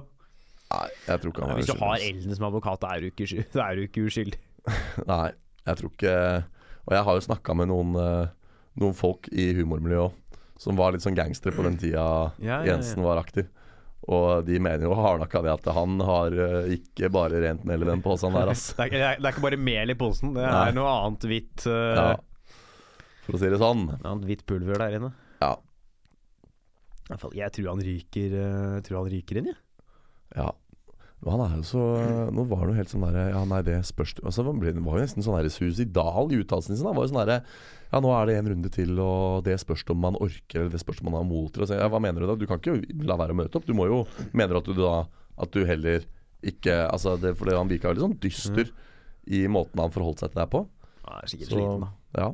Nei, 0.71 0.89
jeg 1.09 1.21
tror 1.23 1.33
ikke 1.33 1.43
han 1.45 1.51
er 1.51 1.59
Hvis 1.61 1.71
du 1.73 1.79
har. 1.81 1.97
Elden 2.07 2.35
som 2.37 2.47
advokat, 2.47 2.81
da 2.85 2.91
er 2.95 3.01
du 3.03 3.09
ikke, 3.11 3.27
er 3.67 3.77
du 3.79 3.83
ikke 3.89 4.05
uskyldig. 4.07 4.39
Nei, 5.11 5.31
jeg 5.67 5.79
tror 5.81 5.91
ikke 5.95 6.17
Og 6.87 6.93
jeg 6.95 7.05
har 7.07 7.17
jo 7.19 7.25
snakka 7.27 7.55
med 7.59 7.71
noen, 7.73 7.95
eh, 7.99 8.29
noen 8.83 8.95
folk 8.99 9.27
i 9.33 9.49
humormiljøet 9.59 10.05
òg, 10.11 10.39
som 10.61 10.77
var 10.79 10.93
litt 10.95 11.03
sånn 11.05 11.17
gangstere 11.19 11.57
på 11.57 11.65
den 11.67 11.79
tida 11.81 12.05
Ja, 12.45 12.61
ja, 12.67 12.77
ja. 12.77 13.03
Var 13.03 13.21
aktiv. 13.23 13.49
Og 14.11 14.45
de 14.47 14.57
mener 14.63 14.87
jo 14.87 14.95
hardnakka 14.97 15.43
det 15.45 15.53
at 15.53 15.67
han 15.77 15.99
har 16.07 16.33
eh, 16.33 16.71
ikke 16.79 17.11
bare 17.13 17.41
rent 17.45 17.65
mel 17.69 17.83
i 17.85 17.89
den 17.91 18.01
posen 18.05 18.33
der, 18.37 18.49
ass. 18.53 18.71
Det 18.79 18.87
er, 18.87 18.91
det 18.95 19.01
er- 19.11 19.19
det 19.21 19.29
er 19.29 19.35
ikke 19.35 19.45
bare 19.49 19.59
mel 19.61 19.93
i 19.93 19.97
posen, 20.01 20.33
det 20.37 20.45
Nei. 20.47 20.63
er 20.71 20.77
noe 20.77 20.93
annet 21.05 21.27
hvitt 21.29 21.67
uh, 21.69 21.97
Ja. 21.99 22.07
For 23.27 23.37
å 23.37 23.41
si 23.43 23.51
det 23.53 23.59
sånn. 23.61 23.83
Annet 24.01 24.25
hvitt 24.27 24.47
pulver 24.49 24.81
der 24.81 24.97
inne. 25.01 25.11
Ja. 25.43 25.53
I 27.05 27.13
hvert 27.13 27.21
fall, 27.25 27.35
Jeg 27.37 27.53
tror 27.57 27.69
han 27.75 27.83
ryker, 27.85 28.37
tror 28.87 29.01
han 29.03 29.11
ryker 29.13 29.41
inn, 29.43 29.51
jeg. 29.53 29.59
ja. 29.59 29.70
Men 31.21 31.35
han 31.35 31.41
er 31.45 31.57
jo 31.59 31.65
så 31.69 31.81
Nå 32.33 32.47
var 32.49 32.63
det 32.65 32.71
jo 32.73 32.79
helt 32.79 32.93
sånn 32.95 33.03
derre 33.05 33.25
Ja, 33.35 33.43
nei, 33.45 33.59
det 33.67 33.75
spørs 33.85 34.15
altså, 34.23 34.45
Han 34.47 34.61
ble- 34.63 34.73
var 34.81 34.97
jo 34.97 35.03
nesten 35.05 35.25
sånn 35.27 35.37
der 35.37 35.51
suicidal 35.53 36.31
i 36.33 36.39
uttalelsen 36.41 36.79
sin. 36.79 36.87
Han 36.89 36.97
var 36.97 37.05
jo 37.05 37.13
sånn 37.13 37.21
derre 37.27 37.41
Ja, 37.93 38.01
nå 38.01 38.13
er 38.17 38.31
det 38.31 38.37
en 38.39 38.49
runde 38.55 38.71
til, 38.73 38.95
og 39.03 39.43
det 39.45 39.59
spørs 39.61 39.83
om 39.93 39.99
man 40.01 40.17
orker, 40.17 40.61
eller 40.63 40.71
det 40.73 40.81
spørs 40.81 41.01
om 41.03 41.11
man 41.11 41.19
har 41.21 41.27
mot 41.29 41.51
til. 41.53 41.67
Ja, 41.75 41.89
hva 41.91 42.01
mener 42.01 42.23
du 42.23 42.29
da? 42.31 42.37
Du 42.39 42.47
kan 42.49 42.61
ikke 42.63 42.79
la 43.05 43.17
være 43.21 43.35
å 43.35 43.41
møte 43.43 43.59
opp. 43.59 43.67
Du 43.67 43.75
må 43.75 43.89
jo 43.91 44.05
Mener 44.33 44.55
du 44.55 44.61
at 44.63 44.71
du 44.71 44.79
da 44.79 44.93
At 45.43 45.51
du 45.53 45.65
heller 45.67 46.07
ikke 46.47 46.73
Altså, 46.89 47.19
det, 47.21 47.35
for 47.37 47.51
det, 47.51 47.59
han 47.59 47.69
virka 47.69 47.91
litt 47.93 48.01
sånn 48.01 48.17
dyster 48.23 48.71
i 49.31 49.43
måten 49.53 49.79
han 49.83 49.93
forholdt 49.93 50.23
seg 50.25 50.33
til 50.33 50.41
deg 50.41 50.49
på. 50.55 50.63
Han 51.05 51.19
er 51.21 51.29
sikkert 51.29 51.51
Så, 51.53 51.59
sliten, 51.59 51.83
da. 51.85 51.91
ja. 52.23 52.31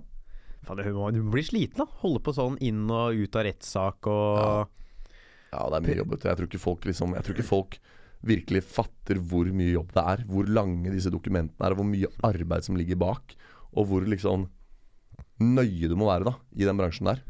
Faen, 0.66 1.14
du 1.16 1.22
må 1.26 1.32
bli 1.34 1.42
sliten, 1.44 1.82
da. 1.82 1.86
Holde 2.04 2.22
på 2.22 2.32
sånn 2.36 2.54
inn 2.62 2.84
og 2.90 3.18
ut 3.18 3.36
av 3.36 3.44
rettssak 3.48 4.06
og 4.06 4.38
Ja, 4.38 4.52
det 5.72 5.78
er 5.80 5.86
mye 5.86 5.98
jobb. 6.00 6.16
Jeg 6.22 6.38
tror 6.38 6.48
ikke 6.50 6.62
folk 6.62 6.84
liksom 6.88 7.14
Jeg 7.16 7.26
tror 7.26 7.36
ikke 7.36 7.48
folk 7.50 7.78
virkelig 8.26 8.62
fatter 8.64 9.20
hvor 9.22 9.46
mye 9.54 9.74
jobb 9.76 9.92
det 9.94 10.02
er. 10.02 10.24
Hvor 10.28 10.48
lange 10.50 10.90
disse 10.94 11.12
dokumentene 11.12 11.68
er, 11.68 11.76
hvor 11.78 11.86
mye 11.86 12.08
arbeid 12.26 12.64
som 12.66 12.78
ligger 12.78 12.98
bak. 13.00 13.36
Og 13.76 13.86
hvor 13.90 14.06
liksom 14.08 14.48
nøye 15.40 15.88
du 15.90 15.96
må 16.00 16.08
være 16.08 16.24
da 16.30 16.36
i 16.56 16.64
den 16.64 16.78
bransjen 16.80 17.10
der. 17.10 17.20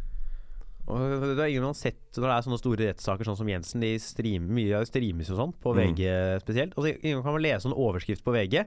Og 0.87 1.01
det 1.35 1.43
er 1.43 1.51
ingen 1.51 1.65
har 1.67 1.75
sett 1.75 2.15
når 2.15 2.29
det 2.31 2.35
er 2.37 2.45
sånne 2.47 2.61
store 2.61 2.87
rettssaker 2.93 3.27
sånn 3.27 3.39
som 3.41 3.49
Jensen. 3.51 3.83
De 3.83 3.97
streamer 3.99 4.53
mye 4.55 4.83
streames 4.87 5.31
jo 5.33 5.39
sånn, 5.39 5.55
på 5.59 5.75
Mm. 5.75 5.81
VG 5.83 6.13
spesielt. 6.45 6.77
Altså, 6.79 6.95
ingen 7.03 7.25
kan 7.25 7.35
man 7.35 7.43
lese 7.43 7.67
en 7.67 7.75
overskrift 7.75 8.23
på 8.23 8.35
VG. 8.37 8.63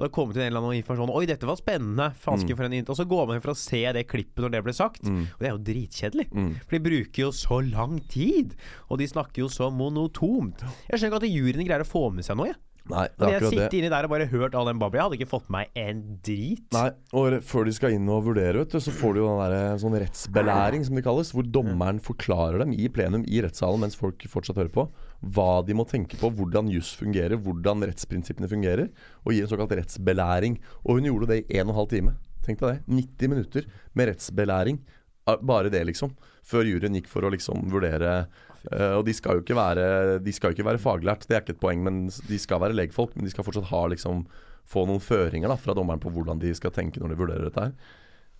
Og 0.00 0.06
det 0.06 0.08
har 0.08 0.14
kommet 0.16 0.38
inn 0.38 0.46
en 0.46 0.48
eller 0.48 0.62
annen 0.64 0.78
informasjon 0.80 1.10
Oi, 1.12 1.26
dette 1.28 1.44
var 1.48 1.58
spennende! 1.60 2.06
Fasken 2.16 2.54
Mm. 2.54 2.56
for 2.56 2.64
en 2.64 2.72
int 2.78 2.88
Og 2.88 2.96
så 2.96 3.04
går 3.04 3.26
man 3.28 3.36
inn 3.36 3.42
for 3.44 3.52
å 3.52 3.58
se 3.60 3.82
det 3.92 4.06
klippet 4.08 4.40
når 4.40 4.54
det 4.54 4.62
ble 4.64 4.72
sagt. 4.72 5.04
Mm. 5.04 5.26
Og 5.28 5.38
det 5.44 5.50
er 5.50 5.52
jo 5.52 5.60
dritkjedelig. 5.68 6.26
Mm. 6.32 6.48
For 6.64 6.72
de 6.78 6.82
bruker 6.88 7.22
jo 7.26 7.30
så 7.36 7.60
lang 7.68 8.00
tid. 8.08 8.56
Og 8.88 8.96
de 9.02 9.10
snakker 9.12 9.44
jo 9.44 9.50
så 9.52 9.68
monotomt. 9.70 10.64
Jeg 10.88 10.96
skjønner 10.98 11.20
ikke 11.20 11.20
at 11.20 11.30
juryene 11.36 11.68
greier 11.68 11.84
å 11.84 11.90
få 11.92 12.08
med 12.16 12.24
seg 12.24 12.40
noe. 12.40 12.48
Jeg. 12.54 12.58
Nei, 12.90 13.04
det 13.12 13.22
er 13.22 13.28
jeg 13.30 13.36
akkurat 13.36 13.52
det. 13.52 13.58
Jeg 13.60 13.78
inni 13.84 13.90
der 13.92 14.06
og 14.08 14.10
bare 14.10 14.26
hørt 14.32 14.54
all 14.56 14.66
den 14.66 14.78
babla, 14.80 14.96
jeg 14.98 15.04
hadde 15.04 15.18
ikke 15.20 15.30
fått 15.30 15.50
med 15.52 15.58
meg 15.60 15.76
en 15.78 16.00
drit. 16.26 16.64
Nei, 16.74 16.86
og 17.20 17.36
før 17.46 17.68
de 17.68 17.74
skal 17.76 17.92
inn 17.94 18.08
og 18.10 18.24
vurdere, 18.26 18.64
vet 18.64 18.72
du, 18.72 18.80
så 18.82 18.90
får 18.96 19.14
du 19.14 19.20
jo 19.20 19.28
den 19.28 19.52
der, 19.52 19.76
sånn 19.82 19.94
rettsbelæring, 20.00 20.86
som 20.88 20.96
det 20.98 21.04
kalles. 21.06 21.30
Hvor 21.36 21.46
dommeren 21.46 22.00
forklarer 22.02 22.64
dem 22.64 22.72
i 22.74 22.88
plenum 22.90 23.22
i 23.28 23.42
rettssalen 23.44 23.84
mens 23.84 23.94
folk 24.00 24.24
fortsatt 24.32 24.58
hører 24.58 24.72
på, 24.74 24.88
hva 25.20 25.60
de 25.66 25.76
må 25.76 25.84
tenke 25.88 26.16
på, 26.20 26.30
hvordan 26.32 26.70
juss 26.72 26.94
fungerer, 26.96 27.36
hvordan 27.36 27.84
rettsprinsippene 27.84 28.48
fungerer, 28.48 28.88
og 29.24 29.34
gir 29.34 29.44
en 29.44 29.52
såkalt 29.52 29.74
rettsbelæring. 29.76 30.56
Og 30.86 30.98
hun 30.98 31.08
gjorde 31.10 31.28
det 31.32 31.42
i 31.42 31.60
1 31.60 31.72
12 31.72 31.90
time. 31.92 32.14
Tenk 32.46 32.62
deg 32.62 32.78
det. 32.78 33.00
90 33.04 33.34
minutter 33.34 33.66
med 33.94 34.10
rettsbelæring. 34.12 34.80
Ah, 35.28 35.36
Bare 35.36 35.68
det, 35.72 35.82
liksom. 35.86 36.14
Før 36.46 36.64
juryen 36.64 36.96
gikk 36.96 37.10
for 37.10 37.26
å 37.26 37.32
liksom 37.32 37.68
vurdere 37.72 38.24
Uh, 38.68 38.98
Og 38.98 39.06
de 39.06 39.14
skal 39.16 39.38
jo 39.38 39.40
ikke 39.40 39.56
være 39.56 40.18
De 40.20 40.32
skal 40.36 40.50
jo 40.50 40.58
ikke 40.58 40.66
være 40.68 40.82
faglært, 40.82 41.22
det 41.24 41.36
er 41.36 41.40
ikke 41.40 41.54
et 41.54 41.62
poeng, 41.62 41.80
men 41.80 42.02
de 42.10 42.38
skal 42.40 42.60
være 42.60 42.76
legfolk. 42.76 43.14
Men 43.16 43.24
de 43.24 43.32
skal 43.32 43.46
fortsatt 43.46 43.70
ha 43.70 43.86
liksom 43.88 44.26
få 44.68 44.84
noen 44.86 45.00
føringer 45.00 45.50
da 45.50 45.56
fra 45.58 45.74
dommeren 45.74 46.02
på 46.02 46.12
hvordan 46.12 46.38
de 46.42 46.52
skal 46.54 46.74
tenke 46.74 47.00
når 47.00 47.14
de 47.14 47.18
vurderer 47.18 47.48
dette 47.48 47.64
her. 47.64 47.72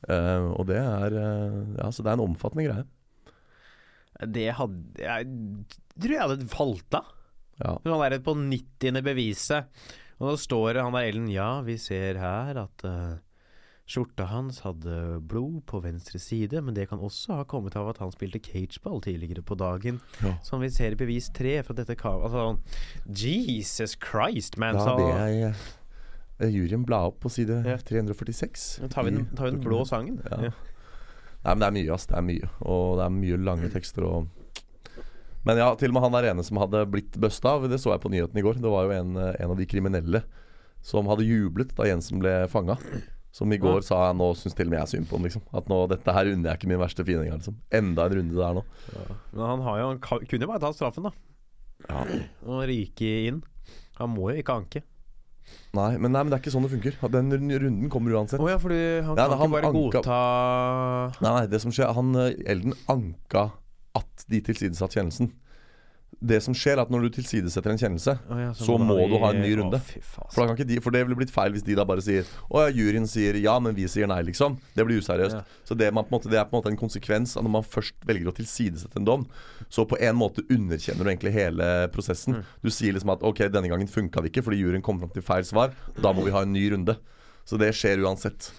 Uh, 0.04 0.52
og 0.60 0.68
det 0.68 0.76
er 0.76 1.16
uh, 1.16 1.62
Ja, 1.78 1.88
så 1.88 2.04
det 2.04 2.12
er 2.12 2.18
en 2.18 2.26
omfattende 2.28 2.66
greie. 2.68 2.84
Det 4.26 4.50
hadde 4.59 5.00
Jeg 5.00 5.30
tror 5.96 6.14
jeg 6.14 6.26
hadde 6.26 6.52
falt 6.52 6.98
av. 6.98 7.16
Ja. 7.61 7.74
Han 7.85 8.04
er 8.06 8.20
på 8.24 8.35
90. 8.37 9.02
beviset. 9.04 9.83
Og 10.20 10.33
da 10.33 10.37
står 10.40 10.80
han 10.83 10.96
der 10.96 11.09
Ellen 11.09 11.28
Ja, 11.33 11.61
vi 11.64 11.78
ser 11.80 12.18
her 12.20 12.59
at 12.61 12.85
uh, 12.85 13.18
skjorta 13.90 14.26
hans 14.30 14.61
hadde 14.62 15.18
blod 15.26 15.62
på 15.70 15.80
venstre 15.83 16.20
side, 16.22 16.61
men 16.62 16.76
det 16.76 16.88
kan 16.90 17.00
også 17.02 17.40
ha 17.40 17.46
kommet 17.48 17.76
av 17.78 17.88
at 17.90 18.00
han 18.02 18.12
spilte 18.14 18.42
cageball 18.44 19.00
tidligere 19.02 19.42
på 19.42 19.56
dagen. 19.59 20.00
Ja. 20.22 20.37
Som 20.46 20.62
vi 20.64 20.70
ser 20.72 20.94
i 20.94 21.00
bevis 21.00 21.30
tre 21.35 21.59
fra 21.66 21.76
dette. 21.76 21.96
Altså 22.04 22.61
Jesus 23.06 23.96
Christ, 23.98 24.61
man. 24.61 24.78
Da 24.78 24.94
ber 24.98 25.16
jeg 25.24 25.50
eh, 25.50 26.52
juryen 26.52 26.87
bla 26.87 27.06
opp 27.11 27.20
på 27.24 27.33
side 27.33 27.62
Ja. 27.66 27.78
346. 27.80 28.68
Nå 28.85 28.92
tar 28.92 29.09
vi 29.09 29.16
den, 29.16 29.26
tar 29.35 29.48
vi 29.48 29.56
den 29.56 29.64
blå 29.64 29.83
sangen. 29.88 30.20
Ja. 30.30 30.52
Ja. 31.40 31.48
Nei, 31.48 31.55
men 31.55 31.62
det 31.62 31.68
er 31.68 31.76
mye, 31.79 31.94
ass. 31.94 32.07
Det 32.11 32.16
er 32.18 32.26
mye. 32.26 32.50
Og 32.68 32.98
det 32.98 33.07
er 33.07 33.14
mye 33.16 33.40
lange 33.40 33.70
tekster 33.72 34.05
og 34.05 34.29
Men 35.48 35.57
ja, 35.57 35.70
til 35.81 35.88
og 35.88 35.96
med 35.96 36.05
han 36.05 36.12
der 36.18 36.26
ene 36.35 36.42
som 36.44 36.59
hadde 36.61 36.83
blitt 36.92 37.16
busta 37.16 37.55
av, 37.57 37.64
det 37.70 37.79
så 37.81 37.94
jeg 37.94 38.03
på 38.03 38.11
nyhetene 38.12 38.42
i 38.42 38.44
går. 38.44 38.59
Det 38.61 38.68
var 38.68 38.85
jo 38.85 38.92
en, 38.92 39.14
eh, 39.16 39.37
en 39.40 39.55
av 39.55 39.57
de 39.57 39.64
kriminelle 39.64 40.20
som 40.85 41.09
hadde 41.09 41.24
jublet 41.24 41.72
da 41.76 41.87
Jensen 41.88 42.20
ble 42.20 42.35
fanga. 42.53 42.76
Som 43.33 43.53
i 43.55 43.61
går 43.62 43.81
sa 43.87 44.09
jeg 44.09 44.18
nå 44.18 44.26
syns 44.37 44.57
til 44.59 44.66
og 44.66 44.72
med 44.74 44.81
jeg 44.81 44.90
synd 44.92 45.09
på 45.09 45.16
ham, 45.16 45.24
liksom. 45.24 45.42
At 45.55 45.68
nå, 45.70 45.79
dette 45.88 46.12
her 46.12 46.29
unner 46.33 46.50
jeg 46.50 46.61
ikke 46.61 46.70
min 46.72 46.81
verste 46.83 47.05
fiende 47.07 47.31
liksom. 47.31 47.57
Enda 47.72 48.05
en 48.09 48.16
runde 48.18 48.37
der 48.37 48.57
nå. 48.59 48.64
Men 49.33 49.44
han 49.46 49.62
har 49.64 49.79
jo 49.79 49.88
Han 49.88 50.00
kunne 50.03 50.44
jo 50.44 50.50
bare 50.50 50.62
tatt 50.64 50.76
straffen, 50.76 51.07
da. 51.09 51.12
Ja. 51.88 52.05
Og 52.44 52.64
ryke 52.68 53.12
inn. 53.31 53.40
Han 54.00 54.12
må 54.16 54.33
jo 54.33 54.42
ikke 54.42 54.57
anke. 54.61 54.83
Nei, 55.72 55.92
men, 56.02 56.10
nei, 56.10 56.22
men 56.24 56.30
det 56.32 56.38
er 56.38 56.42
ikke 56.42 56.52
sånn 56.54 56.64
det 56.66 56.72
funker. 56.72 56.96
Den 57.14 57.30
runden 57.30 57.90
kommer 57.92 58.16
uansett. 58.18 58.40
Oh, 58.42 58.48
ja, 58.50 58.56
fordi 58.58 58.80
han 59.06 59.14
nei, 59.14 59.26
kan 59.28 59.38
han 59.38 59.46
ikke 59.46 59.54
bare 59.54 59.68
anka- 59.70 60.00
godta 60.02 61.22
Nei, 61.22 61.32
nei, 61.36 61.44
det 61.52 61.60
som 61.62 61.70
skjer 61.74 61.92
Han 61.94 62.10
eh, 62.18 62.32
Elden 62.50 62.74
anka 62.90 63.44
at 64.00 64.24
de 64.30 64.40
tilsidesatte 64.46 64.98
kjennelsen. 64.98 65.30
Det 66.20 66.37
som 66.44 66.53
skjer, 66.57 66.75
er 66.77 66.83
at 66.83 66.90
når 66.92 67.07
du 67.07 67.14
tilsidesetter 67.14 67.73
en 67.73 67.79
kjennelse, 67.81 68.12
oh, 68.29 68.40
ja, 68.42 68.51
Så 68.57 68.75
må 68.77 68.96
du 69.09 69.14
ha 69.23 69.31
en 69.33 69.40
ny 69.40 69.55
runde. 69.57 69.79
Å. 69.81 70.01
For, 70.03 70.42
da 70.42 70.51
kan 70.51 70.59
ikke 70.59 70.66
de, 70.68 70.81
for 70.85 70.92
det 70.92 71.01
ville 71.07 71.16
blitt 71.16 71.33
feil 71.33 71.55
hvis 71.55 71.64
de 71.64 71.77
da 71.79 71.87
bare 71.88 72.03
sier 72.05 72.29
Å 72.51 72.66
ja, 72.66 72.75
juryen 72.77 73.07
sier 73.09 73.38
ja, 73.40 73.55
men 73.62 73.77
vi 73.79 73.87
sier 73.88 74.11
nei, 74.11 74.18
liksom. 74.27 74.59
Det 74.75 74.85
blir 74.85 75.01
useriøst. 75.01 75.38
Ja. 75.38 75.61
Så 75.64 75.77
det, 75.81 75.88
man, 75.96 76.05
måte, 76.12 76.29
det 76.29 76.40
er 76.40 76.44
på 76.51 76.59
en 76.59 76.61
måte 76.61 76.73
en 76.75 76.81
konsekvens 76.81 77.37
av 77.40 77.46
når 77.46 77.55
man 77.57 77.64
først 77.64 77.96
velger 78.09 78.29
å 78.29 78.37
tilsidesette 78.37 79.01
en 79.01 79.09
dom. 79.09 79.27
Så 79.73 79.87
på 79.88 79.96
en 80.03 80.18
måte 80.20 80.44
underkjenner 80.53 81.07
du 81.07 81.12
egentlig 81.14 81.33
hele 81.38 81.70
prosessen. 81.94 82.40
Mm. 82.40 82.55
Du 82.66 82.73
sier 82.75 82.96
liksom 82.96 83.14
at 83.16 83.25
ok, 83.25 83.46
denne 83.49 83.73
gangen 83.73 83.88
funka 83.88 84.20
det 84.20 84.35
ikke 84.35 84.44
fordi 84.51 84.61
juryen 84.61 84.85
kom 84.85 85.01
fram 85.01 85.14
til 85.14 85.25
feil 85.25 85.46
svar. 85.49 85.73
Da 85.96 86.12
må 86.12 86.27
vi 86.27 86.35
ha 86.37 86.44
en 86.44 86.53
ny 86.53 86.66
runde. 86.75 86.99
Så 87.49 87.57
det 87.61 87.73
skjer 87.79 88.05
uansett. 88.05 88.53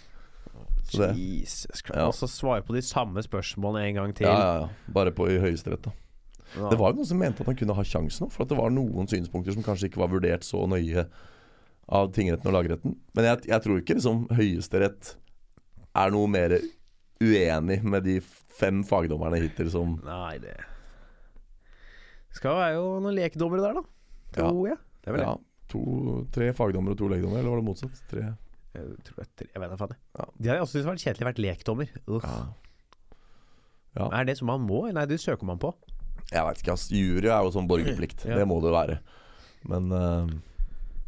Jesus 0.92 1.80
Christ. 1.86 1.96
Ja. 1.96 2.10
Og 2.10 2.16
så 2.18 2.28
svare 2.28 2.66
på 2.66 2.74
de 2.76 2.82
samme 2.84 3.22
spørsmålene 3.24 3.88
en 3.88 4.00
gang 4.02 4.16
til. 4.18 4.28
ja, 4.28 4.40
ja, 4.40 4.56
ja. 4.66 4.92
Bare 4.92 5.14
på 5.16 5.30
i 5.30 5.38
Høyesterett, 5.40 5.86
da. 5.86 5.94
Ja. 6.58 6.70
Det 6.72 6.78
var 6.80 6.92
jo 6.92 7.00
noen 7.00 7.08
som 7.08 7.20
mente 7.22 7.44
at 7.44 7.50
han 7.50 7.58
kunne 7.60 7.76
ha 7.78 7.84
sjansen 7.88 8.28
òg, 8.28 8.34
for 8.34 8.44
at 8.44 8.52
det 8.52 8.58
var 8.60 8.74
noen 8.74 9.08
synspunkter 9.08 9.56
som 9.56 9.66
kanskje 9.66 9.88
ikke 9.88 10.02
var 10.02 10.12
vurdert 10.12 10.44
så 10.48 10.66
nøye 10.68 11.06
av 11.92 12.12
tingretten 12.16 12.50
og 12.52 12.56
lagretten. 12.56 12.96
Men 13.18 13.28
jeg, 13.28 13.46
jeg 13.52 13.64
tror 13.64 13.80
ikke 13.82 13.98
liksom 13.98 14.26
Høyesterett 14.36 15.14
er 16.02 16.14
noe 16.14 16.30
mer 16.32 16.56
uenig 17.22 17.82
med 17.84 18.06
de 18.08 18.18
fem 18.62 18.82
fagdommerne 18.88 19.40
hittil 19.42 19.72
som 19.74 19.98
Nei, 20.06 20.38
det 20.42 20.56
Skal 22.36 22.56
være 22.58 22.78
jo 22.78 22.86
noen 23.04 23.18
lekdommere 23.18 23.66
der, 23.66 23.82
da. 23.82 23.84
Tror 24.38 24.64
jeg. 24.70 24.80
Det 25.02 25.12
er 25.12 25.18
vel 25.18 25.26
Ja, 25.26 25.36
to, 25.72 25.82
tre 26.36 26.52
fagdommere 26.56 26.96
og 26.96 27.02
to 27.02 27.12
lekdommere, 27.12 27.44
eller 27.44 27.56
var 27.56 27.62
det 27.62 27.68
motsatt? 27.68 28.04
Tre. 28.12 28.30
Jeg, 28.72 28.98
tror 29.08 29.20
det 29.20 29.26
er 29.26 29.32
tre, 29.42 29.48
jeg 29.52 29.64
vet 29.64 29.74
da 29.74 29.78
faen. 29.82 29.96
Ja. 30.16 30.28
De 30.38 30.52
hadde 30.52 30.64
også 30.64 30.78
syntes 30.78 30.86
det 30.86 30.92
var 30.92 31.02
kjedelig 31.04 31.26
å 31.26 31.30
være 31.32 31.46
lekdommer. 31.48 31.96
Ja. 32.08 32.36
Ja. 34.00 34.06
Er 34.16 34.28
det 34.30 34.38
som 34.40 34.48
man 34.48 34.64
må? 34.64 34.86
Nei, 34.96 35.04
det 35.10 35.20
søker 35.20 35.48
man 35.48 35.60
på. 35.60 35.74
Jeg 36.29 36.45
veit 36.47 36.62
ikke, 36.63 36.75
ass. 36.75 36.88
Jury 36.93 37.27
er 37.27 37.45
jo 37.45 37.53
sånn 37.55 37.69
borgerplikt. 37.69 38.25
Ja. 38.27 38.39
Det 38.39 38.47
må 38.49 38.60
det 38.63 38.71
jo 38.71 38.77
være. 38.77 38.97
Men 39.71 39.91
uh, 39.93 40.34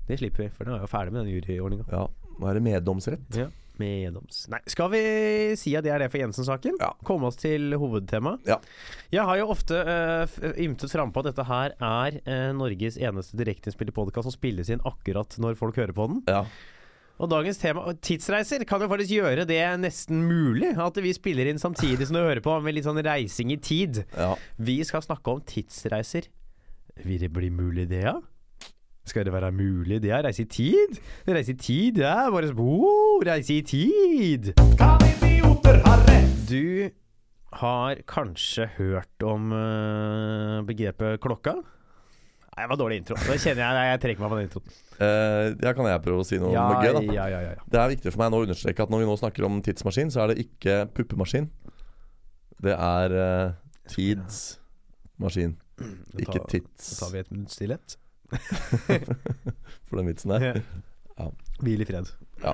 Det 0.09 0.19
slipper 0.21 0.45
vi, 0.45 0.51
for 0.53 0.69
nå 0.69 0.77
er 0.77 0.85
vi 0.85 0.91
ferdig 0.91 1.15
med 1.15 1.23
den 1.23 1.35
juryordninga. 1.35 1.89
ja, 1.91 2.07
nå 2.39 2.49
er 2.49 2.59
det 2.59 2.65
meddomsrett. 2.65 3.37
Ja. 3.37 3.49
Meddoms... 3.81 4.43
Nei, 4.53 4.59
skal 4.69 4.91
vi 4.93 4.99
si 5.57 5.71
at 5.77 5.85
det 5.85 5.93
er 5.95 6.03
det 6.03 6.09
for 6.13 6.21
Jensen-saken? 6.21 6.75
Ja. 6.81 6.91
Komme 7.07 7.31
oss 7.31 7.39
til 7.41 7.73
hovedtemaet? 7.81 8.45
Ja. 8.45 8.59
Jeg 9.13 9.25
har 9.25 9.39
jo 9.39 9.47
ofte 9.53 9.79
uh, 9.81 10.35
ymtet 10.61 10.93
frampå 10.93 11.23
at 11.23 11.31
dette 11.31 11.47
her 11.49 11.73
er 11.73 12.19
uh, 12.21 12.51
Norges 12.57 12.99
eneste 13.01 13.39
direkteinnspilte 13.39 13.95
podkast 13.95 14.29
som 14.29 14.35
spilles 14.35 14.69
inn 14.69 14.83
akkurat 14.85 15.39
når 15.41 15.57
folk 15.57 15.81
hører 15.81 15.95
på 15.97 16.05
den. 16.11 16.21
Ja. 16.29 16.43
Og 17.21 17.29
dagens 17.29 17.59
tema, 17.61 17.85
tidsreiser, 18.01 18.63
kan 18.65 18.81
jo 18.81 18.89
faktisk 18.89 19.13
gjøre 19.13 19.45
det 19.45 19.61
nesten 19.79 20.23
mulig. 20.25 20.73
At 20.81 20.97
vi 20.97 21.13
spiller 21.13 21.49
inn 21.49 21.61
samtidig 21.61 22.07
som 22.09 22.17
du 22.17 22.23
hører 22.23 22.41
på, 22.43 22.55
med 22.65 22.73
litt 22.73 22.87
sånn 22.87 23.01
reising 23.05 23.53
i 23.53 23.59
tid. 23.61 24.03
ja. 24.17 24.33
Vi 24.57 24.79
skal 24.87 25.05
snakke 25.05 25.35
om 25.35 25.43
tidsreiser. 25.45 26.29
Vil 27.03 27.21
det 27.21 27.29
bli 27.33 27.49
mulig, 27.53 27.87
det, 27.89 28.03
ja? 28.05 28.17
Skal 29.05 29.25
det 29.27 29.33
være 29.33 29.51
mulig, 29.51 30.01
det? 30.01 30.09
ja? 30.09 30.21
Reise 30.23 30.45
i 30.45 30.49
tid? 30.49 30.99
Reise 31.27 31.53
i 31.53 31.59
tid, 31.59 32.01
ja. 32.01 32.29
Bare 32.33 32.49
oh, 32.57 33.21
Reise 33.25 33.59
i 33.59 33.61
tid. 33.61 34.53
Kan 34.79 35.01
idioter 35.09 35.81
ha 35.85 35.97
rett? 36.07 36.35
Du 36.49 36.89
har 37.59 38.01
kanskje 38.09 38.67
hørt 38.79 39.25
om 39.27 39.53
eh, 39.53 40.61
begrepet 40.65 41.21
klokka? 41.21 41.59
Nei, 42.53 42.67
det 42.67 42.69
var 42.69 42.77
dårlig 42.77 42.99
intro. 43.01 43.17
Da 43.17 43.35
kjenner 43.41 43.63
jeg 43.63 43.89
jeg 43.89 44.01
trekker 44.03 44.21
meg 44.21 44.29
på 44.29 44.37
den 44.37 44.47
introen. 44.47 44.75
Uh, 44.99 45.45
ja, 45.57 45.71
kan 45.73 45.87
jeg 45.89 46.01
prøve 46.05 46.21
å 46.21 46.27
si 46.27 46.37
noe 46.41 46.51
Ja, 46.53 46.67
gøy, 46.77 46.91
da? 46.99 47.01
ja, 47.15 47.25
ja, 47.31 47.39
ja. 47.47 47.65
Det 47.65 47.79
er 47.81 47.91
viktig 47.95 48.13
for 48.13 48.21
meg 48.21 48.29
nå 48.29 48.41
å 48.43 48.45
understreke 48.45 48.85
at 48.85 48.93
når 48.93 49.01
vi 49.01 49.07
nå 49.09 49.15
snakker 49.17 49.47
om 49.47 49.57
tidsmaskin, 49.65 50.13
så 50.13 50.21
er 50.23 50.33
det 50.33 50.45
ikke 50.45 50.77
puppemaskin. 50.93 51.49
Det 52.63 52.75
er 52.77 53.17
uh, 53.17 53.55
tidsmaskin, 53.89 55.57
ikke 56.21 56.45
tids. 56.51 56.93
Da 56.93 57.07
tar 57.07 57.13
vi 57.15 57.23
et 57.23 57.33
minutt 57.33 57.57
stillhet. 57.57 57.97
For 59.89 59.97
den 59.97 60.09
vitsen 60.11 60.33
der. 60.35 60.61
Ja. 61.17 61.29
Hvil 61.61 61.81
i 61.81 61.89
fred. 61.89 62.13
Ja. 62.43 62.53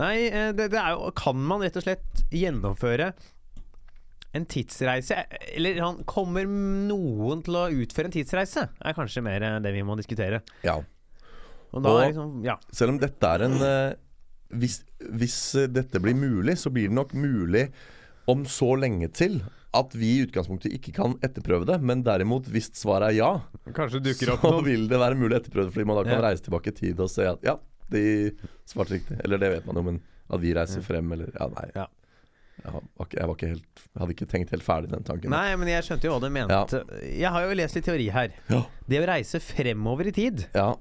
Nei, 0.00 0.14
eh, 0.28 0.52
det, 0.56 0.70
det 0.72 0.78
er 0.80 0.94
jo 0.94 1.10
Kan 1.18 1.40
man 1.44 1.60
rett 1.64 1.76
og 1.76 1.84
slett 1.84 2.22
gjennomføre 2.32 3.10
en 4.34 4.46
tidsreise? 4.46 5.24
Eller 5.56 5.80
han, 5.82 6.02
kommer 6.04 6.46
noen 6.46 7.42
til 7.46 7.56
å 7.58 7.64
utføre 7.82 8.10
en 8.10 8.14
tidsreise? 8.14 8.68
Er 8.80 8.94
kanskje 8.96 9.22
mer 9.26 9.42
eh, 9.42 9.58
det 9.64 9.72
vi 9.74 9.82
må 9.86 9.96
diskutere. 9.98 10.42
ja. 10.66 10.78
Og 11.72 11.82
da 11.84 11.88
Og- 11.90 12.00
er 12.02 12.08
liksom 12.10 12.44
Ja. 12.44 12.56
Selv 12.74 12.90
om 12.90 12.98
dette 12.98 13.22
er 13.30 13.42
en 13.46 13.52
eh, 13.62 13.94
hvis, 14.58 14.80
hvis 14.98 15.54
eh, 15.54 15.68
dette 15.70 16.00
blir 16.02 16.14
mulig, 16.18 16.56
så 16.58 16.70
blir 16.74 16.88
det 16.88 16.96
nok 16.96 17.12
mulig 17.14 17.68
om 18.26 18.42
så 18.44 18.72
lenge 18.78 19.06
til 19.14 19.40
at 19.72 19.92
vi 19.94 20.16
i 20.18 20.24
utgangspunktet 20.26 20.72
ikke 20.74 20.92
kan 20.96 21.14
etterprøve 21.22 21.64
det. 21.68 21.76
Men 21.80 22.02
derimot, 22.02 22.48
hvis 22.50 22.72
svaret 22.74 23.12
er 23.12 23.18
ja, 23.20 23.28
Kanskje 23.72 24.02
så 24.18 24.50
vil 24.66 24.88
det 24.90 24.98
være 24.98 25.14
mulig 25.14 25.36
å 25.36 25.40
etterprøve 25.44 25.68
det. 25.70 25.74
Fordi 25.76 25.86
man 25.86 25.96
da 26.00 26.02
kan 26.10 26.18
Ja. 26.18 26.26
reise 26.28 26.42
tilbake 26.42 26.72
i 26.72 26.78
tid 26.80 26.98
og 26.98 27.08
se 27.08 27.22
at 27.30 27.38
ja, 27.46 27.54
de 27.88 28.32
svarte 28.66 28.90
riktig. 28.98 29.20
Eller 29.22 29.38
det 29.38 29.50
vet 29.54 29.66
man 29.66 29.76
jo, 29.76 29.82
men 29.82 30.02
at 30.28 30.40
vi 30.40 30.52
reiser 30.52 30.82
frem, 30.82 31.06
eller 31.12 31.30
Ja, 31.38 31.46
nei. 31.54 31.70
Ja. 31.76 31.86
Jeg, 32.64 32.72
var 32.72 33.06
ikke, 33.06 33.16
jeg, 33.18 33.28
var 33.30 33.36
helt, 33.48 33.82
jeg 33.86 34.00
hadde 34.02 34.14
ikke 34.16 34.26
tenkt 34.30 34.50
helt 34.54 34.64
ferdig 34.66 34.90
den 34.92 35.04
tanken. 35.06 35.30
Nei, 35.32 35.56
men 35.56 35.68
jeg 35.72 35.86
skjønte 35.86 36.04
jo 36.08 36.12
hva 36.14 36.20
du 36.20 36.30
mente. 36.34 36.80
Jeg 37.08 37.30
har 37.32 37.46
jo 37.46 37.54
lest 37.56 37.74
litt 37.78 37.86
teori 37.88 38.08
her. 38.12 38.34
Ja. 38.50 38.62
Det 38.90 39.00
å 39.00 39.06
reise 39.08 39.40
fremover 39.40 40.10
i 40.10 40.12
tid 40.12 40.46
Ja. 40.54 40.74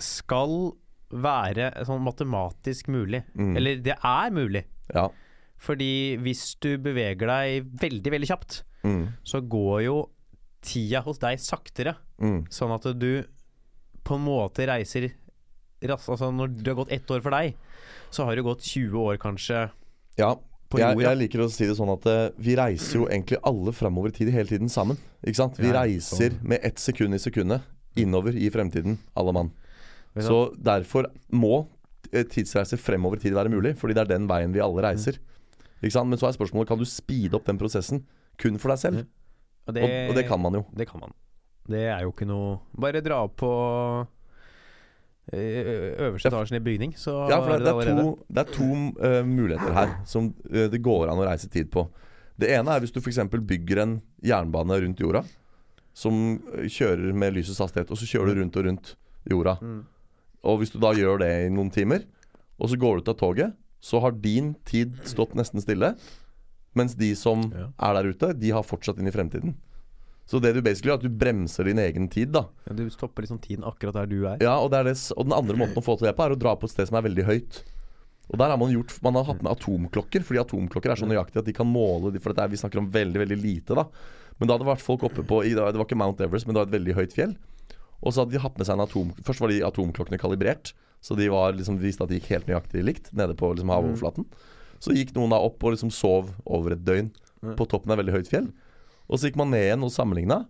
skal 0.00 0.72
være 1.10 1.70
sånn 1.86 2.02
matematisk 2.06 2.88
mulig. 2.92 3.22
Mm. 3.34 3.56
Eller 3.58 3.80
det 3.84 3.96
er 3.98 4.30
mulig. 4.34 4.64
ja. 4.94 5.08
Fordi 5.60 6.16
hvis 6.24 6.54
du 6.64 6.78
beveger 6.80 7.28
deg 7.28 7.66
veldig, 7.82 8.10
veldig 8.14 8.28
kjapt, 8.30 8.62
Mm. 8.82 9.08
så 9.28 9.42
går 9.46 9.82
jo 9.84 9.96
tida 10.64 11.02
hos 11.04 11.18
deg 11.18 11.36
saktere. 11.38 11.96
Mm. 12.18 12.46
Sånn 12.48 12.72
at 12.72 12.86
du 12.98 13.24
på 14.02 14.14
en 14.16 14.24
måte 14.24 14.64
reiser 14.66 15.10
raskt. 15.82 16.08
Altså 16.08 16.30
når 16.32 16.54
det 16.62 16.66
har 16.72 16.78
gått 16.82 16.92
ett 16.96 17.06
år 17.12 17.20
for 17.20 17.30
deg, 17.36 17.54
så 18.10 18.24
har 18.24 18.36
det 18.36 18.42
gått 18.46 18.62
20 18.64 18.96
år 19.04 19.18
kanskje. 19.18 19.70
Ja. 20.18 20.34
På 20.70 20.78
Jeg, 20.78 20.98
jeg 21.02 21.18
liker 21.18 21.42
å 21.42 21.48
si 21.50 21.66
det 21.66 21.74
sånn 21.78 21.90
at 21.90 22.04
uh, 22.06 22.18
vi 22.38 22.54
reiser 22.58 23.00
jo 23.00 23.06
egentlig 23.10 23.40
alle 23.46 23.72
framover 23.74 24.12
i 24.12 24.14
tid 24.20 24.30
hele 24.30 24.46
tiden 24.46 24.70
sammen. 24.70 24.98
Ikke 25.24 25.40
sant? 25.40 25.58
Vi 25.58 25.72
reiser 25.74 26.36
med 26.46 26.62
ett 26.66 26.78
sekund 26.78 27.16
i 27.16 27.18
sekundet 27.18 27.66
innover 27.98 28.36
i 28.38 28.46
fremtiden, 28.54 29.00
alle 29.18 29.34
mann. 29.34 29.50
Så 30.14 30.52
derfor 30.58 31.08
må 31.34 31.64
eh, 32.12 32.22
tidsreiser 32.22 32.78
fremover 32.78 33.18
i 33.18 33.24
tid 33.24 33.34
være 33.34 33.50
mulig, 33.50 33.74
fordi 33.78 33.96
det 33.98 34.04
er 34.04 34.12
den 34.12 34.28
veien 34.30 34.54
vi 34.54 34.62
alle 34.62 34.84
reiser. 34.86 35.18
Ikke 35.80 35.96
sant? 35.96 36.10
Men 36.10 36.20
så 36.20 36.28
er 36.28 36.36
spørsmålet 36.38 36.70
kan 36.70 36.78
du 36.78 36.86
speede 36.86 37.34
opp 37.38 37.48
den 37.50 37.58
prosessen 37.58 38.04
kun 38.40 38.58
for 38.62 38.70
deg 38.70 38.82
selv. 38.82 39.02
Og 39.66 39.76
Og, 39.76 39.90
og 40.10 40.16
det 40.16 40.26
kan 40.28 40.40
man 40.40 40.54
jo. 40.54 40.64
Det 40.76 40.86
kan 40.88 41.02
man. 41.02 41.12
Det 41.70 41.82
er 41.92 42.02
jo 42.02 42.10
ikke 42.10 42.26
noe 42.26 42.56
Bare 42.80 43.02
dra 43.04 43.20
opp 43.26 43.36
på 43.42 43.50
øverste 45.32 46.28
etasjen 46.30 46.58
i 46.58 46.64
bygning, 46.64 46.94
så 46.98 47.14
Ja, 47.30 47.38
for 47.40 47.54
det, 47.54 47.66
er, 47.68 47.80
det 47.80 47.92
er 47.92 48.02
to, 48.02 48.14
det 48.28 48.42
er 48.42 48.52
to 48.54 48.70
uh, 48.98 49.20
muligheter 49.26 49.74
her 49.76 49.92
som 50.08 50.32
uh, 50.50 50.66
det 50.72 50.82
går 50.82 51.10
an 51.12 51.22
å 51.22 51.26
reise 51.28 51.48
tid 51.48 51.70
på. 51.70 51.86
Det 52.40 52.50
ene 52.56 52.72
er 52.72 52.80
hvis 52.82 52.92
du 52.94 53.00
f.eks. 53.00 53.20
bygger 53.30 53.82
en 53.82 53.94
jernbane 54.24 54.80
rundt 54.82 55.00
jorda 55.02 55.22
som 55.92 56.38
eh, 56.54 56.68
kjører 56.70 57.12
med 57.12 57.34
lysets 57.36 57.58
hastighet, 57.60 57.90
og 57.90 57.98
så 57.98 58.06
kjører 58.08 58.32
du 58.32 58.40
rundt 58.40 58.56
og 58.56 58.64
rundt 58.64 58.92
jorda. 59.28 59.56
Mm. 59.60 59.80
Og 60.48 60.60
hvis 60.62 60.72
du 60.72 60.78
da 60.80 60.94
gjør 60.96 61.20
det 61.20 61.30
i 61.44 61.50
noen 61.52 61.68
timer, 61.74 62.06
og 62.60 62.70
så 62.70 62.78
går 62.80 62.96
du 62.96 63.02
ut 63.02 63.10
av 63.12 63.18
toget, 63.20 63.56
så 63.80 64.00
har 64.00 64.16
din 64.16 64.54
tid 64.68 64.96
stått 65.08 65.34
nesten 65.36 65.60
stille, 65.60 65.94
mens 66.78 66.94
de 66.96 67.10
som 67.18 67.42
Ja. 67.52 67.66
er 67.76 67.98
der 67.98 68.10
ute, 68.14 68.32
de 68.38 68.50
har 68.54 68.62
fortsatt 68.64 68.98
inn 69.00 69.10
i 69.10 69.12
fremtiden. 69.12 69.56
Så 70.30 70.38
det 70.38 70.52
du 70.54 70.60
basically 70.62 70.92
gjør, 70.92 71.00
er 71.00 71.02
at 71.02 71.08
du 71.08 71.20
bremser 71.20 71.66
din 71.66 71.80
egen 71.82 72.06
tid, 72.12 72.30
da. 72.36 72.44
Ja, 72.68 72.76
du 72.78 72.84
stopper 72.94 73.24
liksom 73.24 73.40
tiden 73.42 73.66
akkurat 73.66 73.96
der 73.98 74.06
du 74.06 74.20
er. 74.30 74.38
Ja, 74.44 74.54
og, 74.62 74.70
det 74.70 74.78
er 74.78 74.90
det, 74.92 74.94
og 75.16 75.26
den 75.26 75.34
andre 75.34 75.58
måten 75.58 75.80
å 75.80 75.82
få 75.82 75.96
til 75.98 76.06
det 76.06 76.14
på, 76.14 76.22
er 76.22 76.36
å 76.36 76.38
dra 76.38 76.54
på 76.54 76.68
et 76.68 76.74
sted 76.76 76.86
som 76.86 77.00
er 77.00 77.06
veldig 77.08 77.26
høyt. 77.26 77.60
Og 78.30 78.38
der 78.38 78.52
har 78.52 78.60
man 78.60 78.70
gjort 78.70 78.92
Man 79.02 79.16
har 79.18 79.26
hatt 79.26 79.40
med 79.42 79.50
atomklokker, 79.50 80.22
fordi 80.22 80.38
atomklokker 80.38 80.92
er 80.92 81.00
så 81.00 81.08
nøyaktige 81.10 81.42
at 81.42 81.48
de 81.48 81.54
kan 81.56 81.66
måle 81.66 82.12
For 82.20 82.30
dette 82.30 82.44
er, 82.46 82.52
vi 82.52 82.60
snakker 82.60 82.78
om 82.78 82.90
veldig, 82.94 83.18
veldig 83.24 83.38
lite, 83.40 83.74
da. 83.74 83.88
Men 84.38 84.46
da 84.46 84.54
hadde 84.54 84.64
det 84.64 84.70
vært 84.70 84.84
folk 84.84 85.02
oppe 85.08 85.24
på 85.26 85.40
Det 85.48 85.58
var 85.58 85.82
ikke 85.82 85.98
Mount 85.98 86.22
Everest, 86.22 86.46
men 86.46 86.54
det 86.54 86.62
var 86.62 86.70
et 86.70 86.76
veldig 86.76 86.96
høyt 87.00 87.16
fjell. 87.16 87.34
Og 88.00 88.14
så 88.14 88.22
hadde 88.22 88.36
de 88.36 88.44
hatt 88.44 88.56
med 88.56 88.68
seg 88.68 88.78
en 88.78 88.84
atom 88.86 89.10
Først 89.26 89.42
var 89.42 89.50
de 89.50 89.58
atomklokkene 89.66 90.20
kalibrert, 90.22 90.72
så 91.02 91.18
de 91.18 91.26
var 91.32 91.58
liksom 91.58 91.82
viste 91.82 92.06
at 92.06 92.12
de 92.12 92.20
gikk 92.20 92.30
helt 92.36 92.48
nøyaktig 92.48 92.86
likt 92.86 93.10
nede 93.18 93.34
på 93.34 93.50
liksom 93.50 93.72
havoverflaten. 93.74 94.30
Så 94.80 94.94
gikk 94.94 95.10
noen 95.16 95.34
da 95.34 95.42
opp 95.42 95.60
og 95.64 95.74
liksom 95.74 95.90
sov 95.92 96.30
over 96.46 96.76
et 96.76 96.86
døgn 96.86 97.10
på 97.58 97.66
toppen 97.66 97.90
av 97.90 97.98
et 97.98 98.04
veldig 98.04 98.20
høyt 98.20 98.30
fjell. 98.30 98.50
Og 99.10 99.18
så 99.18 99.26
gikk 99.28 99.36
man 99.40 99.50
ned 99.50 99.64
igjen 99.66 99.82
og 99.86 99.90
sammenligna, 99.92 100.44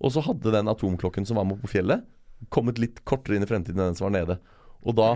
og 0.00 0.12
så 0.14 0.22
hadde 0.24 0.52
den 0.54 0.70
atomklokken 0.70 1.26
som 1.28 1.36
var 1.36 1.44
med 1.48 1.60
på 1.60 1.68
fjellet, 1.68 2.04
kommet 2.54 2.78
litt 2.80 3.02
kortere 3.04 3.36
inn 3.36 3.44
i 3.44 3.48
fremtiden 3.50 3.76
enn 3.82 3.90
den 3.92 3.98
som 3.98 4.08
var 4.08 4.14
nede. 4.16 4.38
Og 4.86 4.94
da 4.96 5.10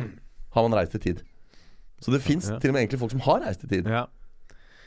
har 0.53 0.67
man 0.69 0.75
reist 0.77 0.97
i 0.99 1.01
tid. 1.01 1.23
Så 2.03 2.11
det 2.13 2.21
fins 2.25 2.51
Ja. 2.51 2.59
til 2.59 2.71
og 2.71 2.75
med 2.75 2.83
egentlig 2.83 2.99
folk 3.01 3.13
som 3.15 3.21
har 3.25 3.41
reist 3.47 3.63
i 3.65 3.69
tid, 3.71 3.87
Ja. 3.89 4.07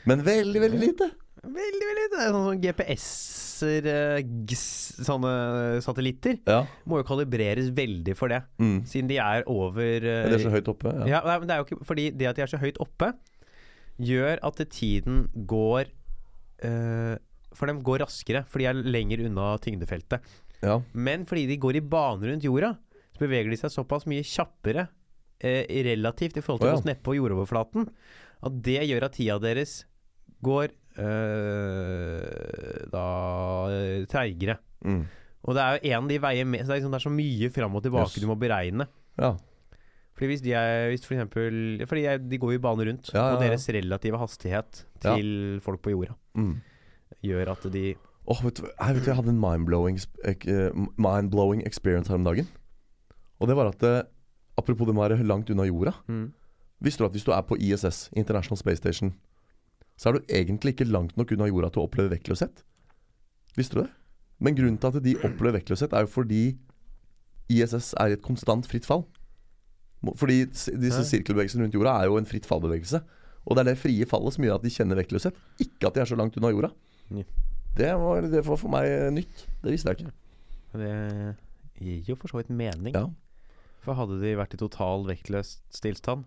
men 0.04 0.22
veldig, 0.22 0.60
veldig 0.60 0.80
lite. 0.80 1.10
Veldig, 1.42 1.86
veldig 1.88 2.04
lite. 2.04 2.20
Sånne 2.26 2.44
sånn 2.46 2.60
GPS-er, 2.62 3.86
eh, 3.86 4.22
sånne 5.06 5.82
satellitter, 5.82 6.38
Ja. 6.46 6.66
må 6.86 6.98
jo 6.98 7.04
kalibreres 7.04 7.70
veldig 7.72 8.16
for 8.16 8.28
det. 8.28 8.42
Mm. 8.58 8.82
Siden 8.84 9.08
de 9.08 9.16
er 9.18 9.42
over 9.46 9.96
eh, 9.96 10.22
Men 10.28 10.30
det 10.30 10.40
er 10.40 10.50
så 10.50 10.52
høyt 10.52 10.68
oppe. 10.68 10.92
Ja. 10.92 11.06
Ja, 11.06 11.20
nei, 11.24 11.38
men 11.38 11.48
det 11.48 11.54
er 11.56 11.64
jo 11.64 11.64
ikke 11.64 11.84
Fordi 11.86 12.10
det 12.16 12.26
at 12.28 12.36
de 12.36 12.42
er 12.42 12.46
så 12.46 12.58
høyt 12.60 12.76
oppe, 12.80 13.14
gjør 13.98 14.38
at 14.42 14.56
tiden 14.70 15.28
går 15.46 15.86
eh, 16.62 17.16
For 17.56 17.70
dem 17.70 17.80
går 17.84 18.02
raskere, 18.04 18.44
for 18.46 18.60
de 18.60 18.68
er 18.68 18.76
lenger 18.84 19.24
unna 19.26 19.54
tyngdefeltet. 19.64 20.20
Ja. 20.62 20.78
Men 20.92 21.24
fordi 21.28 21.46
de 21.48 21.56
går 21.62 21.78
i 21.80 21.84
bane 21.84 22.28
rundt 22.28 22.44
jorda, 22.44 22.74
så 23.16 23.22
beveger 23.24 23.50
de 23.52 23.56
seg 23.60 23.72
såpass 23.72 24.04
mye 24.08 24.24
kjappere 24.28 24.86
eh, 25.40 25.64
relativt 25.88 26.36
i 26.36 26.44
forhold 26.44 26.60
til 26.64 26.68
Å, 26.68 26.72
ja. 26.74 26.78
oss 26.80 26.84
nedpå 26.88 27.14
jordoverflaten, 27.16 27.88
at 28.46 28.58
det 28.66 28.82
gjør 28.90 29.06
at 29.08 29.16
tida 29.16 29.38
deres 29.40 29.78
går 30.44 30.68
eh, 31.00 32.84
da 32.92 33.06
eh, 33.72 34.04
treigere. 34.10 34.58
Mm. 34.84 35.02
Og 35.46 35.54
det 35.56 35.62
er 35.64 35.76
jo 35.76 35.90
en 35.92 36.04
av 36.04 36.08
de 36.10 36.20
veier 36.26 36.48
med, 36.48 36.62
så 36.64 36.72
det, 36.72 36.76
er 36.76 36.80
liksom, 36.80 36.94
det 36.94 37.00
er 37.00 37.06
så 37.06 37.14
mye 37.16 37.50
fram 37.54 37.76
og 37.78 37.84
tilbake 37.86 38.12
Yes. 38.16 38.22
du 38.24 38.30
må 38.32 38.38
beregne. 38.40 38.88
ja. 39.20 39.36
Fordi 40.16 40.30
hvis 40.30 40.40
de 40.46 40.52
er 40.56 40.86
hvis 40.88 41.02
for 41.04 41.12
eksempel, 41.12 41.56
Fordi 41.84 42.02
de 42.30 42.38
går 42.40 42.54
jo 42.54 42.56
i 42.56 42.60
bane 42.64 42.84
rundt, 42.88 43.10
Ja, 43.12 43.18
ja, 43.20 43.32
og 43.34 43.42
deres 43.42 43.66
relative 43.68 44.16
hastighet 44.16 44.78
Ja. 45.04 45.12
til 45.12 45.60
folk 45.60 45.82
på 45.84 45.92
jorda 45.92 46.14
Mm. 46.34 46.54
Gjør 47.24 47.52
at 47.54 47.66
de 47.72 47.94
Åh, 48.26 48.40
vet, 48.42 48.58
jeg, 48.58 48.94
vet 48.96 49.04
du, 49.04 49.10
jeg 49.12 49.16
hadde 49.20 49.30
en 49.30 49.38
mind-blowing 49.38 50.00
eh, 50.26 50.72
mind-blowing 50.98 51.60
experience 51.66 52.10
her 52.10 52.18
om 52.18 52.24
dagen. 52.26 52.48
Og 53.38 53.46
det 53.46 53.54
var 53.54 53.70
at 53.70 53.82
eh, 53.86 54.02
Apropos 54.56 54.88
det 54.88 54.94
med 54.96 55.04
å 55.04 55.04
være 55.04 55.26
langt 55.28 55.50
unna 55.52 55.66
jorda. 55.68 55.92
mm. 56.08 56.32
Visste 56.80 57.00
du 57.00 57.06
at 57.06 57.14
hvis 57.16 57.24
du 57.24 57.30
er 57.32 57.44
på 57.44 57.56
ISS, 57.56 58.10
International 58.16 58.58
Space 58.60 58.80
Station, 58.82 59.14
så 59.96 60.10
er 60.10 60.16
du 60.16 60.32
egentlig 60.32 60.74
ikke 60.74 60.84
langt 60.88 61.16
nok 61.16 61.32
unna 61.32 61.46
jorda 61.48 61.70
til 61.72 61.80
å 61.80 61.86
oppleve 61.88 62.12
vektløshet? 62.12 62.62
Visste 63.56 63.78
du 63.78 63.82
det? 63.82 63.90
Men 64.44 64.56
grunnen 64.58 64.76
til 64.80 64.90
at 64.92 65.04
de 65.04 65.14
opplever 65.24 65.56
vektløshet, 65.56 65.94
er 65.96 66.04
jo 66.04 66.10
fordi 66.12 66.42
ISS 67.52 67.94
er 68.00 68.12
i 68.12 68.16
et 68.18 68.24
konstant 68.24 68.68
fritt 68.68 68.84
fall. 68.88 69.06
Fordi 70.20 70.42
disse 70.50 71.04
sirkelbevegelsene 71.08 71.64
rundt 71.64 71.76
jorda 71.78 71.94
er 72.02 72.10
jo 72.10 72.18
en 72.20 72.28
fritt 72.28 72.48
fall-bevegelse. 72.48 73.00
Og 73.46 73.56
det 73.56 73.62
er 73.62 73.70
det 73.70 73.80
frie 73.80 74.08
fallet 74.08 74.36
som 74.36 74.44
gjør 74.44 74.58
at 74.58 74.66
de 74.66 74.72
kjenner 74.74 75.00
vektløshet, 75.00 75.36
ikke 75.62 75.88
at 75.88 75.96
de 75.96 76.02
er 76.02 76.10
så 76.10 76.18
langt 76.18 76.36
unna 76.36 76.52
jorda. 76.52 76.72
Ja. 77.10 77.24
Det 77.76 77.90
var, 78.00 78.22
det 78.32 78.40
var 78.46 78.56
for 78.56 78.72
meg 78.72 78.88
nytt. 79.12 79.44
Det 79.62 79.74
visste 79.74 79.92
jeg 79.92 80.00
ikke. 80.06 80.14
Det 80.80 81.36
gir 81.84 82.08
jo 82.14 82.16
for 82.16 82.32
så 82.32 82.40
vidt 82.40 82.48
mening. 82.56 82.94
Ja. 82.96 83.06
For 83.84 83.94
hadde 83.98 84.16
de 84.22 84.32
vært 84.38 84.56
i 84.56 84.60
total 84.60 85.04
vektløs 85.06 85.58
stillstand, 85.76 86.24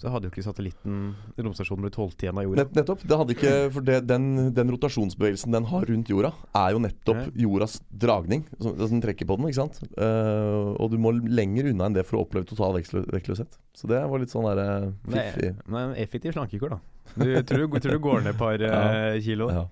så 0.00 0.08
hadde 0.12 0.28
jo 0.28 0.32
ikke 0.32 0.44
satellitten, 0.46 1.14
romstasjonen, 1.36 1.82
blitt 1.84 1.96
holdt 2.00 2.22
igjen 2.24 2.38
av 2.40 2.44
jorda. 2.46 2.62
Nett, 2.62 2.76
nettopp. 2.78 3.02
Det 3.04 3.16
hadde 3.20 3.34
ikke, 3.34 3.50
for 3.74 3.84
det, 3.84 3.96
den, 4.08 4.28
den 4.56 4.70
rotasjonsbevegelsen 4.72 5.52
den 5.56 5.66
har 5.68 5.84
rundt 5.90 6.12
jorda, 6.12 6.30
er 6.56 6.70
jo 6.76 6.80
nettopp 6.84 7.26
jordas 7.36 7.74
dragning. 7.90 8.46
Som, 8.62 8.78
som 8.80 9.02
trekker 9.04 9.28
på 9.28 9.36
den, 9.40 9.50
ikke 9.50 9.58
sant. 9.60 9.80
Uh, 9.98 10.72
og 10.80 10.94
du 10.94 10.96
må 11.02 11.12
lenger 11.18 11.68
unna 11.72 11.90
enn 11.90 11.98
det 11.98 12.06
for 12.08 12.16
å 12.20 12.22
oppleve 12.24 12.48
total 12.48 12.78
vektlø- 12.78 13.04
vektløshet. 13.12 13.58
Så 13.76 13.90
det 13.92 14.00
var 14.08 14.22
litt 14.22 14.32
sånn 14.32 14.48
derre 14.48 14.68
Det 15.04 15.26
fiffig. 15.34 15.52
men 15.68 15.92
effektiv 16.00 16.36
slankekur, 16.38 16.76
da. 16.78 16.80
Du 17.20 17.28
tror, 17.42 17.66
du 17.68 17.80
tror 17.82 17.96
du 17.98 18.02
går 18.06 18.24
ned 18.24 18.32
et 18.36 18.40
par 18.40 18.64
uh, 18.70 19.18
kilo. 19.24 19.50
Ja. 19.52 19.66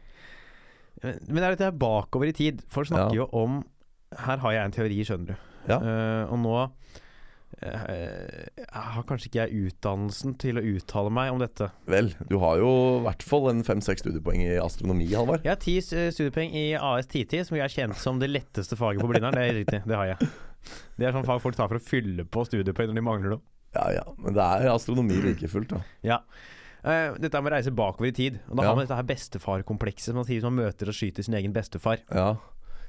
Men 1.02 1.38
det 1.38 1.44
er 1.46 1.56
dette 1.56 1.72
bakover 1.78 2.30
i 2.30 2.34
tid. 2.36 2.62
Folk 2.72 2.88
snakker 2.90 3.14
Ja. 3.14 3.22
jo 3.22 3.28
om 3.32 3.60
Her 4.16 4.40
har 4.40 4.52
jeg 4.56 4.64
en 4.64 4.72
teori, 4.72 5.02
skjønner 5.04 5.26
du. 5.34 5.34
Ja. 5.68 5.76
Uh, 5.84 6.32
og 6.32 6.38
nå 6.40 6.54
uh, 6.64 6.70
har 8.72 9.04
kanskje 9.08 9.28
ikke 9.28 9.42
jeg 9.44 9.68
utdannelsen 9.68 10.34
til 10.40 10.56
å 10.60 10.64
uttale 10.64 11.10
meg 11.12 11.32
om 11.34 11.42
dette. 11.42 11.68
Vel, 11.90 12.08
du 12.30 12.38
har 12.42 12.56
jo 12.60 12.70
i 12.98 13.02
hvert 13.04 13.24
fall 13.26 13.50
en 13.52 13.60
fem-seks 13.66 14.04
studiepoeng 14.04 14.42
i 14.46 14.56
astronomi, 14.62 15.08
Halvard. 15.12 15.44
Jeg 15.44 15.52
har 15.52 15.60
ti 15.62 15.76
studiepoeng 15.84 16.54
i 16.56 16.66
AS 16.78 17.08
1010, 17.10 17.44
som 17.50 17.58
er 17.60 17.74
kjent 17.74 18.00
som 18.00 18.20
det 18.22 18.30
letteste 18.32 18.78
faget 18.80 19.02
på 19.04 19.10
Blindern. 19.10 19.36
Det 19.36 19.44
er 19.44 19.58
riktig, 19.60 19.82
det 19.88 19.98
har 20.00 20.12
jeg. 20.14 20.30
Det 20.98 21.08
er 21.08 21.14
sånn 21.14 21.26
fag 21.28 21.42
folk 21.44 21.56
tar 21.58 21.68
for 21.70 21.78
å 21.80 21.84
fylle 21.84 22.24
på 22.26 22.44
studiepoeng 22.48 22.90
når 22.92 23.00
de 23.00 23.06
mangler 23.06 23.36
noe. 23.36 23.44
Ja 23.76 23.90
ja, 23.92 24.04
men 24.16 24.32
det 24.36 24.40
er 24.44 24.70
astronomi 24.72 25.18
like 25.22 25.48
fullt, 25.52 25.74
da. 25.76 25.82
Ja. 26.06 26.22
Eh, 26.84 27.16
dette 27.18 27.40
med 27.42 27.50
å 27.52 27.56
reise 27.56 27.72
bakover 27.74 28.08
i 28.10 28.14
tid. 28.14 28.38
Og 28.50 28.56
da 28.56 28.62
Ja. 28.62 28.68
har 28.68 28.76
man 28.76 28.86
dette 28.86 28.96
her 28.96 29.02
bestefarkomplekset 29.02 30.14
man 30.14 30.24
sier 30.24 30.42
man 30.42 30.56
møter 30.56 30.88
og 30.88 30.94
skyter 30.94 31.24
sin 31.24 31.34
egen 31.34 31.52
bestefar. 31.52 31.98
Ja. 32.12 32.36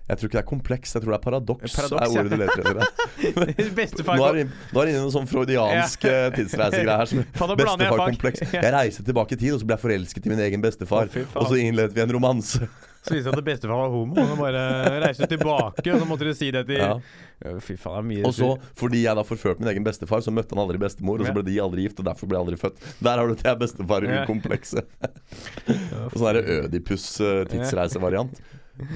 Jeg 0.10 0.18
tror 0.18 0.30
ikke 0.30 0.38
det 0.40 0.42
er 0.42 0.50
kompleks, 0.50 0.94
jeg 0.96 1.04
tror 1.04 1.12
det 1.14 1.20
er 1.20 1.26
paradoks. 1.32 1.76
Paradoks, 1.76 2.02
er 2.02 2.18
ordet 2.18 2.32
du 2.32 2.38
leter 2.42 2.62
etter. 2.66 2.74
Nå 4.18 4.26
er 4.26 4.38
det 4.40 4.48
er 4.74 4.90
inne 4.90 5.04
noen 5.04 5.14
sånn 5.14 5.28
freudianske 5.30 6.14
tidsreisegreier 6.34 6.98
her. 6.98 7.06
Som. 7.06 7.26
Bestefarkompleks. 7.62 8.42
Jeg 8.58 8.74
reiser 8.74 9.06
tilbake 9.06 9.38
i 9.38 9.42
tid, 9.44 9.54
og 9.54 9.62
så 9.62 9.70
ble 9.70 9.78
jeg 9.78 9.84
forelsket 9.84 10.26
i 10.26 10.30
min 10.34 10.42
egen 10.48 10.62
bestefar. 10.66 11.12
Og 11.38 11.46
så 11.52 11.60
innledet 11.62 11.94
vi 11.94 12.02
en 12.02 12.14
romanse. 12.18 12.66
Så 13.00 13.16
viste 13.16 13.32
det 13.32 13.40
at 13.40 13.46
bestefar 13.48 13.80
var 13.80 13.94
homo, 13.94 14.20
og 14.20 14.38
bare 14.42 14.62
reiste 15.06 15.28
tilbake, 15.32 15.86
og 15.94 16.02
så 16.02 16.08
måtte 16.10 16.28
du 16.28 16.34
si 16.36 16.50
det 16.52 16.66
til 16.68 16.82
Ja. 16.84 16.94
Fy 17.64 17.78
faen, 17.80 17.94
det 17.96 18.00
er 18.02 18.08
mye 18.10 18.26
Og 18.28 18.34
så, 18.36 18.50
fordi 18.76 19.06
jeg 19.06 19.16
da 19.16 19.24
forførte 19.24 19.64
min 19.64 19.70
egen 19.72 19.86
bestefar, 19.86 20.20
så 20.26 20.32
møtte 20.36 20.52
han 20.52 20.60
aldri 20.66 20.82
bestemor, 20.82 21.22
og 21.22 21.30
så 21.30 21.32
ble 21.38 21.46
de 21.48 21.56
aldri 21.64 21.86
gift, 21.88 22.02
og 22.04 22.10
derfor 22.10 22.28
ble 22.28 22.36
jeg 22.36 22.44
aldri 22.44 22.60
født. 22.60 22.82
Der 23.00 23.22
har 23.22 23.32
du 23.32 23.36
det 23.40 23.54
bestefar-komplekset. 23.62 24.90
og 25.00 26.18
sånn 26.18 26.28
derre 26.28 26.44
Ødipus-tidsreisevariant. 26.66 28.42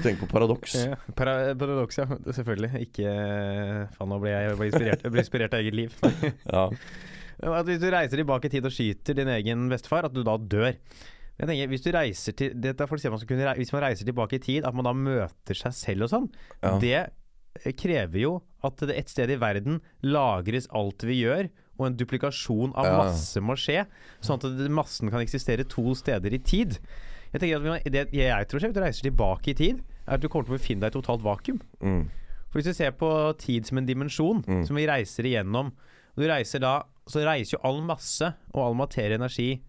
Tenk 0.04 0.20
på 0.22 0.28
paradoks. 0.30 0.74
Ja, 0.80 0.96
para 1.16 1.54
paradoks, 1.60 1.98
ja. 2.00 2.06
Selvfølgelig. 2.32 2.70
Ikke 2.86 3.08
Faen, 3.96 4.08
nå 4.12 4.20
ble 4.22 4.32
jeg 4.32 4.54
ble 4.60 4.68
inspirert, 4.70 5.02
jeg 5.04 5.12
ble 5.12 5.24
inspirert 5.24 5.56
av 5.56 5.64
eget 5.64 5.76
liv. 5.80 5.98
Ja. 6.54 6.68
At 7.44 7.66
hvis 7.66 7.80
du 7.82 7.88
reiser 7.92 8.16
tilbake 8.20 8.46
i 8.48 8.52
tid 8.52 8.64
og 8.64 8.72
skyter 8.72 9.16
din 9.18 9.28
egen 9.34 9.66
bestefar, 9.68 10.06
at 10.06 10.14
du 10.14 10.22
da 10.24 10.36
dør. 10.38 10.76
Jeg 11.38 11.48
tenker, 11.48 11.68
hvis 11.72 11.82
du 11.82 11.90
reiser 11.90 12.32
til 12.38 12.52
Dette 12.54 12.84
er 12.84 12.86
for 12.86 13.10
man 13.10 13.18
skal 13.18 13.28
kunne 13.32 13.54
Hvis 13.58 13.72
man 13.74 13.82
reiser 13.82 14.06
tilbake 14.06 14.36
i 14.38 14.38
tid, 14.38 14.64
at 14.64 14.74
man 14.74 14.84
da 14.86 14.92
møter 14.94 15.54
seg 15.58 15.72
selv 15.74 16.06
og 16.06 16.10
sånn, 16.12 16.28
Ja. 16.62 16.78
det 16.78 17.76
krever 17.78 18.18
jo 18.20 18.42
at 18.64 18.76
det 18.82 18.96
et 18.98 19.08
sted 19.08 19.30
i 19.30 19.36
verden 19.38 19.80
lagres 20.02 20.66
alt 20.74 21.02
vi 21.06 21.20
gjør, 21.22 21.48
og 21.78 21.86
en 21.86 21.96
duplikasjon 21.96 22.72
av 22.74 22.84
masse 22.98 23.38
må 23.42 23.54
skje, 23.54 23.86
sånn 24.22 24.42
at 24.42 24.70
massen 24.70 25.10
kan 25.10 25.20
eksistere 25.22 25.66
to 25.68 25.94
steder 25.94 26.34
i 26.34 26.38
tid. 26.38 26.78
Jeg 27.32 27.40
tenker 27.40 27.74
at 27.76 27.84
Det 27.84 28.12
jeg 28.12 28.48
tror 28.48 28.60
skjer 28.60 28.70
hvis 28.70 28.74
du 28.74 28.80
reiser 28.82 29.02
tilbake 29.10 29.48
i 29.50 29.54
tid, 29.54 29.82
er 30.06 30.14
at 30.14 30.20
du 30.20 30.28
kommer 30.28 30.46
til 30.46 30.54
å 30.54 30.58
befinne 30.58 30.80
deg 30.80 30.94
i 30.94 31.00
totalt 31.00 31.22
vakuum. 31.22 31.60
Mm. 31.82 32.08
For 32.50 32.58
Hvis 32.60 32.64
du 32.70 32.72
ser 32.74 32.90
på 32.92 33.36
tid 33.38 33.66
som 33.66 33.78
en 33.78 33.86
dimensjon, 33.86 34.44
Mm. 34.46 34.66
som 34.66 34.76
vi 34.76 34.86
reiser 34.86 35.24
igjennom 35.24 35.66
og 36.16 36.16
du 36.16 36.26
reiser 36.28 36.60
da, 36.60 36.82
Så 37.06 37.20
reiser 37.22 37.58
jo 37.58 37.60
all 37.64 37.82
masse 37.82 38.34
og 38.54 38.60
all 38.64 38.74
materie 38.74 39.14
energi 39.18 39.60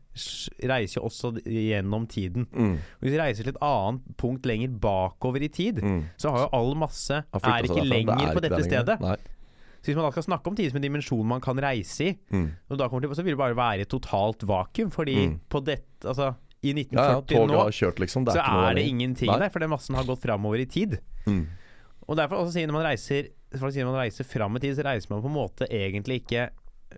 reiser 0.63 0.99
jo 1.01 1.05
også 1.09 1.32
gjennom 1.45 2.07
tiden. 2.07 2.47
Mm. 2.53 2.78
Hvis 3.01 3.11
vi 3.13 3.20
reiser 3.20 3.43
til 3.43 3.53
et 3.53 3.61
annet 3.61 4.01
punkt 4.18 4.45
lenger 4.47 4.70
bakover 4.80 5.43
i 5.43 5.49
tid, 5.49 5.82
Mm. 5.84 6.03
så 6.18 6.32
har 6.32 6.39
jo 6.45 6.49
all 6.53 6.76
masse 6.76 7.11
er 7.34 7.63
ikke 7.68 7.84
lenger 7.86 8.16
Det 8.18 8.28
er 8.30 8.34
på 8.34 8.41
dette 8.41 8.57
lenger. 8.59 8.70
stedet. 8.70 8.99
Nei. 9.01 9.16
Så 9.82 9.91
hvis 9.91 9.95
man 9.95 10.05
da 10.05 10.11
skal 10.11 10.24
snakke 10.24 10.47
om 10.47 10.55
tid 10.55 10.72
som 10.72 10.78
en 10.78 10.82
dimensjon 10.88 11.26
man 11.26 11.41
kan 11.41 11.55
reise 11.57 12.01
i, 12.01 12.18
Mm. 12.32 12.51
til, 12.70 13.16
så 13.16 13.24
vil 13.24 13.36
det 13.36 13.38
bare 13.38 13.55
være 13.55 13.82
et 13.82 13.89
totalt 13.89 14.39
vakuum. 14.47 14.89
Fordi 14.91 15.28
Mm. 15.28 15.39
på 15.49 15.63
dette 15.63 15.84
Altså, 16.05 16.36
i 16.63 16.70
Ja, 16.70 16.74
ja, 16.74 17.22
1940 17.22 17.28
toget 17.28 17.49
nå, 17.49 17.70
kjørt, 17.72 17.99
liksom. 17.99 18.26
Det 18.26 18.34
så 18.34 18.39
er, 18.39 18.70
er 18.72 18.74
det 18.76 18.86
ingenting 18.88 19.28
Nei. 19.30 19.39
der, 19.39 19.49
for 19.49 19.59
den 19.59 19.70
massen 19.70 19.95
har 19.95 20.03
gått 20.03 20.22
framover 20.22 20.59
i 20.59 20.66
tid. 20.66 20.99
Mm. 21.28 21.47
Og 22.07 22.18
derfor 22.18 22.38
også 22.38 22.53
sier 22.53 22.68
når 22.68 22.74
man 22.74 22.86
reiser 22.86 23.28
For 23.57 23.68
å 23.70 23.72
si 23.72 23.80
når 23.80 23.91
man 23.93 24.01
reiser 24.05 24.26
fram 24.26 24.55
i 24.55 24.59
tid, 24.59 24.76
så 24.76 24.84
reiser 24.84 25.09
man 25.09 25.22
på 25.22 25.28
en 25.28 25.34
måte 25.34 25.68
egentlig 25.72 26.22
ikke 26.28 26.49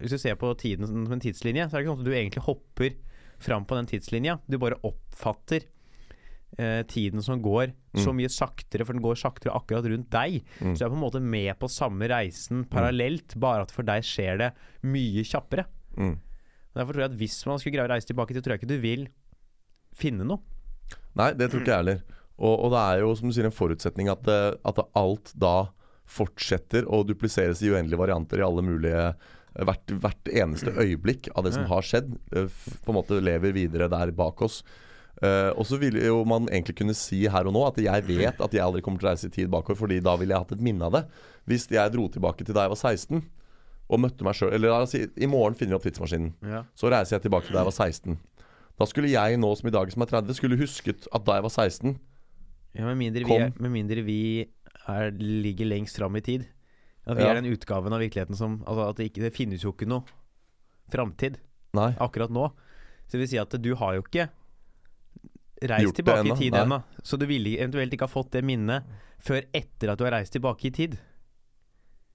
Hvis 0.01 0.09
du 0.09 0.17
ser 0.17 0.35
på 0.35 0.55
tiden 0.57 0.85
som 0.87 1.11
en 1.11 1.19
tidslinje, 1.19 1.69
så 1.69 1.75
er 1.77 1.83
det 1.83 1.85
ikke 1.85 1.95
sånn 1.95 1.99
at 1.99 2.05
du 2.05 2.11
egentlig 2.11 2.43
hopper 2.43 2.93
fram 3.43 3.65
på 3.67 3.77
den 3.77 3.89
tidslinja. 3.89 4.37
Du 4.47 4.57
bare 4.61 4.79
oppfatter 4.87 5.65
eh, 6.57 6.81
tiden 6.89 7.23
som 7.23 7.41
går 7.43 7.73
så 7.97 8.13
mye 8.13 8.29
saktere, 8.29 8.85
for 8.85 8.93
den 8.93 9.03
går 9.05 9.17
saktere 9.19 9.55
akkurat 9.57 9.87
rundt 9.89 10.09
deg. 10.13 10.41
Mm. 10.59 10.73
Så 10.73 10.83
du 10.83 10.85
er 10.87 10.93
på 10.93 10.97
en 10.99 11.05
måte 11.05 11.21
med 11.23 11.51
på 11.59 11.69
samme 11.71 12.09
reisen 12.11 12.65
parallelt, 12.69 13.35
bare 13.41 13.65
at 13.65 13.73
for 13.73 13.87
deg 13.87 14.05
skjer 14.05 14.41
det 14.43 14.51
mye 14.85 15.25
kjappere. 15.27 15.65
Mm. 15.97 16.17
Derfor 16.77 16.93
tror 16.93 17.05
jeg 17.07 17.13
at 17.13 17.17
hvis 17.21 17.39
man 17.49 17.61
skulle 17.61 17.77
greie 17.77 17.89
å 17.89 17.93
reise 17.95 18.09
tilbake, 18.09 18.37
så 18.37 18.43
tror 18.43 18.55
jeg 18.55 18.61
ikke 18.61 18.75
du 18.75 18.83
vil 18.83 19.07
finne 19.97 20.27
noe. 20.27 20.43
Nei, 21.17 21.31
det 21.33 21.49
tror 21.49 21.63
ikke 21.63 21.73
jeg 21.73 21.83
heller. 21.83 22.03
Og, 22.37 22.53
og 22.53 22.73
det 22.75 22.83
er 22.83 23.01
jo 23.01 23.15
som 23.17 23.31
du 23.31 23.33
sier 23.33 23.47
en 23.49 23.55
forutsetning 23.55 24.11
at, 24.13 24.29
eh, 24.29 24.53
at 24.61 24.83
alt 24.97 25.33
da 25.33 25.71
fortsetter 26.07 26.85
å 26.87 27.01
dupliseres 27.03 27.63
i 27.65 27.71
uendelige 27.73 27.99
varianter 27.99 28.39
i 28.39 28.45
alle 28.45 28.63
mulige 28.63 29.01
hvert, 29.65 29.93
hvert 30.03 30.29
eneste 30.29 30.73
øyeblikk 30.73 31.31
av 31.33 31.47
det 31.47 31.55
som 31.55 31.65
har 31.69 31.85
skjedd, 31.85 32.11
eh, 32.35 32.51
på 32.83 32.93
en 32.93 32.99
måte 32.99 33.21
lever 33.23 33.55
videre 33.55 33.89
der 33.91 34.13
bak 34.15 34.43
oss. 34.45 34.61
Uh, 35.17 35.49
og 35.57 35.65
så 35.65 35.79
ville 35.81 36.03
jo 36.05 36.19
man 36.29 36.45
egentlig 36.51 36.75
kunne 36.77 36.93
si 36.93 37.23
her 37.25 37.47
og 37.49 37.55
nå 37.55 37.63
at 37.65 37.79
jeg 37.81 38.03
vet 38.05 38.37
at 38.37 38.53
jeg 38.53 38.61
aldri 38.61 38.83
kommer 38.85 39.01
til 39.01 39.07
å 39.07 39.13
reise 39.15 39.31
i 39.31 39.33
tid 39.33 39.49
bakover, 39.49 39.79
fordi 39.79 39.97
da 40.05 40.13
ville 40.13 40.35
jeg 40.35 40.45
hatt 40.45 40.53
et 40.53 40.61
minne 40.61 40.85
av 40.85 40.93
det. 40.93 41.01
Hvis 41.49 41.65
jeg 41.73 41.93
dro 41.95 42.05
tilbake 42.13 42.45
til 42.45 42.53
da 42.53 42.67
jeg 42.67 42.73
var 42.75 42.81
16 42.93 43.23
og 43.87 44.01
møtte 44.03 44.25
meg 44.27 44.35
sjøl 44.35 44.51
Eller 44.53 44.85
si 44.91 45.05
i 45.15 45.29
morgen 45.31 45.55
finner 45.57 45.73
jeg 45.73 45.79
opp 45.79 45.87
tidsmaskinen. 45.87 46.33
Så 46.77 46.91
reiser 46.91 47.17
jeg 47.17 47.25
tilbake 47.25 47.47
til 47.47 47.57
da 47.57 47.63
jeg 47.63 47.69
var 47.71 47.77
16. 47.87 48.19
Da 48.77 48.85
skulle 48.85 49.09
jeg 49.09 49.39
nå 49.41 49.49
som 49.57 49.71
i 49.71 49.73
dag 49.73 49.93
som 49.93 50.05
er 50.05 50.11
30, 50.11 50.37
skulle 50.37 50.59
husket 50.59 51.07
at 51.09 51.25
da 51.25 51.39
jeg 51.39 51.47
var 51.47 51.55
16 51.55 51.95
Ja, 52.77 52.85
med 52.85 52.99
mindre 52.99 53.25
vi, 53.25 53.39
er, 53.41 53.55
med 53.57 53.73
mindre 53.73 54.03
vi 54.05 54.21
er, 54.45 55.09
ligger 55.17 55.71
lengst 55.71 55.97
fram 55.97 56.19
i 56.19 56.21
tid. 56.21 56.45
At 57.07 57.15
vi 57.17 57.23
Ja. 57.23 57.31
er 57.31 57.41
den 57.41 57.51
utgaven 57.53 57.93
av 57.95 58.01
virkeligheten 58.03 58.35
som 58.35 58.57
Altså 58.67 58.89
at 58.89 58.97
det 58.99 59.05
ikke 59.13 59.21
Det 59.23 59.33
finnes 59.33 59.61
jo 59.63 59.71
ikke 59.71 59.87
noe 59.87 60.03
framtid 60.91 61.37
Nei. 61.73 61.91
akkurat 61.99 62.29
nå. 62.31 62.49
Så 63.07 63.15
det 63.15 63.19
vil 63.23 63.27
si 63.31 63.37
at 63.39 63.49
du 63.61 63.75
har 63.75 63.95
jo 63.95 64.01
ikke 64.03 64.29
reist 65.67 65.83
Gjort 65.87 65.95
det 65.95 66.03
tilbake 66.05 66.23
ennå, 66.25 66.35
i 66.35 66.39
tid 66.39 66.53
nei. 66.53 66.61
ennå. 66.65 66.83
Så 67.03 67.17
du 67.19 67.25
ville 67.29 67.57
eventuelt 67.57 67.93
ikke 67.95 68.07
ha 68.07 68.11
fått 68.11 68.31
det 68.35 68.43
minnet 68.43 68.83
før 69.23 69.41
etter 69.53 69.89
at 69.91 69.97
du 69.97 70.03
har 70.05 70.11
reist 70.19 70.33
tilbake 70.35 70.65
i 70.69 70.71
tid. 70.71 70.97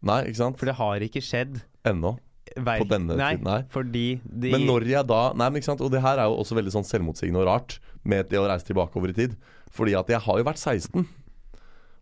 Nei, 0.02 0.20
ikke 0.28 0.36
sant? 0.40 0.58
For 0.58 0.66
det 0.66 0.76
har 0.78 1.00
ikke 1.04 1.22
skjedd. 1.22 1.62
Ennå. 1.84 2.16
På 2.52 2.84
denne 2.88 3.16
nei, 3.16 3.36
tiden, 3.36 3.44
nei. 3.46 3.60
Fordi 3.72 4.20
de 4.26 4.50
Men 4.52 4.66
når 4.66 4.84
jeg 4.90 5.06
da 5.06 5.32
Nei, 5.32 5.46
men 5.48 5.60
ikke 5.60 5.70
sant 5.70 5.80
Og 5.80 5.90
det 5.92 6.02
her 6.02 6.18
er 6.18 6.26
jo 6.28 6.34
også 6.42 6.56
veldig 6.58 6.72
sånn 6.74 6.84
selvmotsigende 6.84 7.38
og 7.40 7.46
rart 7.46 7.78
med 8.04 8.28
det 8.28 8.36
å 8.36 8.44
reise 8.50 8.66
tilbake 8.66 8.96
over 8.98 9.08
i 9.08 9.14
tid. 9.16 9.36
Fordi 9.72 9.94
at 9.96 10.08
jeg 10.10 10.20
har 10.20 10.38
jo 10.38 10.44
vært 10.44 10.58
16. 10.60 11.06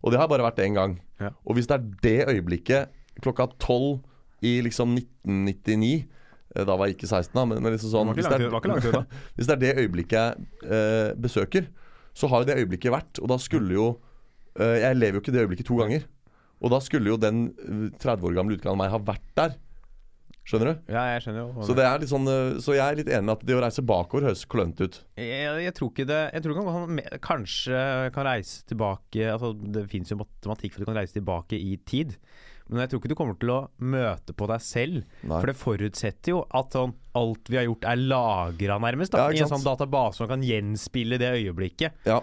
Og 0.01 0.11
det 0.13 0.19
har 0.21 0.27
bare 0.31 0.45
vært 0.47 0.61
én 0.65 0.73
gang. 0.77 0.95
Ja. 1.21 1.29
Og 1.45 1.55
hvis 1.57 1.67
det 1.69 1.77
er 1.77 1.85
det 2.01 2.15
øyeblikket 2.33 2.89
klokka 3.21 3.45
12 3.59 3.99
i 4.41 4.55
liksom 4.65 4.95
1999 4.97 6.05
eh, 6.55 6.63
Da 6.65 6.75
var 6.75 6.87
jeg 6.89 6.95
ikke 6.97 7.09
16, 7.11 7.35
da, 7.37 7.43
men, 7.45 7.61
men 7.61 7.75
liksom 7.75 7.91
sånn 7.93 8.09
Det 8.09 8.15
hvis 8.21 8.29
var 8.31 8.39
det, 8.41 8.47
ikke 8.49 8.71
lang 8.71 8.81
tid- 8.81 8.91
det 8.91 9.01
da. 9.01 9.19
hvis 9.37 9.49
det 9.51 9.55
er 9.57 9.61
det 9.61 9.73
øyeblikket 9.83 10.17
jeg 10.17 10.47
eh, 10.77 11.11
besøker, 11.21 11.67
så 12.17 12.27
har 12.31 12.41
jo 12.41 12.49
det 12.49 12.57
øyeblikket 12.63 12.91
vært. 12.95 13.21
Og 13.21 13.29
da 13.31 13.37
skulle 13.39 13.75
jo 13.77 13.85
eh, 14.57 14.79
Jeg 14.87 14.97
lever 14.97 15.19
jo 15.19 15.23
ikke 15.23 15.35
det 15.35 15.43
øyeblikket 15.45 15.69
to 15.69 15.77
ganger. 15.77 16.07
Og 16.61 16.73
da 16.73 16.79
skulle 16.83 17.13
jo 17.13 17.19
den 17.21 17.45
eh, 17.61 17.85
30 18.01 18.25
år 18.31 18.39
gamle 18.41 18.57
utgaven 18.57 18.73
av 18.75 18.81
meg 18.81 18.91
ha 18.95 18.99
vært 19.13 19.29
der. 19.37 19.55
Skjønner 20.47 20.71
du? 20.71 20.79
Ja, 20.89 21.03
jeg 21.13 21.21
skjønner 21.23 21.43
jo. 21.43 21.65
Så, 21.67 21.75
det 21.77 21.83
er 21.85 21.99
litt 22.01 22.09
sånn, 22.11 22.25
eh, 22.31 22.55
så 22.65 22.73
jeg 22.73 22.81
er 22.81 22.97
litt 22.97 23.11
enig 23.13 23.27
med 23.27 23.35
at 23.37 23.43
det 23.45 23.57
å 23.57 23.61
reise 23.61 23.83
bakover 23.85 24.25
høres 24.29 24.41
klønete 24.49 24.87
ut. 24.87 24.97
Jeg, 25.21 25.51
jeg 25.67 25.73
tror 25.77 25.91
ikke 25.93 26.07
det 26.09 26.21
Jeg 26.33 26.43
tror 26.43 26.55
ikke 26.55 26.73
han 26.77 27.01
kanskje 27.21 27.83
kan 28.15 28.25
reise 28.25 28.63
tilbake 28.71 29.27
Altså 29.35 29.51
Det 29.53 29.83
fins 29.91 30.09
jo 30.09 30.17
matematikk 30.23 30.73
for 30.73 30.81
at 30.81 30.87
du 30.87 30.89
kan 30.89 30.97
reise 30.97 31.17
tilbake 31.19 31.59
i 31.61 31.77
tid. 31.85 32.17
Men 32.71 32.85
jeg 32.85 32.91
tror 32.91 33.01
ikke 33.01 33.11
du 33.11 33.17
kommer 33.19 33.37
til 33.39 33.51
å 33.51 33.59
møte 33.83 34.33
på 34.37 34.47
deg 34.47 34.61
selv. 34.63 35.01
Nei. 35.27 35.37
For 35.41 35.49
det 35.51 35.57
forutsetter 35.59 36.31
jo 36.31 36.43
at 36.55 36.77
sånn, 36.77 36.93
alt 37.19 37.49
vi 37.51 37.59
har 37.59 37.65
gjort 37.67 37.87
er 37.91 37.99
lagra, 37.99 38.77
nærmest. 38.79 39.11
Da, 39.11 39.25
Ja, 39.27 39.35
I 39.35 39.43
en 39.43 39.51
sånn 39.51 39.65
database 39.65 40.21
som 40.21 40.29
kan 40.31 40.45
gjenspille 40.45 41.19
det 41.19 41.33
øyeblikket. 41.41 41.99
Ja. 42.07 42.21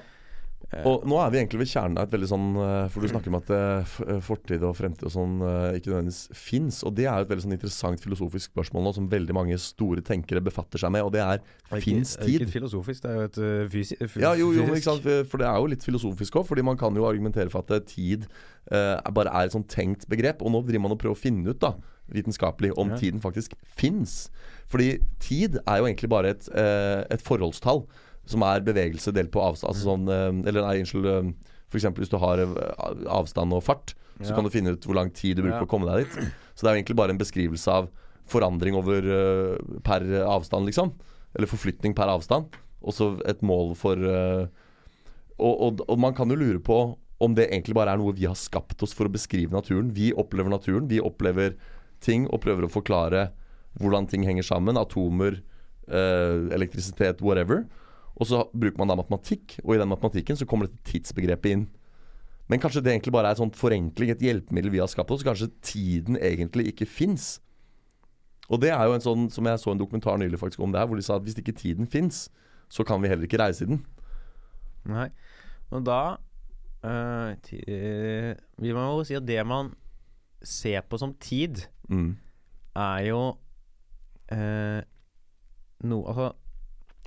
Og 0.84 1.06
nå 1.08 1.16
er 1.16 1.30
vi 1.32 1.38
egentlig 1.40 1.62
ved 1.62 1.70
kjernen 1.70 1.96
av 1.96 2.04
et 2.04 2.12
veldig 2.12 2.26
sånn 2.28 2.48
eh, 2.60 2.88
For 2.92 3.00
du 3.00 3.08
snakker 3.08 3.32
om 3.32 3.38
at 3.38 3.48
eh, 3.56 3.92
eh, 4.04 4.18
fortid 4.20 4.66
og 4.68 4.74
fremtid 4.76 5.06
og 5.08 5.12
sånn 5.14 5.38
eh, 5.40 5.78
ikke 5.78 5.88
nødvendigvis 5.94 6.18
fins. 6.36 6.82
Og 6.84 6.92
det 6.98 7.06
er 7.08 7.22
jo 7.22 7.24
et 7.24 7.30
veldig 7.32 7.44
sånn 7.46 7.54
interessant 7.56 8.02
filosofisk 8.04 8.52
spørsmål 8.52 8.84
nå 8.84 8.92
som 8.98 9.06
veldig 9.08 9.36
mange 9.38 9.56
store 9.64 10.04
tenkere 10.04 10.42
befatter 10.44 10.82
seg 10.82 10.92
med, 10.92 11.06
og 11.08 11.14
det 11.16 11.22
er 11.24 11.40
fins 11.80 12.16
er 12.20 12.28
ikke 12.34 12.50
filosofisk, 12.52 13.00
det 13.06 13.10
er 13.10 13.16
jo 13.16 13.28
et 13.30 13.38
uh, 13.40 13.68
fysi 13.72 13.96
fysisk 14.02 14.20
Ja, 14.20 14.34
jo, 14.36 14.50
jo, 14.56 14.66
ikke 14.68 14.84
sant? 14.90 15.08
For 15.32 15.40
det 15.40 15.48
er 15.48 15.56
jo 15.56 15.70
litt 15.72 15.86
filosofisk 15.88 16.36
òg, 16.42 16.46
fordi 16.50 16.64
man 16.68 16.76
kan 16.80 16.96
jo 17.00 17.06
argumentere 17.08 17.48
for 17.52 17.64
at 17.64 17.72
eh, 17.78 17.86
tid 17.88 18.26
eh, 18.28 18.96
er- 19.00 19.14
bare 19.16 19.32
er 19.32 19.48
et 19.48 19.56
sånn 19.56 19.64
tenkt 19.72 20.04
begrep. 20.12 20.44
Og 20.44 20.52
nå 20.52 20.60
driver 20.68 20.84
man 20.84 20.92
og 20.96 21.00
prøver 21.00 21.16
å 21.16 21.22
finne 21.22 21.48
ut, 21.48 21.60
da, 21.64 21.72
vitenskapelig, 22.12 22.74
om 22.76 22.92
Ja. 22.92 23.00
tiden 23.00 23.20
faktisk 23.24 23.56
fins. 23.64 24.28
Fordi 24.68 24.98
tid 25.24 25.56
er 25.64 25.80
jo 25.80 25.88
egentlig 25.88 26.12
bare 26.12 26.34
et, 26.36 26.44
uh, 26.52 27.04
et 27.08 27.24
forholdstall 27.24 27.86
som 28.28 28.44
er 28.44 28.64
bevegelse 28.66 29.12
delt 29.16 29.32
på 29.34 29.40
avstand. 29.42 29.72
Altså 29.72 29.86
sånn 29.88 30.08
eh, 30.12 30.48
Eller 30.50 30.66
nei, 30.66 30.74
unnskyld. 30.82 31.08
F.eks. 31.08 31.54
For 31.68 31.76
eksempel 31.80 32.04
hvis 32.04 32.12
du 32.12 32.18
har 32.22 32.40
eh, 32.40 32.52
avstand 33.12 33.52
og 33.56 33.64
fart, 33.66 33.94
så 34.18 34.30
Ja. 34.32 34.36
kan 34.36 34.44
du 34.46 34.50
finne 34.50 34.72
ut 34.74 34.84
hvor 34.88 34.96
lang 34.98 35.10
tid 35.14 35.36
du 35.38 35.42
bruker 35.44 35.60
på 35.62 35.68
å 35.68 35.72
komme 35.74 35.88
deg 35.90 36.04
dit. 36.06 36.30
Så 36.56 36.64
det 36.64 36.70
er 36.70 36.74
jo 36.74 36.80
egentlig 36.82 36.96
bare 36.98 37.12
en 37.14 37.20
beskrivelse 37.20 37.70
av 37.70 37.90
forandring 38.28 38.74
over 38.76 39.04
eh, 39.04 39.76
per 39.86 40.02
avstand, 40.26 40.66
liksom. 40.68 40.92
Eller 41.36 41.48
forflytning 41.50 41.94
per 41.96 42.10
avstand. 42.10 42.48
Og 42.82 42.94
så 42.96 43.10
et 43.28 43.40
mål 43.46 43.74
for 43.78 43.94
eh, 44.00 44.46
og, 45.38 45.54
og, 45.62 45.82
og 45.88 45.98
man 46.02 46.14
kan 46.18 46.28
jo 46.32 46.36
lure 46.40 46.58
på 46.64 46.78
om 47.22 47.34
det 47.34 47.48
egentlig 47.50 47.74
bare 47.74 47.92
er 47.94 47.98
noe 48.00 48.14
vi 48.14 48.26
har 48.26 48.34
skapt 48.38 48.82
oss 48.82 48.92
for 48.94 49.06
å 49.06 49.12
beskrive 49.12 49.54
naturen. 49.54 49.92
Vi 49.94 50.12
opplever 50.18 50.50
naturen, 50.50 50.88
vi 50.90 50.98
opplever 51.02 51.54
ting 52.02 52.26
og 52.30 52.40
prøver 52.44 52.66
å 52.66 52.70
forklare 52.70 53.28
hvordan 53.78 54.06
ting 54.10 54.24
henger 54.26 54.46
sammen. 54.46 54.78
Atomer, 54.78 55.40
eh, 55.90 56.48
elektrisitet, 56.54 57.22
whatever. 57.22 57.64
Og 58.18 58.26
så 58.26 58.44
bruker 58.52 58.78
man 58.80 58.90
da 58.90 58.96
matematikk, 58.98 59.58
og 59.64 59.74
i 59.74 59.78
den 59.78 59.88
matematikken 59.92 60.38
så 60.38 60.46
kommer 60.48 60.66
dette 60.66 60.82
tidsbegrepet 60.90 61.52
inn. 61.54 61.66
Men 62.48 62.60
kanskje 62.62 62.80
det 62.82 62.94
egentlig 62.94 63.12
bare 63.12 63.28
er 63.30 63.36
et 63.36 63.42
sånt 63.42 63.56
forenkling, 63.58 64.10
et 64.10 64.22
hjelpemiddel 64.24 64.72
vi 64.72 64.80
har 64.82 64.88
skapt 64.90 65.12
oss. 65.14 65.22
Kanskje 65.26 65.50
tiden 65.62 66.16
egentlig 66.16 66.70
ikke 66.72 66.88
fins. 66.88 67.36
Og 68.48 68.62
det 68.62 68.70
er 68.72 68.82
jo 68.88 68.94
en 68.96 69.04
sånn 69.04 69.26
som 69.30 69.44
jeg 69.46 69.60
så 69.60 69.74
en 69.74 69.78
dokumentar 69.80 70.16
nylig 70.18 70.40
faktisk 70.40 70.64
om 70.64 70.72
det 70.72 70.80
her, 70.80 70.88
hvor 70.88 70.96
de 70.98 71.04
sa 71.04 71.18
at 71.18 71.26
hvis 71.26 71.36
ikke 71.38 71.52
tiden 71.52 71.86
fins, 71.86 72.26
så 72.72 72.84
kan 72.88 73.02
vi 73.02 73.10
heller 73.12 73.28
ikke 73.28 73.40
reise 73.40 73.66
i 73.66 73.68
den. 73.68 73.82
Nei. 74.88 75.10
Og 75.70 75.84
da 75.84 76.16
øh, 76.88 77.36
eh, 77.52 78.32
vil 78.58 78.74
man 78.74 78.88
jo 78.96 79.04
si 79.04 79.18
at 79.18 79.26
det 79.28 79.44
man 79.46 79.74
ser 80.42 80.80
på 80.88 80.98
som 80.98 81.14
tid, 81.20 81.66
Mm. 81.88 82.16
er 82.76 82.98
jo 83.08 83.20
øh, 84.32 84.82
noe 85.88 86.08
Altså 86.08 86.32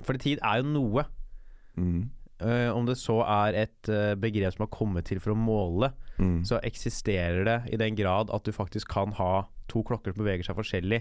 For 0.04 0.18
tid 0.18 0.40
er 0.44 0.62
jo 0.62 0.68
noe. 0.72 1.06
Mm. 1.78 2.10
Uh, 2.42 2.72
om 2.74 2.88
det 2.88 2.96
så 2.98 3.20
er 3.22 3.54
et 3.68 3.90
uh, 3.94 4.16
begrep 4.18 4.56
som 4.56 4.64
har 4.66 4.72
kommet 4.74 5.06
til 5.06 5.20
for 5.22 5.34
å 5.36 5.38
måle, 5.38 5.92
Mm. 6.22 6.44
så 6.46 6.60
eksisterer 6.62 7.46
det 7.48 7.74
i 7.74 7.78
den 7.82 7.96
grad 7.98 8.30
at 8.30 8.44
du 8.46 8.52
faktisk 8.54 8.90
kan 8.94 9.10
ha 9.18 9.48
to 9.72 9.82
klokker 9.82 10.14
som 10.14 10.22
beveger 10.22 10.44
seg 10.46 10.58
forskjellig 10.60 11.00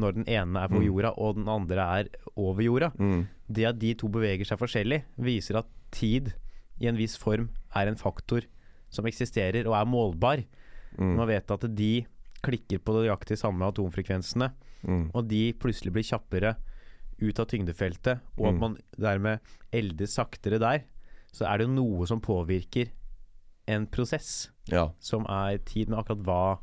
når 0.00 0.14
den 0.14 0.24
ene 0.32 0.62
er 0.62 0.68
på 0.70 0.78
Mm. 0.80 0.86
jorda 0.86 1.10
og 1.18 1.34
den 1.36 1.48
andre 1.48 1.82
er 1.98 2.08
over 2.36 2.62
jorda. 2.62 2.88
Mm. 2.96 3.26
Det 3.52 3.66
at 3.68 3.78
de 3.78 3.92
to 3.94 4.08
beveger 4.08 4.46
seg 4.48 4.58
forskjellig, 4.62 5.02
viser 5.18 5.58
at 5.58 5.66
tid 5.90 6.32
i 6.80 6.86
en 6.88 6.96
viss 6.96 7.18
form 7.18 7.50
er 7.76 7.86
en 7.90 7.96
faktor 8.00 8.46
som 8.88 9.04
eksisterer 9.04 9.66
og 9.66 9.74
er 9.76 9.84
målbar. 9.90 10.44
Mm. 10.96 11.16
Man 11.16 11.28
vet 11.28 11.50
at 11.50 11.66
de 11.74 12.06
klikker 12.42 12.78
på 12.78 12.94
nøyaktig 12.96 13.36
samme 13.36 13.66
atomfrekvensene, 13.68 14.52
Mm. 14.86 15.10
og 15.14 15.28
de 15.28 15.52
plutselig 15.52 15.92
blir 15.92 16.02
kjappere 16.02 16.56
ut 17.22 17.38
av 17.42 17.46
tyngdefeltet, 17.50 18.20
og 18.38 18.46
at 18.50 18.54
Mm. 18.56 18.60
man 18.60 18.76
dermed 18.98 19.40
eldes 19.72 20.16
saktere 20.18 20.58
der, 20.58 20.82
så 21.32 21.46
er 21.48 21.58
det 21.62 21.68
noe 21.70 22.04
som 22.06 22.20
påvirker 22.20 22.90
en 23.68 23.86
prosess 23.86 24.48
Ja. 24.68 24.90
som 24.98 25.24
er 25.30 25.58
tid 25.64 25.88
med 25.88 25.98
akkurat 26.02 26.22
hva 26.26 26.58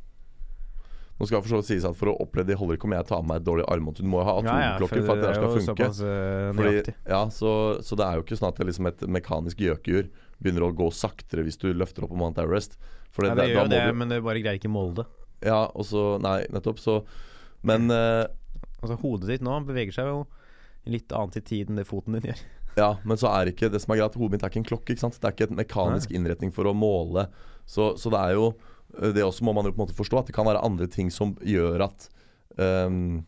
Nå 1.19 1.27
skal 1.27 1.41
jeg 1.41 1.49
for 1.49 1.59
så 1.59 1.65
sies 1.67 1.83
at 1.83 1.97
for 1.99 2.07
å 2.13 2.17
oppleve 2.23 2.47
det 2.47 2.55
holder 2.55 2.77
ikke 2.77 2.85
om 2.87 2.93
jeg 2.95 3.05
tar 3.09 3.19
med 3.21 3.27
meg 3.27 3.41
et 3.41 3.47
dårlig 3.49 3.65
armbånd. 3.67 3.97
Du 3.99 4.03
må 4.07 4.21
jo 4.21 4.23
ha 4.23 4.35
atomklokker 4.39 5.01
for 5.03 5.11
at 5.11 5.19
det 5.19 5.25
der 5.27 5.33
skal 5.35 5.49
funke. 5.57 5.87
såpass 5.89 5.99
eh, 5.99 6.51
Fordi, 6.55 6.93
ja, 7.11 7.19
så, 7.27 7.51
så 7.83 7.97
det 7.99 8.05
er 8.07 8.13
jo 8.15 8.23
ikke 8.23 8.37
sånn 8.39 8.47
at 8.47 8.55
det 8.61 8.67
liksom 8.69 8.87
et 8.87 9.01
mekanisk 9.17 9.57
gjøkur 9.65 10.07
begynner 10.39 10.63
å 10.63 10.71
gå 10.79 10.87
saktere 10.95 11.43
hvis 11.43 11.59
du 11.59 11.73
løfter 11.75 12.05
opp 12.07 12.13
på 12.13 12.19
Mount 12.21 12.39
Everest. 12.39 12.77
For 13.11 13.25
Ja, 13.27 13.35
det, 13.35 13.35
det 13.35 13.43
da 13.43 13.49
gjør 13.51 13.59
jo 13.59 13.65
må 13.65 13.69
det, 13.75 13.81
du- 13.91 13.99
men 13.99 14.07
det 14.15 14.23
bare 14.23 14.39
greier 14.45 14.59
ikke 14.61 14.71
måle 14.71 14.95
det. 14.95 15.05
Ja, 15.43 15.59
og 15.75 15.83
så 15.91 16.05
Nei, 16.23 16.45
nettopp. 16.55 16.79
Så 16.79 17.03
Men 17.67 17.91
uh, 17.91 18.23
Altså 18.81 18.95
Hodet 19.01 19.27
ditt 19.27 19.41
nå 19.43 19.59
beveger 19.67 19.91
seg 19.91 20.05
jo 20.07 20.21
litt 20.93 21.13
annet 21.15 21.39
i 21.39 21.45
tid 21.45 21.69
enn 21.69 21.79
det 21.81 21.87
foten 21.89 22.17
din 22.17 22.31
gjør. 22.31 22.47
Ja, 22.77 22.93
men 23.03 23.17
så 23.19 23.27
er 23.33 23.49
ikke 23.49 23.67
det 23.73 23.81
som 23.83 23.91
er 23.91 23.97
greit, 23.99 24.13
hodet 24.15 24.37
mitt 24.37 24.43
er 24.45 24.51
ikke 24.51 24.59
en 24.61 24.67
klokke. 24.67 24.93
ikke 24.93 25.01
sant? 25.01 25.17
Det 25.17 25.25
er 25.27 25.33
ikke 25.33 25.47
en 25.49 25.57
mekanisk 25.57 26.11
innretning 26.15 26.53
for 26.55 26.69
å 26.69 26.75
måle. 26.77 27.25
Så, 27.67 27.89
så 27.99 28.11
det 28.13 28.21
er 28.21 28.37
jo 28.37 28.53
Det 28.89 29.25
også 29.25 29.43
må 29.43 29.51
man 29.53 29.67
jo 29.67 29.73
på 29.73 29.81
en 29.81 29.83
måte 29.87 29.97
forstå, 29.97 30.21
at 30.21 30.29
det 30.29 30.35
kan 30.37 30.47
være 30.47 30.61
andre 30.65 30.87
ting 30.89 31.11
som 31.13 31.35
gjør 31.45 31.83
at 31.85 32.07
um, 32.57 33.19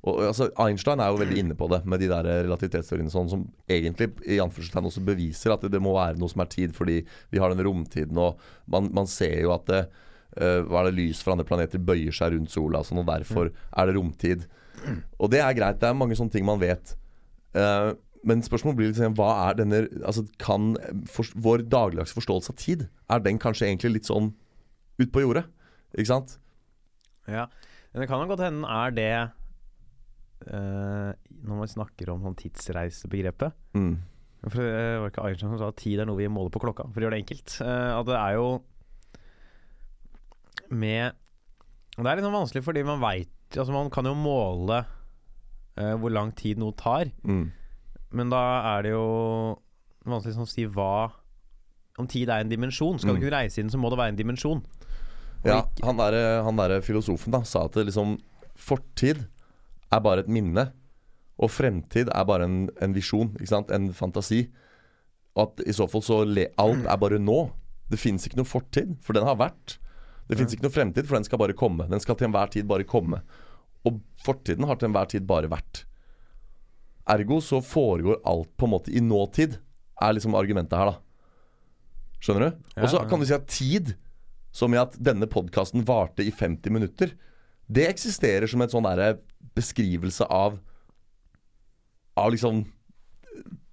og, 0.00 0.20
altså, 0.30 0.46
Einstein 0.62 1.00
er 1.02 1.10
jo 1.12 1.18
veldig 1.20 1.40
inne 1.42 1.56
på 1.58 1.66
det 1.68 1.80
med 1.90 2.00
de 2.00 2.08
der 2.08 2.28
relativitetsteoriene 2.46 3.12
sånn, 3.12 3.28
som 3.28 3.42
egentlig 3.68 4.08
i 4.24 4.38
anførselstegn 4.40 4.86
også 4.88 5.02
beviser 5.04 5.52
at 5.52 5.66
det, 5.66 5.72
det 5.74 5.82
må 5.82 5.92
være 5.96 6.16
noe 6.20 6.30
som 6.32 6.44
er 6.44 6.52
tid, 6.52 6.72
fordi 6.76 7.00
vi 7.32 7.42
har 7.42 7.52
den 7.52 7.64
romtiden, 7.66 8.20
og 8.22 8.40
man, 8.70 8.88
man 8.96 9.10
ser 9.10 9.42
jo 9.42 9.52
at 9.56 9.66
det, 9.68 9.82
uh, 10.38 10.62
hva 10.70 10.84
er 10.84 10.88
det 10.88 10.96
lys 11.02 11.20
fra 11.24 11.34
andre 11.34 11.48
planeter 11.48 11.82
bøyer 11.82 12.16
seg 12.16 12.36
rundt 12.36 12.54
sola, 12.54 12.80
sånn, 12.86 13.02
og 13.02 13.10
derfor 13.10 13.50
er 13.52 13.90
det 13.90 13.98
romtid. 13.98 14.48
Og 15.20 15.28
det 15.34 15.42
er 15.44 15.58
greit, 15.58 15.82
det 15.82 15.90
er 15.90 16.00
mange 16.00 16.16
sånne 16.16 16.32
ting 16.32 16.48
man 16.48 16.62
vet. 16.62 16.94
Eh, 17.56 17.90
men 18.22 18.44
spørsmålet 18.44 18.78
blir 18.78 18.90
liksom, 18.92 19.16
hva 19.18 19.30
er 19.48 19.56
denne 19.58 19.80
altså 20.04 20.26
Kan 20.38 20.74
for, 21.08 21.26
vår 21.34 21.64
dagligdagse 21.72 22.14
forståelse 22.14 22.52
av 22.52 22.58
tid 22.60 22.84
Er 23.10 23.22
den 23.24 23.40
kanskje 23.42 23.66
egentlig 23.66 23.94
litt 23.94 24.10
sånn 24.10 24.28
ut 25.00 25.10
på 25.10 25.24
jordet? 25.24 25.46
Ikke 25.96 26.12
sant? 26.12 26.36
Ja, 27.26 27.48
men 27.90 28.04
det 28.04 28.08
kan 28.10 28.28
godt 28.28 28.44
hende 28.44 28.68
er 28.70 28.94
det 28.94 29.10
uh, 30.52 31.10
Når 31.16 31.62
man 31.62 31.72
snakker 31.72 32.12
om 32.12 32.22
sånn 32.28 32.38
tidsreisebegrepet 32.44 33.56
Mm. 33.74 33.96
For 34.40 34.64
det 34.64 35.00
var 35.02 35.10
ikke 35.10 35.24
Einstein 35.28 35.50
som 35.52 35.58
sa 35.60 35.66
at 35.68 35.76
tid 35.82 36.00
er 36.00 36.06
noe 36.08 36.16
vi 36.16 36.28
måler 36.32 36.52
på 36.54 36.62
klokka, 36.62 36.86
for 36.88 36.96
å 36.96 37.04
gjøre 37.04 37.18
det 37.18 37.24
enkelt. 37.26 37.58
Uh, 37.60 37.90
at 37.98 38.06
det 38.08 38.14
er 38.16 38.36
jo 38.38 38.46
med 40.70 41.18
Det 41.98 42.06
er 42.06 42.16
litt 42.16 42.24
sånn 42.24 42.38
vanskelig 42.38 42.62
fordi 42.64 42.84
man 42.86 43.02
veit 43.02 43.58
Altså 43.58 43.74
man 43.74 43.90
kan 43.92 44.06
jo 44.06 44.14
måle 44.16 44.78
eh, 45.76 45.94
hvor 45.96 46.10
lang 46.12 46.32
tid 46.36 46.58
noe 46.58 46.72
tar, 46.72 47.10
Mm. 47.24 47.50
men 48.12 48.30
da 48.30 48.40
er 48.78 48.82
det 48.82 48.90
jo 48.92 49.58
vanskelig 50.06 50.34
sånn 50.34 50.48
å 50.48 50.48
si 50.48 50.66
hva 50.66 51.12
Om 51.98 52.06
tid 52.08 52.30
er 52.30 52.40
en 52.40 52.48
dimensjon. 52.48 52.98
Skal 52.98 53.12
Mm. 53.14 53.20
du 53.20 53.26
kunne 53.26 53.36
reise 53.42 53.58
inn, 53.60 53.68
så 53.68 53.76
må 53.76 53.90
det 53.90 53.98
være 53.98 54.08
en 54.08 54.16
dimensjon. 54.16 54.62
Ja, 55.44 55.66
han 55.82 55.96
derre 55.98 56.42
der 56.68 56.80
filosofen 56.80 57.30
da 57.32 57.42
sa 57.42 57.64
at 57.66 57.72
det 57.72 57.86
liksom 57.88 58.18
fortid 58.56 59.26
er 59.92 60.00
bare 60.00 60.20
et 60.20 60.28
minne, 60.28 60.72
og 61.38 61.50
fremtid 61.50 62.08
er 62.14 62.24
bare 62.24 62.44
en, 62.44 62.70
en 62.80 62.94
visjon, 62.94 63.34
ikke 63.36 63.48
sant? 63.48 63.70
En 63.70 63.90
fantasi. 63.92 64.48
Og 65.36 65.42
at 65.58 65.66
i 65.66 65.72
så 65.72 65.88
fall 65.90 66.00
så 66.00 66.24
le, 66.26 66.46
alt 66.56 66.86
er 66.86 66.96
bare 66.96 67.18
nå. 67.18 67.50
Det 67.90 67.98
fins 67.98 68.26
ikke 68.26 68.36
noe 68.36 68.48
fortid, 68.48 68.96
for 69.02 69.12
den 69.12 69.24
har 69.24 69.36
vært. 69.36 69.76
Det 70.28 70.38
fins 70.38 70.54
ikke 70.54 70.62
noe 70.62 70.70
fremtid, 70.72 71.06
for 71.06 71.16
den 71.16 71.24
skal 71.24 71.38
bare 71.38 71.52
komme. 71.52 71.88
Den 71.90 72.00
skal 72.00 72.14
til 72.14 72.28
enhver 72.28 72.48
tid 72.50 72.66
bare 72.70 72.84
komme. 72.84 73.20
Og 73.88 74.00
fortiden 74.24 74.66
har 74.68 74.76
til 74.76 74.90
enhver 74.90 75.08
tid 75.08 75.26
bare 75.28 75.48
vært. 75.50 75.84
Ergo 77.10 77.40
så 77.42 77.62
foregår 77.64 78.20
alt 78.28 78.50
på 78.60 78.68
en 78.68 78.74
måte 78.74 78.92
i 78.92 79.00
nåtid, 79.02 79.56
er 80.00 80.14
liksom 80.16 80.36
argumentet 80.38 80.76
her, 80.78 80.92
da. 80.92 80.98
Skjønner 82.20 82.50
du? 82.50 82.58
Og 82.82 82.90
så 82.92 83.00
kan 83.08 83.20
du 83.20 83.26
si 83.28 83.34
at 83.36 83.48
tid, 83.48 83.94
som 84.52 84.72
i 84.74 84.80
at 84.80 84.96
denne 85.00 85.28
podkasten 85.30 85.84
varte 85.88 86.24
i 86.26 86.32
50 86.32 86.72
minutter, 86.74 87.14
det 87.70 87.86
eksisterer 87.88 88.50
som 88.50 88.60
en 88.64 88.72
sånn 88.72 88.86
derre 88.88 89.14
beskrivelse 89.56 90.26
av 90.26 90.58
Av 92.18 92.28
liksom 92.34 92.64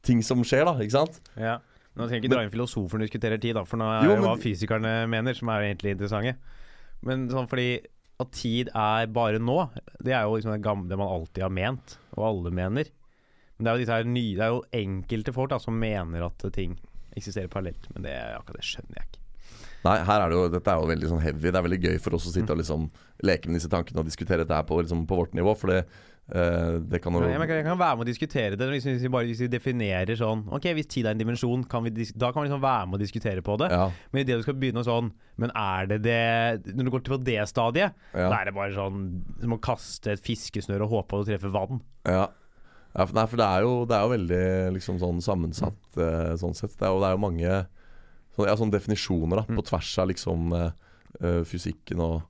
ting 0.05 0.21
som 0.23 0.43
skjer, 0.45 0.63
da. 0.63 0.75
Ikke 0.79 0.93
sant? 0.93 1.17
Ja. 1.35 1.57
Nå 1.97 2.05
trenger 2.05 2.21
jeg 2.21 2.29
ikke 2.29 2.35
dra 2.35 2.43
inn 2.45 2.51
vi 2.53 2.99
diskuterer 3.01 3.41
tid, 3.41 3.55
da, 3.57 3.63
for 3.65 3.81
nå 3.81 3.87
er 3.89 4.05
Jo, 4.05 4.11
jo 4.13 4.21
men- 4.21 4.23
hva 4.23 4.35
fysikerne 4.39 5.09
mener, 5.09 5.33
som 5.33 5.49
er 5.49 5.63
egentlig 5.65 5.97
interessante. 5.97 6.37
Men 7.01 7.27
sånn 7.27 7.49
fordi 7.49 7.81
at 8.17 8.33
tid 8.33 8.71
er 8.73 9.09
bare 9.13 9.41
nå, 9.41 9.59
det 10.01 10.15
er 10.15 10.25
jo 10.25 10.37
liksom 10.37 10.55
det 10.55 10.63
gamle 10.65 10.89
det 10.89 10.97
man 10.97 11.11
alltid 11.13 11.43
har 11.45 11.53
ment, 11.53 11.97
og 12.15 12.25
alle 12.31 12.53
mener. 12.53 12.89
Men 13.57 13.65
det 13.65 13.69
er 13.69 13.75
jo, 13.75 13.83
disse 13.83 13.99
her 13.99 14.09
nye, 14.09 14.35
det 14.37 14.45
er 14.45 14.53
jo 14.55 14.65
enkelte 14.79 15.33
folk 15.35 15.53
da, 15.53 15.61
som 15.61 15.77
mener 15.77 16.25
at 16.25 16.47
ting 16.55 16.75
eksisterer 17.17 17.49
parallelt, 17.49 17.87
men 17.93 18.05
det, 18.05 18.15
akkurat 18.37 18.61
det 18.61 18.69
skjønner 18.69 18.99
jeg 18.99 19.09
ikke. 19.09 19.23
Nei, 19.85 19.95
her 20.03 20.23
er 20.23 20.31
det 20.31 20.37
jo, 20.37 20.47
dette 20.51 20.73
er 20.73 20.81
jo 20.81 20.89
veldig 20.89 21.09
sånn 21.11 21.21
heavy. 21.23 21.45
Det 21.45 21.59
er 21.59 21.65
veldig 21.65 21.79
gøy 21.85 21.99
for 22.01 22.17
oss 22.17 22.25
å 22.27 22.33
sitte 22.33 22.53
og 22.53 22.59
liksom 22.59 22.87
leke 23.25 23.47
med 23.47 23.59
disse 23.59 23.69
tankene 23.71 24.01
og 24.01 24.09
diskutere 24.09 24.43
dette 24.43 24.57
her 24.57 24.65
på, 24.67 24.79
liksom, 24.81 25.05
på 25.07 25.19
vårt 25.19 25.37
nivå. 25.37 25.53
For 25.57 25.71
det, 25.71 25.83
det 26.27 26.99
kan 26.99 27.15
Ja, 27.15 27.39
jeg 27.39 27.63
kan 27.63 27.79
være 27.79 27.95
med 27.95 28.03
å 28.03 28.07
diskutere 28.09 28.57
det 28.59 28.65
hvis 28.67 28.83
vi, 28.89 29.07
bare 29.07 29.29
hvis 29.29 29.45
vi 29.45 29.47
definerer 29.47 30.17
sånn 30.19 30.41
Ok, 30.51 30.65
hvis 30.75 30.89
tid 30.91 31.05
er 31.07 31.13
en 31.15 31.21
dimensjon, 31.21 31.61
kan 31.71 31.85
vi, 31.85 31.93
da 32.19 32.33
kan 32.35 32.43
vi 32.43 32.49
liksom 32.49 32.63
være 32.65 32.89
med 32.89 32.97
å 32.97 32.99
diskutere 32.99 33.43
på 33.45 33.55
det. 33.61 33.69
Ja, 33.71 33.85
Men 34.11 34.25
idet 34.25 34.41
du 34.41 34.43
skal 34.43 34.57
begynne 34.59 34.83
sånn 34.83 35.13
Men 35.39 35.53
er 35.55 35.87
det 35.93 36.01
det 36.03 36.73
Når 36.75 36.83
du 36.83 36.91
går 36.91 37.05
til 37.05 37.15
på 37.15 37.21
det 37.29 37.47
stadiet, 37.47 37.95
Ja. 38.11 38.27
da 38.27 38.41
er 38.41 38.49
det 38.49 38.55
bare 38.57 38.75
sånn 38.75 38.99
som 39.39 39.55
å 39.55 39.61
kaste 39.69 40.17
et 40.17 40.25
fiskesnøre 40.25 40.83
og 40.83 40.97
håpe 40.97 41.15
at 41.15 41.23
du 41.25 41.31
treffer 41.31 41.53
vann. 41.55 41.79
ja. 42.03 42.27
ja 42.27 43.05
for, 43.05 43.15
nei, 43.15 43.25
for 43.31 43.39
det 43.39 43.47
er 43.47 43.63
jo, 43.63 43.73
det 43.87 43.95
er 43.95 44.03
jo 44.03 44.13
veldig 44.17 44.43
liksom 44.75 44.99
sånn 44.99 45.23
sammensatt 45.23 45.99
uh, 46.01 46.35
sånn 46.39 46.55
sett. 46.57 46.75
Det 46.75 46.87
er 46.87 46.91
jo, 46.91 46.99
det 47.03 47.07
er 47.07 47.15
jo 47.15 47.23
mange 47.23 47.55
sånn, 48.35 48.47
ja, 48.49 48.55
sånne 48.57 48.75
definisjoner 48.75 49.41
da, 49.41 49.45
på 49.47 49.65
tvers 49.65 49.91
av 50.03 50.11
liksom 50.11 50.51
eh, 50.57 50.71
eh, 51.21 51.41
fysikken 51.47 52.01
og 52.03 52.21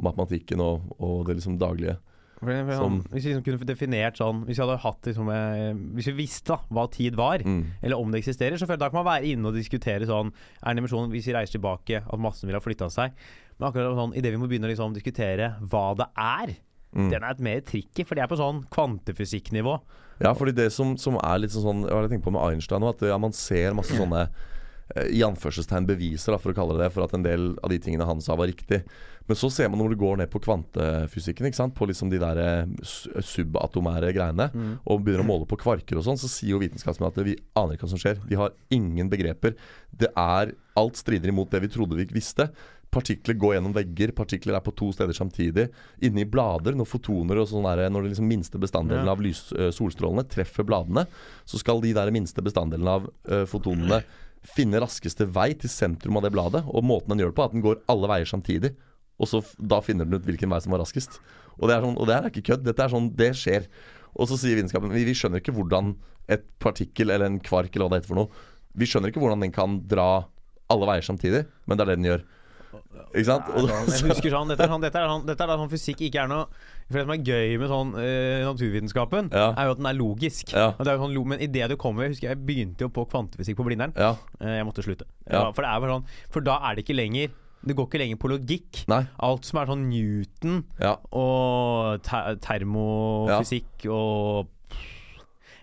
matematikken 0.00 0.62
og, 0.64 0.88
og 0.98 1.26
det 1.28 1.38
liksom 1.38 1.58
daglige. 1.60 1.98
For 2.40 2.46
for 2.66 2.72
Som- 2.74 3.00
sånn, 3.02 3.08
hvis 3.12 3.24
vi 3.24 3.30
liksom 3.32 3.44
kunne 3.44 3.66
definert 3.66 4.16
sånn 4.18 4.44
Hvis 4.44 4.56
vi 4.58 4.62
hadde 4.66 4.78
hatt 4.82 5.02
liksom, 5.02 5.28
eh, 5.32 5.72
Hvis 5.94 6.06
vi 6.10 6.12
visste 6.26 6.44
da 6.52 6.58
hva 6.70 6.90
tid 6.90 7.14
var, 7.16 7.38
Mm. 7.38 7.64
eller 7.82 7.96
om 7.96 8.10
det 8.10 8.22
eksisterer, 8.24 8.58
så 8.58 8.66
føler 8.66 8.76
jeg 8.76 8.78
da 8.80 8.88
kan 8.90 9.04
man 9.04 9.20
være 9.22 9.30
inne 9.32 9.46
og 9.46 9.54
diskutere 9.54 10.04
sånn 10.04 10.32
Er 10.62 10.66
det 10.66 10.70
en 10.70 10.76
dimensjon 10.82 11.10
hvis 11.10 11.26
vi 11.26 11.32
reiser 11.32 11.58
tilbake, 11.60 12.02
at 12.04 12.18
massen 12.20 12.46
vil 12.46 12.54
ha 12.54 12.60
flytta 12.60 12.90
seg? 12.90 13.12
Men 13.58 13.70
akkurat 13.72 13.94
sånn 13.96 14.16
idet 14.16 14.32
vi 14.32 14.36
må 14.36 14.48
begynne 14.48 14.66
å 14.66 14.74
liksom 14.74 14.92
diskutere 14.94 15.54
hva 15.62 15.96
det 15.96 16.06
er, 16.18 16.56
Mm. 16.94 17.10
den 17.10 17.22
er 17.24 17.30
et 17.30 17.40
mer 17.40 17.60
tricky, 17.60 18.04
for 18.04 18.14
det 18.14 18.22
er 18.22 18.28
på 18.28 18.36
sånn 18.38 18.64
kvantefysikknivå. 18.70 19.80
Ja, 20.20 20.32
fordi 20.32 20.54
det 20.54 20.72
som, 20.72 20.96
som 20.96 21.16
er 21.22 21.38
litt 21.38 21.50
sånn 21.50 21.82
Hva 21.84 21.90
har 21.92 22.08
jeg 22.08 22.20
tenkt 22.20 22.24
på 22.24 22.32
med 22.32 22.42
Einstein 22.42 22.80
nå, 22.80 22.88
at 22.94 23.00
ja, 23.00 23.18
man 23.18 23.32
ser 23.32 23.72
masse 23.74 23.90
sånne 23.98 24.28
eh, 24.94 25.08
i 25.08 25.22
anførselstegn 25.24 25.86
beviser, 25.88 26.32
da, 26.34 26.38
for 26.38 26.52
å 26.52 26.54
kalle 26.54 26.76
det 26.76 26.84
det, 26.84 26.92
for 26.92 27.02
at 27.04 27.14
en 27.14 27.22
del 27.24 27.56
av 27.64 27.70
de 27.70 27.78
tingene 27.78 28.04
han 28.06 28.20
sa 28.20 28.36
var 28.36 28.46
riktig. 28.46 28.84
Men 29.28 29.38
så 29.40 29.48
ser 29.48 29.70
man 29.72 29.80
når 29.80 29.94
du 29.94 30.00
går 30.02 30.18
ned 30.20 30.28
på 30.32 30.40
kvantefysikken, 30.44 31.48
ikke 31.48 31.56
sant? 31.56 31.74
på 31.76 31.88
liksom 31.88 32.10
de 32.12 32.20
der 32.20 32.40
eh, 32.42 32.90
subatomære 33.24 34.12
greiene, 34.12 34.50
og 34.84 35.00
begynner 35.00 35.24
å 35.24 35.28
måle 35.30 35.48
på 35.48 35.58
kvarker 35.62 35.96
og 35.96 36.04
sånn, 36.04 36.20
så 36.20 36.28
sier 36.28 36.52
jo 36.52 36.60
vitenskapsmenn 36.60 37.08
at 37.08 37.24
vi 37.24 37.38
aner 37.56 37.78
ikke 37.78 37.86
hva 37.86 37.94
som 37.94 38.02
skjer. 38.02 38.20
Vi 38.28 38.36
har 38.36 38.52
ingen 38.74 39.08
begreper. 39.12 39.56
Det 39.90 40.12
er 40.12 40.54
Alt 40.74 40.98
strider 40.98 41.30
imot 41.30 41.52
det 41.52 41.60
vi 41.62 41.68
trodde 41.70 41.94
vi 41.94 42.02
visste. 42.10 42.48
Partikler 42.94 43.36
går 43.38 43.52
gjennom 43.56 43.74
vegger, 43.74 44.10
partikler 44.14 44.56
er 44.58 44.62
på 44.62 44.72
to 44.74 44.88
steder 44.94 45.14
samtidig. 45.14 45.68
Inne 46.02 46.22
i 46.22 46.26
blader, 46.26 46.74
når 46.74 46.88
fotoner 46.90 47.38
og 47.38 47.46
sånn 47.50 47.66
der, 47.66 47.84
når 47.90 48.02
de 48.02 48.10
liksom 48.12 48.26
minste 48.26 48.58
bestanddelene 48.58 49.10
av 49.10 49.22
lys, 49.22 49.44
eh, 49.54 49.70
solstrålene 49.74 50.26
treffer 50.30 50.66
bladene, 50.66 51.06
så 51.46 51.62
skal 51.62 51.82
de 51.82 51.92
der 51.94 52.10
minste 52.14 52.42
bestanddelene 52.42 52.96
av 52.98 53.08
eh, 53.30 53.44
fotonene 53.50 54.02
finne 54.44 54.82
raskeste 54.82 55.26
vei 55.32 55.52
til 55.58 55.72
sentrum 55.72 56.18
av 56.18 56.26
det 56.26 56.34
bladet. 56.34 56.64
Og 56.66 56.84
måten 56.86 57.14
den 57.14 57.24
gjør 57.24 57.32
det 57.32 57.38
på, 57.38 57.46
er 57.46 57.50
at 57.50 57.56
den 57.56 57.64
går 57.64 57.80
alle 57.94 58.10
veier 58.10 58.30
samtidig. 58.30 58.74
Og 59.20 59.28
så 59.30 59.42
da 59.60 59.78
finner 59.84 60.04
den 60.08 60.18
ut 60.18 60.26
hvilken 60.26 60.50
vei 60.50 60.58
som 60.64 60.72
var 60.74 60.82
raskest. 60.82 61.20
Og 61.60 61.68
det 61.70 61.76
er 61.76 61.84
sånn, 61.86 61.96
og 61.98 62.06
det 62.08 62.16
her 62.16 62.26
er 62.26 62.32
ikke 62.34 62.48
kødd. 62.50 62.64
Dette 62.66 62.82
er 62.82 62.90
sånn, 62.90 63.12
det 63.14 63.30
skjer. 63.38 63.68
Og 64.14 64.28
så 64.30 64.38
sier 64.38 64.58
vitenskapen 64.58 64.90
vi, 64.94 65.04
vi 65.06 65.14
skjønner 65.14 65.42
ikke 65.42 65.54
hvordan 65.54 65.94
et 66.30 66.44
partikkel 66.62 67.10
eller 67.10 67.26
en 67.30 67.40
kvark 67.42 67.74
eller 67.74 67.86
hva 67.86 67.94
det 67.94 68.02
heter 68.02 68.12
for 68.14 68.20
noe 68.22 68.30
Vi 68.80 68.86
skjønner 68.88 69.10
ikke 69.12 69.20
hvordan 69.22 69.42
den 69.44 69.52
kan 69.54 69.74
dra 69.90 70.06
alle 70.72 70.86
veier 70.88 71.04
samtidig, 71.04 71.44
men 71.68 71.76
det 71.76 71.84
er 71.84 71.90
det 71.92 71.96
den 72.00 72.06
gjør. 72.08 72.22
Ikke 73.14 73.26
sant? 73.28 73.50
Og, 73.54 73.68
Jeg 73.68 74.08
husker 74.08 74.32
sånn, 74.34 74.48
Dette 74.50 74.64
er 74.66 74.70
sånn, 74.72 74.82
dette 74.82 74.98
er 74.98 75.10
sånn, 75.10 75.26
dette 75.28 75.46
er 75.46 75.60
sånn 75.60 75.70
fysikk 75.70 76.00
ikke 76.08 76.24
er 76.24 76.30
noe 76.30 76.46
For 76.88 76.96
Det 76.98 77.04
som 77.04 77.12
er 77.14 77.20
gøy 77.28 77.52
med 77.60 77.70
sånn 77.70 77.92
eh, 78.00 78.40
naturvitenskapen, 78.48 79.28
Ja. 79.34 79.44
er 79.54 79.68
jo 79.68 79.74
at 79.76 79.78
den 79.82 79.86
er 79.90 79.98
logisk. 79.98 80.50
Ja. 80.54 80.72
Det 80.78 80.90
er 80.90 80.98
sånn, 80.98 81.14
men 81.28 81.42
idet 81.44 81.68
du 81.70 81.76
kommer 81.76 82.06
Jeg 82.08 82.14
husker 82.16 82.28
jeg 82.32 82.42
begynte 82.46 82.86
jo 82.86 82.90
på 82.90 83.06
kvantefysikk 83.10 83.56
på 83.60 83.66
Blindern. 83.68 83.94
ja. 83.96 84.16
Eh, 84.40 84.56
Jeg 84.58 84.66
måtte 84.66 84.82
slutte. 84.82 85.06
Ja. 85.30 85.44
Ja, 85.44 85.52
for 85.52 85.62
er 85.62 85.80
sånn 85.92 86.04
For 86.30 86.40
da 86.40 86.58
er 86.64 86.74
det 86.74 86.84
ikke 86.86 86.96
lenger 86.98 87.30
Det 87.66 87.74
går 87.76 87.86
ikke 87.88 87.98
lenger 88.02 88.16
på 88.20 88.28
logikk. 88.28 88.86
Nei. 88.88 89.06
Alt 89.24 89.44
som 89.48 89.60
er 89.60 89.66
sånn 89.66 89.88
Newton 89.88 90.64
Ja. 90.80 90.96
og 91.12 92.02
ter 92.02 92.36
termofysikk 92.36 93.86
og 93.90 94.48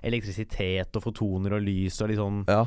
elektrisitet 0.04 0.96
og 0.98 1.04
fotoner 1.06 1.58
og 1.58 1.62
lys 1.66 2.00
og 2.02 2.10
litt 2.10 2.18
sånn 2.22 2.44
Ja. 2.50 2.66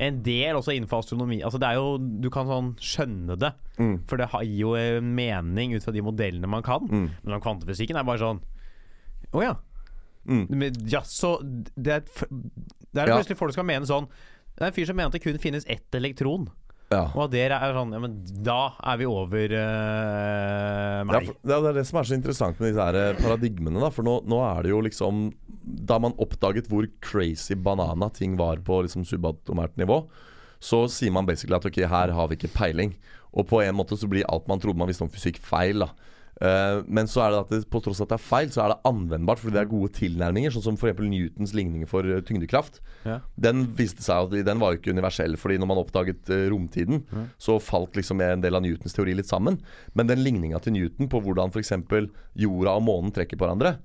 En 0.00 0.22
del 0.26 0.56
også 0.58 0.72
innenfor 0.74 1.04
astronomi. 1.04 1.40
Altså 1.46 1.60
det 1.60 1.68
er 1.68 1.74
jo 1.78 1.98
Du 1.98 2.28
kan 2.30 2.46
sånn 2.46 2.74
skjønne 2.76 3.38
det, 3.38 3.52
Mm. 3.78 4.08
for 4.08 4.16
det 4.16 4.28
har- 4.30 4.42
jo 4.44 4.74
en 4.74 5.14
mening 5.14 5.74
ut 5.74 5.82
fra 5.84 5.92
de 5.92 6.00
modellene 6.00 6.48
man 6.48 6.62
kan. 6.62 6.80
Mm. 6.88 7.10
Men 7.22 7.30
den 7.32 7.40
kvantefysikken 7.40 7.96
er 7.96 8.02
bare 8.02 8.18
sånn 8.18 8.40
Å 9.32 9.42
ja. 9.42 9.54
Mm. 10.26 10.50
Men 10.50 10.72
jaså 10.88 11.38
Det 11.76 11.86
er, 11.92 12.00
det 12.92 13.02
er 13.02 13.06
Ja. 13.06 13.16
plutselig 13.22 13.36
folk 13.36 13.52
som 13.54 13.66
kan 13.66 13.76
mene 13.76 13.86
sånn 13.86 14.08
Det 14.56 14.62
er 14.62 14.66
en 14.66 14.72
fyr 14.72 14.86
som 14.86 14.96
mener 14.96 15.06
at 15.06 15.12
det 15.12 15.22
kun 15.22 15.38
finnes 15.38 15.64
ett 15.68 15.90
elektron. 15.92 16.48
Ja. 16.94 17.02
Og 17.14 17.24
at 17.26 17.32
dere 17.34 17.58
er 17.60 17.74
sånn 17.76 17.92
Ja, 17.94 18.00
men 18.02 18.14
da 18.46 18.58
er 18.92 19.00
vi 19.00 19.06
over 19.10 19.54
Ja, 19.54 21.04
meg. 21.06 21.26
for, 21.28 21.36
det 21.42 21.54
er 21.56 21.64
det 21.64 21.70
er 21.72 21.78
det 21.80 21.86
som 21.88 22.00
er 22.00 22.08
så 22.08 22.16
interessant 22.16 22.60
med 22.62 22.70
disse 22.72 22.86
her 22.86 22.98
eh, 23.00 23.18
paradigmene. 23.20 23.82
Da. 23.82 23.90
For 23.94 24.06
nå, 24.06 24.20
nå 24.30 24.38
er 24.46 24.62
det 24.66 24.72
jo 24.74 24.80
liksom 24.86 25.24
Da 25.88 25.98
man 26.02 26.16
oppdaget 26.20 26.68
hvor 26.70 26.86
crazy 27.04 27.54
banana 27.56 28.10
ting 28.14 28.38
var 28.40 28.60
på 28.64 28.82
liksom 28.84 29.04
subatomært 29.08 29.76
nivå, 29.80 30.02
så 30.60 30.84
sier 30.92 31.12
man 31.12 31.26
basically 31.28 31.56
at 31.56 31.64
ok, 31.68 31.82
her 31.88 32.12
har 32.16 32.28
vi 32.30 32.36
ikke 32.38 32.52
peiling. 32.56 32.94
Og 33.34 33.48
på 33.50 33.62
en 33.64 33.74
måte 33.76 33.96
så 33.98 34.08
blir 34.08 34.24
alt 34.30 34.46
man 34.48 34.60
trodde 34.62 34.78
man 34.80 34.88
visste 34.88 35.04
om 35.06 35.12
fysikk, 35.12 35.40
feil. 35.42 35.80
da 35.84 35.90
men 36.40 37.08
så 37.10 37.22
er 37.24 37.30
det 37.30 37.40
at 37.44 37.52
det, 37.52 37.60
på 37.70 37.80
tross 37.84 38.00
av 38.02 38.08
at 38.08 38.14
det 38.14 38.18
er 38.18 38.24
feil, 38.24 38.50
så 38.52 38.64
er 38.64 38.72
det 38.72 38.90
anvendbart 38.90 39.40
fordi 39.40 39.54
det 39.54 39.62
er 39.62 39.70
gode 39.70 39.92
tilnærminger. 39.94 40.54
Sånn 40.54 40.66
som 40.66 40.78
f.eks. 40.78 40.98
Newtons 41.04 41.54
ligninger 41.56 41.90
for 41.90 42.06
eh, 42.08 42.22
tyngdekraft. 42.26 42.80
Ja. 43.06 43.20
Den 43.46 43.68
viste 43.78 44.04
seg 44.04 44.26
at 44.26 44.48
den 44.48 44.62
var 44.62 44.74
jo 44.74 44.80
ikke 44.80 44.94
universell, 44.96 45.38
fordi 45.40 45.60
når 45.62 45.70
man 45.70 45.82
oppdaget 45.84 46.32
eh, 46.34 46.46
romtiden, 46.52 47.04
så 47.38 47.60
falt 47.62 47.96
liksom 47.98 48.22
en 48.24 48.44
del 48.44 48.58
av 48.58 48.64
Newtons 48.64 48.96
teori 48.96 49.16
litt 49.16 49.30
sammen. 49.30 49.60
Men 49.94 50.10
den 50.10 50.24
ligninga 50.26 50.60
til 50.64 50.76
Newton 50.76 51.10
på 51.12 51.22
hvordan 51.24 51.54
f.eks. 51.54 51.74
jorda 52.44 52.78
og 52.78 52.86
månen 52.88 53.14
trekker 53.14 53.38
på 53.38 53.46
hverandre, 53.46 53.76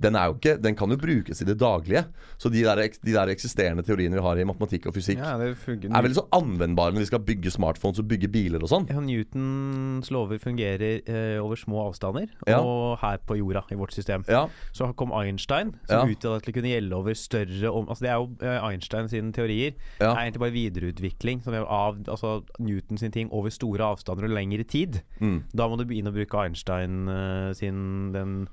den, 0.00 0.14
ikke, 0.14 0.56
den 0.62 0.76
kan 0.78 0.90
jo 0.90 0.96
brukes 1.00 1.42
i 1.42 1.46
det 1.48 1.56
daglige. 1.60 2.04
Så 2.38 2.50
de 2.52 2.62
der, 2.62 2.76
de 3.04 3.12
der 3.14 3.32
eksisterende 3.32 3.82
teoriene 3.86 4.14
vi 4.18 4.22
har 4.24 4.38
i 4.38 4.44
matematikk 4.46 4.86
og 4.90 4.94
fysikk, 4.94 5.18
Ja, 5.18 5.36
det 5.38 5.50
er 5.56 6.02
veldig 6.04 6.14
så 6.20 6.26
anvendbare 6.32 6.92
når 6.94 7.04
vi 7.04 7.08
skal 7.10 7.22
bygge 7.26 7.50
smartphones 7.54 7.98
og 8.02 8.08
bygge 8.08 8.28
biler 8.30 8.62
og 8.62 8.70
sånn. 8.70 8.86
Ja, 8.90 9.00
Newtons 9.00 10.10
lover 10.14 10.38
fungerer 10.42 11.00
eh, 11.06 11.38
over 11.42 11.56
små 11.56 11.88
avstander, 11.88 12.28
Ja. 12.46 12.60
og 12.60 12.98
her 13.02 13.18
på 13.26 13.36
jorda, 13.38 13.64
i 13.72 13.74
vårt 13.78 13.92
system. 13.92 14.24
Ja, 14.28 14.48
Så 14.72 14.92
kom 14.96 15.12
Einstein, 15.12 15.74
som 15.88 16.08
Ja. 16.08 16.14
utvidet 16.14 16.36
at 16.36 16.44
det 16.44 16.54
kunne 16.54 16.68
gjelde 16.72 16.92
over 16.94 17.14
større 17.14 17.72
om, 17.72 17.88
Altså 17.88 18.00
Det 18.04 18.10
er 18.10 18.14
jo 18.14 18.36
eh, 18.42 18.68
Einstein 18.70 19.08
sine 19.08 19.32
teorier. 19.32 19.74
Ja. 20.00 20.12
er 20.14 20.30
egentlig 20.30 20.40
bare 20.40 20.52
videreutvikling 20.52 21.42
som 21.42 21.54
er 21.54 21.64
av 21.66 21.96
altså 22.06 22.44
Newton 22.58 22.98
ting 23.10 23.30
over 23.32 23.50
store 23.50 23.80
avstander 23.94 24.24
og 24.24 24.30
lengre 24.30 24.64
tid. 24.64 25.02
mm. 25.20 25.42
Da 25.54 25.68
må 25.68 25.76
du 25.78 25.84
begynne 25.84 26.10
å 26.10 26.14
bruke 26.14 26.38
Einstein 26.44 27.08
eh, 27.08 27.52
sin 27.54 28.12
den 28.12 28.48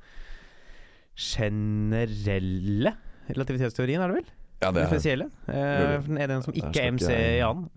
generelle 1.15 2.93
relativitetsteorien, 3.29 4.01
er 4.03 4.11
det 4.11 4.17
vel? 4.21 4.31
ja 4.63 4.69
det 4.71 4.79
Den 4.79 4.85
er 4.85 4.91
spesielle. 4.93 5.25
Eh, 5.51 5.95
den 6.05 6.17
er 6.21 6.27
den 6.31 6.43
som 6.45 6.53
ikke 6.55 6.71
er 6.81 6.91
MC 6.95 7.09
i 7.11 7.41
annen. 7.45 7.69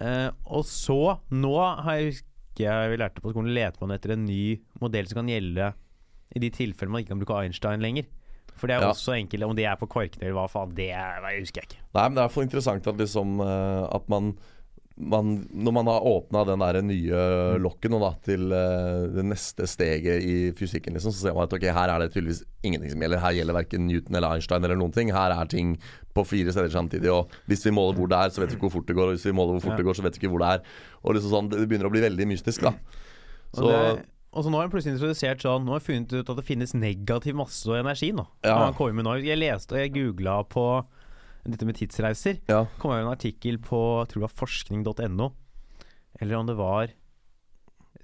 Eh, 0.00 0.30
og 0.50 0.64
så, 0.66 0.96
nå 1.30 1.54
har 1.84 1.98
jeg 2.00 2.12
husker 2.14 2.88
vi 2.90 2.96
lærte 2.96 3.20
på 3.20 3.30
skolen, 3.34 3.52
leter 3.52 3.82
man 3.84 3.92
etter 3.98 4.14
en 4.14 4.24
ny 4.24 4.56
modell 4.80 5.06
som 5.10 5.20
kan 5.20 5.28
gjelde 5.28 5.72
i 6.36 6.40
de 6.42 6.48
tilfellene 6.50 6.94
man 6.96 7.04
ikke 7.04 7.12
kan 7.12 7.20
bruke 7.20 7.40
Einstein 7.44 7.84
lenger. 7.84 8.06
For 8.56 8.66
det 8.70 8.78
er 8.78 8.86
Ja. 8.86 8.92
også 8.94 9.12
enkelt, 9.12 9.44
om 9.44 9.54
det 9.54 9.66
er 9.68 9.76
på 9.76 9.86
korkene 9.86 10.22
eller 10.24 10.38
hva 10.38 10.46
faen, 10.48 10.72
det 10.74 10.88
er, 10.96 11.20
det 11.20 11.42
husker 11.44 11.60
jeg 11.60 11.68
ikke. 11.68 11.82
Nei, 11.94 12.04
men 12.08 12.14
det 12.16 12.22
er 12.24 12.32
for 12.32 12.42
interessant 12.46 12.86
at 12.88 12.96
liksom 12.96 13.40
eh, 13.44 13.84
At 13.94 14.08
man, 14.08 14.32
man 14.96 15.46
Når 15.52 15.72
man 15.76 15.88
har 15.90 16.06
åpna 16.08 16.44
den 16.48 16.62
der 16.64 16.78
nye 16.80 17.18
lokken 17.60 17.96
da 18.00 18.10
til 18.24 18.48
uh, 18.48 19.04
det 19.12 19.24
neste 19.28 19.66
steget 19.68 20.24
i 20.24 20.36
fysikken, 20.56 20.96
liksom, 20.96 21.12
så 21.12 21.26
ser 21.26 21.36
man 21.36 21.44
at 21.44 21.52
okay, 21.52 21.68
her 21.74 21.92
er 21.92 22.00
det 22.00 22.14
tydeligvis 22.14 22.44
ingenting 22.64 22.94
som 22.94 23.04
gjelder. 23.04 23.20
Her 23.20 23.36
gjelder 23.36 23.58
verken 23.58 23.86
Newton 23.90 24.16
eller 24.16 24.36
Einstein 24.38 24.64
eller 24.64 24.80
noen 24.80 24.94
ting. 24.96 25.12
Her 25.12 25.36
er 25.36 25.52
ting 25.52 25.76
på 26.16 26.24
fire 26.24 26.54
steder 26.54 26.72
samtidig. 26.72 27.12
Og 27.12 27.32
hvis 27.50 27.66
vi 27.66 27.74
måler 27.76 28.00
hvor 28.00 28.08
det 28.08 28.18
er, 28.22 28.32
så 28.32 28.40
vet 28.42 28.54
vi 28.54 28.56
ikke 28.56 28.70
hvor 28.70 28.78
fort 28.78 28.88
det 28.88 28.96
går. 28.96 29.12
Og 29.12 29.18
hvis 29.18 29.28
vi 29.28 29.36
måler 29.36 29.58
hvor 29.58 29.68
fort 29.68 29.80
det 29.82 29.88
går, 29.88 30.00
så 30.00 30.06
vet 30.06 30.16
vi 30.16 30.24
ikke 30.24 30.32
hvor 30.32 30.44
det 30.46 30.52
er. 30.56 30.76
Og 31.04 31.18
liksom 31.18 31.34
sånn, 31.36 31.52
Det 31.52 31.68
begynner 31.68 31.90
å 31.90 31.94
bli 31.94 32.06
veldig 32.06 32.30
mystisk, 32.32 32.64
da. 32.64 32.76
Så 33.56 33.72
og 34.36 34.44
så 34.44 34.50
nå 34.52 34.58
har 34.58 34.66
jeg 34.66 34.72
plutselig 34.74 34.96
introdusert 34.98 35.40
sånn 35.40 35.62
Nå 35.64 35.72
har 35.72 35.78
jeg 35.80 35.86
funnet 35.86 36.10
ut 36.12 36.30
at 36.32 36.36
det 36.36 36.44
finnes 36.44 36.74
negativ 36.76 37.36
masse 37.38 37.64
og 37.70 37.78
energi 37.78 38.10
nå. 38.12 38.26
Ja. 38.44 38.68
Jeg 39.24 39.38
leste 39.40 39.76
og 39.76 39.80
jeg 39.80 39.94
googla 39.94 40.42
på 40.52 40.66
dette 41.54 41.68
med 41.68 41.78
tidsreiser. 41.78 42.40
ja. 42.50 42.64
kom 42.80 42.94
jeg 42.94 43.04
en 43.04 43.12
artikkel 43.12 43.58
på 43.62 43.80
tror 44.08 44.22
det 44.22 44.28
var 44.28 44.38
forskning.no. 44.42 45.32
Eller 46.20 46.38
om 46.38 46.48
det 46.48 46.56
var 46.58 46.94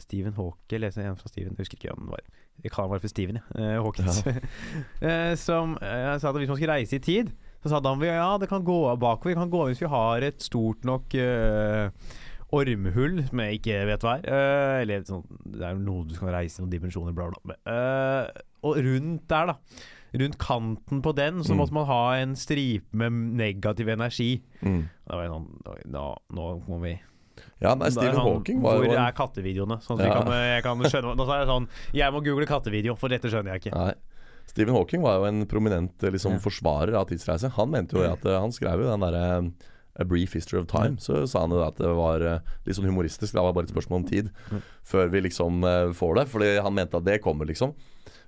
Stephen 0.00 0.34
Hawke, 0.36 0.78
leser 0.78 1.06
en 1.06 1.18
fra 1.18 1.30
Stephen, 1.30 1.54
jeg 1.56 1.64
husker 1.64 1.78
ikke 1.78 1.92
hvem 1.92 2.08
det 2.08 2.16
var. 2.16 2.24
Jeg 2.62 2.70
kaller 2.70 2.88
han 2.88 2.92
bare 2.92 3.02
for 3.02 3.12
Steven, 3.12 3.38
ja. 3.38 3.44
Eh, 3.58 3.78
Hawkins. 3.82 4.20
Ja. 4.26 5.34
som 5.46 5.78
eh, 5.82 6.10
sa 6.20 6.30
at 6.30 6.38
hvis 6.38 6.50
man 6.50 6.58
skulle 6.58 6.74
reise 6.74 6.98
i 6.98 7.02
tid, 7.02 7.32
så 7.62 7.70
sa 7.70 7.80
han 7.84 8.02
ja, 8.04 8.36
det 8.40 8.50
kan 8.50 8.64
gå 8.66 8.80
bakover. 8.96 9.32
Vi 9.32 9.38
kan 9.38 9.50
gå 9.50 9.64
hvis 9.68 9.82
vi 9.82 9.90
har 9.90 10.26
et 10.26 10.42
stort 10.42 10.84
nok 10.84 11.14
uh, 11.14 11.90
ormhull 12.52 13.20
som 13.28 13.42
jeg 13.44 13.60
ikke 13.60 13.82
vet 13.86 14.02
hva 14.04 14.16
er. 14.18 14.26
Uh, 14.26 14.76
eller 14.82 15.04
sånn, 15.06 15.22
det 15.46 15.68
er 15.68 15.78
noe 15.78 16.06
du 16.08 16.16
skal 16.18 16.34
reise 16.34 16.58
i 16.58 16.64
noen 16.64 16.72
dimensjoner, 16.74 17.14
bla, 17.14 17.30
bla. 17.30 17.58
Uh, 17.62 18.42
og 18.66 18.80
rundt 18.82 19.28
der, 19.30 19.52
da. 19.52 19.84
Rundt 20.14 20.36
kanten 20.38 21.00
på 21.02 21.14
den 21.16 21.40
så 21.42 21.54
Mm. 21.54 21.58
måtte 21.62 21.72
man 21.72 21.86
ha 21.86 22.14
en 22.16 22.34
stripe 22.36 22.84
med 22.92 23.12
negativ 23.12 23.88
energi. 23.88 24.42
Mm. 24.62 24.88
Da 25.08 25.16
var 25.16 25.22
jeg 25.24 25.32
sånn 25.32 25.48
Nå, 25.90 26.16
nå 26.32 26.62
må 26.68 26.80
vi 26.82 27.00
ja, 27.62 27.74
nei, 27.74 27.88
Stephen 27.90 28.14
sånn, 28.14 28.26
Hawking 28.36 28.60
var 28.60 28.76
Hvor 28.76 28.92
er 28.92 29.12
kattevideoene? 29.16 29.78
Sånn 29.82 29.98
at 30.00 30.06
Ja. 30.06 30.22
kan, 30.22 30.32
jeg 30.32 30.62
kan 30.62 30.78
skjønne 30.78 31.16
Nå 31.16 31.24
sa 31.26 31.38
jeg 31.40 31.48
sånn 31.48 31.68
Jeg 31.94 32.12
må 32.12 32.20
google 32.22 32.46
kattevideo, 32.46 32.94
for 32.98 33.08
dette 33.08 33.24
skjønner 33.30 33.54
jeg 33.56 33.62
ikke. 33.72 33.74
Nei. 33.78 33.94
Stephen 34.46 34.74
Hawking 34.74 35.00
var 35.02 35.16
jo 35.20 35.24
en 35.24 35.46
prominent 35.46 36.02
eh, 36.04 36.10
liksom, 36.10 36.32
Ja. 36.32 36.38
forsvarer 36.38 36.94
av 36.94 37.06
tidsreise. 37.08 37.50
Han 37.56 37.70
mente 37.70 37.92
jo 37.96 38.02
at 38.04 38.24
eh, 38.26 38.38
Han 38.38 38.50
skrev 38.52 38.82
jo 38.84 38.90
den 38.90 39.00
derre 39.00 39.52
A 40.00 40.04
Brief 40.08 40.34
History 40.34 40.60
of 40.60 40.68
Time. 40.70 40.96
Så 41.02 41.26
sa 41.28 41.42
han 41.44 41.52
jo 41.52 41.62
at 41.64 41.76
det 41.80 41.90
var 41.98 42.24
eh, 42.24 42.52
litt 42.66 42.78
sånn 42.78 42.88
humoristisk. 42.88 43.34
Det 43.34 43.42
var 43.44 43.52
bare 43.56 43.68
et 43.68 43.74
spørsmål 43.74 44.02
om 44.02 44.06
tid 44.08 44.30
før 44.88 45.10
vi 45.12 45.24
liksom 45.28 45.64
eh, 45.68 45.90
får 45.96 46.14
det. 46.20 46.26
Fordi 46.32 46.52
han 46.64 46.76
mente 46.78 47.00
at 47.00 47.08
det 47.08 47.20
kommer, 47.24 47.48
liksom. 47.48 47.74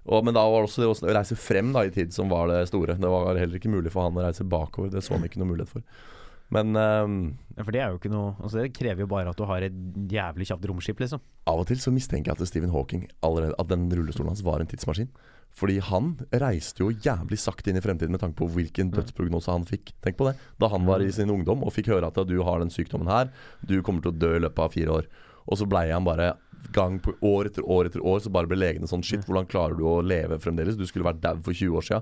Og, 0.04 0.20
men 0.26 0.36
da 0.36 0.42
var 0.44 0.60
det 0.60 0.68
også 0.68 0.82
det 0.82 0.90
å 0.90 1.14
reise 1.16 1.36
frem 1.40 1.70
da 1.72 1.86
i 1.86 1.92
tid 1.94 2.12
som 2.12 2.28
var 2.28 2.50
det 2.52 2.66
store. 2.68 2.98
Det 3.00 3.12
var 3.14 3.40
heller 3.40 3.56
ikke 3.56 3.72
mulig 3.72 3.92
for 3.94 4.04
han 4.04 4.18
å 4.20 4.26
reise 4.26 4.44
bakover. 4.44 4.92
Det 4.92 5.00
så 5.04 5.16
han 5.16 5.24
ikke 5.24 5.40
noe 5.40 5.54
mulighet 5.54 5.72
for. 5.78 5.86
Men 6.52 6.76
um, 6.76 7.14
Ja, 7.56 7.64
For 7.64 7.72
det 7.72 7.80
er 7.80 7.88
jo 7.88 7.96
ikke 7.96 8.10
noe 8.12 8.34
Altså 8.44 8.60
Det 8.60 8.74
krever 8.76 9.00
jo 9.00 9.08
bare 9.08 9.30
at 9.32 9.38
du 9.38 9.46
har 9.48 9.64
et 9.64 9.78
jævlig 10.12 10.44
kjapt 10.50 10.66
romskip, 10.68 11.00
liksom. 11.00 11.22
av 11.48 11.62
og 11.62 11.64
til 11.70 11.80
så 11.80 11.88
mistenker 11.90 12.30
jeg 12.30 12.36
at 12.36 12.50
Stephen 12.50 12.74
Hawking 12.74 13.06
allerede 13.24 13.56
At 13.58 13.70
den 13.72 13.86
rullestolen 13.88 14.28
hans 14.28 14.44
var 14.44 14.60
en 14.60 14.68
tidsmaskin. 14.68 15.08
Fordi 15.54 15.76
han 15.86 16.14
reiste 16.42 16.82
jo 16.82 16.90
jævlig 16.90 17.38
sakte 17.38 17.70
inn 17.70 17.78
i 17.78 17.82
fremtiden 17.84 18.14
med 18.14 18.22
tanke 18.22 18.40
på 18.40 18.48
hvilken 18.56 18.90
dødsprognose 18.94 19.52
han 19.52 19.66
fikk. 19.68 19.92
Tenk 20.02 20.18
på 20.18 20.26
det. 20.26 20.34
Da 20.58 20.70
han 20.72 20.86
var 20.88 21.04
i 21.04 21.12
sin 21.14 21.30
ungdom 21.30 21.62
og 21.62 21.74
fikk 21.76 21.92
høre 21.92 22.10
at 22.10 22.18
du 22.26 22.40
har 22.42 22.62
den 22.62 22.74
sykdommen 22.74 23.10
her, 23.10 23.30
du 23.62 23.78
kommer 23.82 24.02
til 24.02 24.10
å 24.10 24.18
dø 24.18 24.32
i 24.34 24.42
løpet 24.42 24.64
av 24.66 24.74
fire 24.74 24.98
år. 24.98 25.10
Og 25.44 25.60
så 25.60 25.68
blei 25.68 25.86
han 25.92 26.06
bare 26.06 26.32
gang 26.74 26.96
på 27.02 27.14
år 27.22 27.50
etter 27.50 27.66
år 27.70 27.90
etter 27.90 28.02
år, 28.02 28.22
så 28.24 28.32
bare 28.32 28.48
ble 28.50 28.58
legene 28.58 28.88
sånn 28.90 29.04
Shit, 29.04 29.26
hvordan 29.28 29.46
klarer 29.50 29.76
du 29.78 29.84
å 29.86 30.00
leve 30.02 30.40
fremdeles? 30.42 30.78
Du 30.80 30.86
skulle 30.88 31.06
vært 31.06 31.22
dau 31.22 31.36
for 31.44 31.54
20 31.54 31.78
år 31.78 31.86
sia. 31.86 32.00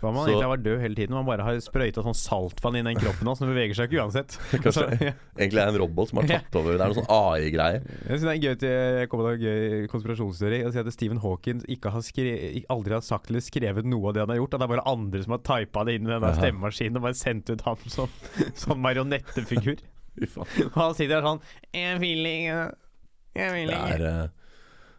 Hva 0.00 0.10
om 0.10 0.16
han 0.18 0.26
Så- 0.26 0.30
egentlig 0.30 0.44
har 0.46 0.52
vært 0.56 0.64
død 0.66 0.80
hele 0.82 0.94
tiden? 0.98 1.14
Man 1.16 1.24
bare 1.26 1.42
har 1.46 1.56
sprøyta 1.64 2.02
sånn 2.04 2.16
saltvann 2.18 2.76
inn 2.76 2.86
i 2.86 2.92
den 2.94 3.00
kroppen 3.00 3.26
hans, 3.30 3.38
den 3.40 3.48
beveger 3.48 3.74
seg 3.78 3.88
ikke 3.88 4.02
uansett. 4.04 4.36
Kanskje 4.64 4.72
Så, 4.76 4.84
ja. 5.00 5.12
egentlig 5.38 5.62
er 5.62 5.70
det 5.70 5.74
en 5.74 5.80
robot 5.80 6.10
som 6.10 6.20
har 6.20 6.28
tatt 6.28 6.58
over. 6.60 6.76
Det 6.76 6.84
er 6.84 6.92
noe 6.92 6.98
sånn 7.00 7.08
AI-greie. 7.16 7.80
Jeg 7.80 8.18
synes 8.20 8.26
det 8.26 8.34
er 8.34 8.42
gøy 8.44 8.58
til 8.60 8.74
Jeg 9.00 9.08
kommer 9.12 9.24
til 9.30 9.36
en 9.36 9.46
gøy 9.46 9.88
konspirasjonsteori. 9.94 10.60
Å 10.68 10.72
si 10.74 10.82
at 10.84 10.92
Stephen 10.92 11.22
Hawking 11.24 11.64
ikke 11.76 11.90
har 11.96 12.04
skre, 12.04 12.36
aldri 12.76 12.92
har 12.98 13.04
sagt 13.08 13.30
eller 13.32 13.40
skrevet 13.40 13.84
noe 13.88 14.08
av 14.10 14.14
det 14.18 14.24
han 14.26 14.34
har 14.34 14.40
gjort. 14.42 14.54
At 14.54 14.60
det 14.60 14.68
er 14.68 14.74
bare 14.76 14.88
andre 14.92 15.22
som 15.24 15.36
har 15.38 15.44
typa 15.48 15.84
det 15.88 15.94
inn 16.00 16.06
i 16.10 16.12
den 16.20 16.38
stemmemaskinen 16.40 17.00
og 17.00 17.06
bare 17.08 17.18
sendt 17.24 17.50
ut 17.56 17.64
ham 17.66 17.76
som 17.88 18.08
sånn 18.54 18.80
marionettefigur. 18.84 19.80
Og 20.26 20.76
han 20.80 20.94
sitter 20.96 21.18
der 21.18 21.26
sånn 21.26 21.40
Jeg 21.76 21.98
vil 22.00 22.24
ikke 22.24 22.60
Jeg 23.36 23.50
vil 23.52 23.68
Det 23.68 23.76
ikke 23.76 23.96
er 23.98 24.04
eh, 24.08 24.28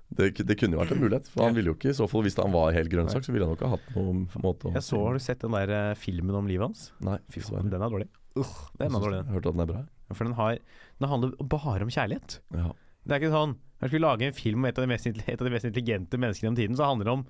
det, 0.08 0.30
det 0.48 0.56
kunne 0.56 0.78
jo 0.78 0.80
vært 0.80 0.94
en 0.96 1.02
mulighet. 1.02 1.28
For 1.34 1.44
han 1.44 1.56
ville 1.58 1.74
jo 1.74 1.76
ikke, 1.76 1.92
i 1.92 1.98
så 1.98 2.08
fall 2.08 2.24
hvis 2.26 2.38
han 2.40 2.54
var 2.54 2.72
helt 2.76 2.92
grønnsak, 2.92 3.26
så 3.26 3.34
ville 3.36 3.48
han 3.48 3.54
jo 3.54 3.60
ikke 3.60 3.72
hatt 3.74 3.92
noen 3.98 4.24
måte 4.40 4.70
å 4.70 4.74
Jeg 4.78 4.86
så, 4.88 5.02
Har 5.04 5.20
du 5.20 5.24
sett 5.24 5.44
den 5.44 5.56
der 5.58 5.74
eh, 5.76 5.94
filmen 6.00 6.40
om 6.40 6.48
livet 6.48 6.70
hans? 6.70 6.88
Nei, 7.04 7.18
Fy 7.34 7.44
faen, 7.44 7.70
den 7.74 7.84
er 7.84 7.92
dårlig. 7.92 8.08
Uh, 8.38 8.56
den 8.80 8.96
er 8.96 9.04
dårlig. 9.04 9.20
Jeg 9.20 9.36
hørte 9.36 9.52
at 9.52 9.58
den 9.58 9.66
er 9.66 9.72
bra. 9.74 9.84
Ja, 10.08 10.16
For 10.16 10.24
den 10.24 10.38
har 10.38 10.60
Den 11.02 11.12
handler 11.12 11.48
bare 11.52 11.84
om 11.84 11.92
kjærlighet. 11.92 12.40
Ja. 12.56 12.72
Det 13.08 13.16
er 13.16 13.24
ikke 13.24 13.36
sånn 13.36 13.56
Når 13.84 13.94
vi 13.94 14.02
lage 14.02 14.28
en 14.28 14.36
film 14.36 14.64
om 14.64 14.68
et 14.70 14.80
av 14.80 14.86
de 14.86 14.92
mest, 14.92 15.08
av 15.08 15.48
de 15.48 15.54
mest 15.54 15.68
intelligente 15.68 16.20
menneskene 16.20 16.54
om 16.54 16.60
tiden, 16.60 16.78
så 16.80 16.88
handler 16.88 17.10
det 17.10 17.16
om 17.18 17.26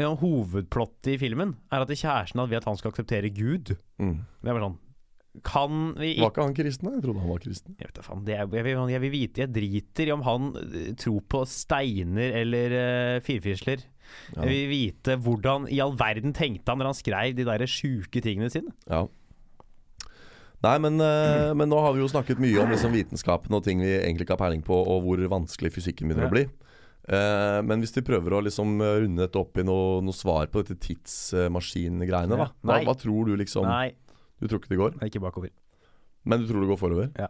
ja, 0.00 0.08
Hovedplottet 0.16 1.14
i 1.14 1.18
filmen 1.20 1.54
er 1.72 1.84
at 1.84 1.90
kjæresten 1.92 2.40
vil 2.48 2.58
at 2.58 2.66
han 2.68 2.78
skal 2.80 2.94
akseptere 2.94 3.28
Gud. 3.32 3.74
Mm. 4.00 4.22
Det 4.40 4.48
er 4.48 4.56
bare 4.56 4.66
sånn 4.66 4.78
Kan 5.40 5.94
vi 5.96 6.10
Var 6.20 6.28
ikke 6.28 6.44
han 6.44 6.52
kristen? 6.56 6.90
Jeg 6.92 7.02
trodde 7.06 7.22
han 7.22 7.30
var 7.32 7.40
kristen. 7.40 7.76
Jeg 7.80 7.88
vet 7.88 8.00
faen. 8.04 8.24
Det 8.26 8.34
er, 8.36 8.44
jeg, 8.52 8.64
vil, 8.66 8.90
jeg 8.92 9.00
vil 9.00 9.12
vite 9.14 9.40
Jeg 9.46 9.52
driter 9.54 10.10
i 10.10 10.12
om 10.12 10.24
han 10.26 10.50
eh, 10.60 10.90
tror 11.00 11.22
på 11.32 11.40
steiner 11.48 12.36
eller 12.42 12.74
uh, 12.76 13.22
firfisler. 13.24 13.86
Ja. 14.34 14.42
Jeg 14.42 14.50
vil 14.50 14.68
vite 14.68 15.16
hvordan 15.24 15.70
i 15.72 15.80
all 15.80 15.96
verden 15.96 16.36
tenkte 16.36 16.68
han 16.68 16.82
når 16.82 16.90
han 16.90 16.98
skrev 17.00 17.32
de 17.38 17.48
der 17.48 17.64
sjuke 17.70 18.20
tingene 18.20 18.52
sine. 18.52 18.74
Ja. 18.90 19.06
Nei, 20.62 20.76
men, 20.84 21.00
uh, 21.00 21.54
men 21.58 21.72
nå 21.72 21.80
har 21.80 21.96
vi 21.96 22.04
jo 22.04 22.12
snakket 22.12 22.42
mye 22.42 22.60
om 22.60 22.74
liksom 22.74 22.92
vitenskapen 22.92 23.56
og 23.56 23.64
ting 23.64 23.80
vi 23.80 23.94
egentlig 24.02 24.28
ikke 24.28 24.36
har 24.36 24.44
peiling 24.44 24.66
på, 24.66 24.76
og 24.76 25.06
hvor 25.06 25.24
vanskelig 25.32 25.72
fysikken 25.78 26.12
begynner 26.12 26.28
Ja. 26.28 26.32
å 26.32 26.36
bli. 26.36 26.44
Uh, 27.02 27.58
men 27.66 27.80
hvis 27.82 27.96
vi 27.96 28.04
prøver 28.06 28.36
å 28.36 28.44
liksom 28.44 28.76
runde 28.78 29.24
dette 29.24 29.40
opp 29.40 29.56
i 29.58 29.64
noe, 29.66 29.96
noe 30.06 30.14
svar 30.14 30.46
på 30.52 30.60
dette 30.60 30.76
tidsmaskingreiene, 30.84 32.36
da. 32.38 32.52
Hva, 32.62 32.76
hva 32.84 32.94
tror 33.00 33.26
du 33.26 33.34
liksom 33.40 33.66
Nei, 33.66 33.88
Du 34.42 34.48
tror 34.50 34.58
ikke 34.60 34.72
det 34.74 34.80
går? 34.80 34.96
er 34.98 35.10
ikke 35.12 35.22
bakover. 35.22 35.52
Men 36.26 36.42
du 36.42 36.48
tror 36.50 36.62
det 36.64 36.70
går 36.72 36.80
forover? 36.80 37.08
Ja. 37.18 37.28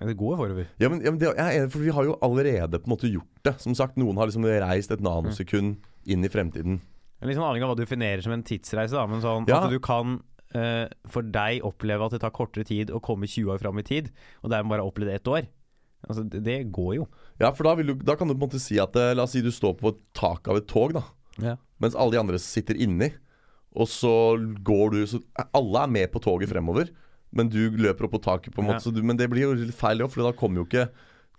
Men 0.00 0.10
det 0.10 0.16
går 0.20 0.36
forover. 0.40 0.66
Ja, 0.80 0.88
men, 0.92 1.00
ja, 1.04 1.12
men 1.12 1.20
det, 1.20 1.30
jeg 1.36 1.40
er 1.40 1.60
enig, 1.62 1.70
for 1.72 1.84
vi 1.84 1.92
har 1.92 2.04
jo 2.08 2.16
allerede 2.24 2.80
på 2.80 2.88
en 2.88 2.94
måte 2.96 3.08
gjort 3.12 3.44
det. 3.48 3.54
Som 3.62 3.76
sagt, 3.76 3.96
noen 4.00 4.16
har 4.20 4.28
liksom 4.28 4.44
reist 4.44 4.92
et 4.92 5.04
nanosekund 5.04 5.78
inn 6.08 6.24
i 6.24 6.30
fremtiden. 6.32 6.80
Er 7.20 7.30
Litt 7.30 7.38
sånn 7.38 7.46
avhengig 7.48 7.64
av 7.64 7.72
hva 7.72 7.76
du 7.78 7.84
definerer 7.84 8.24
som 8.24 8.34
en 8.36 8.44
tidsreise, 8.44 8.92
da. 8.96 9.06
Men 9.08 9.22
sånn 9.24 9.48
Ja. 9.48 9.62
at 9.64 9.72
du 9.72 9.78
kan 9.80 10.18
uh, 10.56 10.86
for 11.08 11.22
deg 11.24 11.64
oppleve 11.64 12.04
at 12.08 12.12
det 12.16 12.20
tar 12.24 12.34
kortere 12.36 12.64
tid 12.68 12.92
å 12.92 13.00
komme 13.00 13.28
20 13.28 13.54
år 13.56 13.62
fram 13.62 13.80
i 13.80 13.86
tid, 13.88 14.10
og 14.44 14.52
dermed 14.52 14.74
bare 14.74 14.84
oppleve 14.84 15.12
det 15.14 15.20
ett 15.22 15.32
år. 15.32 15.48
Altså, 16.06 16.26
det, 16.28 16.42
det 16.44 16.58
går 16.76 16.92
jo. 17.00 17.06
Ja, 17.40 17.50
for 17.56 17.64
da, 17.64 17.72
vil 17.80 17.94
du, 17.94 17.94
da 18.04 18.14
kan 18.20 18.28
du 18.28 18.34
på 18.34 18.40
en 18.44 18.48
måte 18.50 18.60
si 18.62 18.76
at 18.78 18.94
eh, 19.00 19.14
La 19.16 19.24
oss 19.24 19.32
si 19.34 19.40
du 19.42 19.48
står 19.50 19.74
på 19.80 19.94
et 19.94 20.02
tak 20.14 20.46
av 20.52 20.60
et 20.60 20.68
tog, 20.68 20.92
da. 20.96 21.02
Ja. 21.42 21.56
Mens 21.82 21.96
alle 21.96 22.14
de 22.14 22.20
andre 22.20 22.38
sitter 22.40 22.76
inni. 22.78 23.10
Og 23.76 23.86
så 23.92 24.10
går 24.64 24.90
du 24.94 25.00
så 25.06 25.20
Alle 25.54 25.82
er 25.84 25.90
med 25.92 26.12
på 26.12 26.22
toget 26.24 26.48
fremover, 26.48 26.88
men 27.36 27.48
du 27.52 27.70
løper 27.76 28.06
opp 28.08 28.14
på 28.16 28.22
taket, 28.24 28.54
på 28.54 28.62
en 28.64 28.70
måte. 28.70 28.92
Du, 28.94 29.02
men 29.04 29.16
det 29.18 29.28
blir 29.28 29.42
jo 29.44 29.52
litt 29.58 29.74
feil, 29.76 30.00
for 30.08 30.22
da 30.24 30.32
kommer 30.36 30.62
jo 30.62 30.68
ikke 30.70 30.88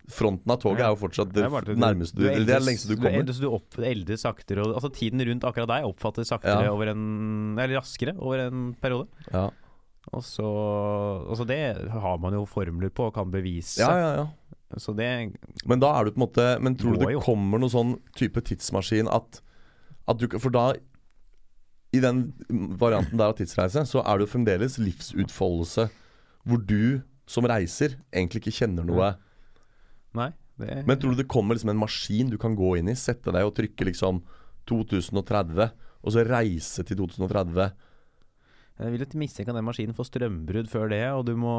Fronten 0.07 0.47
av 0.53 0.61
toget 0.61 0.79
er 0.85 0.93
jo 0.93 0.99
fortsatt 1.01 1.33
det 1.35 1.41
Det 1.43 1.49
bare 1.51 1.65
at 1.67 1.75
du- 1.75 1.83
eldes, 1.83 2.13
Det 2.15 2.55
er 2.55 2.61
lengste 2.63 2.88
du 2.88 2.95
Du 2.95 3.01
kommer. 3.01 3.19
eldes, 3.25 3.39
du 3.41 3.81
eldes 3.83 4.21
saktere. 4.23 4.63
Og, 4.63 4.75
altså 4.77 4.89
Tiden 4.95 5.19
rundt 5.19 5.43
akkurat 5.43 5.67
deg 5.67 5.83
oppfattes 5.83 6.29
saktere 6.31 6.63
Ja. 6.63 6.71
over 6.71 6.88
en 6.93 7.57
Eller 7.59 7.75
raskere 7.81 8.13
over 8.17 8.39
en 8.47 8.73
periode. 8.79 9.07
Ja. 9.33 9.49
Og 10.13 10.23
så 10.23 10.47
altså 11.27 11.45
Det 11.45 11.89
har 11.91 12.17
man 12.19 12.31
jo 12.38 12.45
formler 12.45 12.89
på 12.89 13.07
og 13.09 13.13
kan 13.15 13.29
bevise. 13.29 13.79
ja, 13.83 13.91
ja, 13.99 14.15
ja. 14.21 14.27
Så 14.77 14.95
det 14.95 15.33
Men 15.65 15.79
da 15.79 15.91
er 15.99 16.05
du 16.05 16.11
på 16.11 16.21
en 16.21 16.27
måte 16.27 16.61
Men 16.61 16.75
tror 16.77 16.97
du 16.97 17.05
det 17.05 17.21
kommer 17.23 17.59
noen 17.59 17.69
sånn 17.71 17.99
type 18.15 18.39
tidsmaskin 18.41 19.07
at, 19.11 19.41
at 20.07 20.17
du 20.17 20.27
For 20.39 20.49
da 20.49 20.73
I 21.97 22.03
den 22.03 22.25
varianten 22.79 23.17
der 23.17 23.31
av 23.31 23.37
tidsreise, 23.37 23.83
så 23.89 24.03
er 24.03 24.17
det 24.17 24.27
jo 24.27 24.33
fremdeles 24.33 24.77
livsutfoldelse 24.81 25.87
hvor 26.47 26.61
du 26.63 27.01
som 27.27 27.47
reiser 27.49 27.97
egentlig 28.13 28.45
ikke 28.45 28.59
kjenner 28.61 28.87
noe. 28.87 29.13
Nei. 30.17 30.31
Det, 30.57 30.83
Men 30.87 30.97
tror 30.97 31.13
du 31.13 31.19
det 31.19 31.29
kommer 31.29 31.53
liksom 31.57 31.69
en 31.69 31.81
maskin 31.83 32.31
du 32.31 32.37
kan 32.41 32.55
gå 32.57 32.77
inn 32.79 32.89
i, 32.89 32.95
sette 32.97 33.33
deg 33.33 33.45
og 33.45 33.53
trykke 33.59 33.85
liksom 33.91 34.23
2030, 34.69 35.67
og 36.01 36.13
så 36.15 36.23
reise 36.25 36.85
til 36.87 36.97
2030? 37.03 37.67
Jeg 38.78 38.91
vil 38.93 39.01
jo 39.01 39.07
mistenke 39.17 39.49
at 39.49 39.57
den 39.57 39.65
maskinen 39.65 39.95
får 39.97 40.05
strømbrudd 40.11 40.67
før 40.69 40.91
det, 40.91 41.01
og 41.17 41.23
du 41.25 41.34
må 41.39 41.53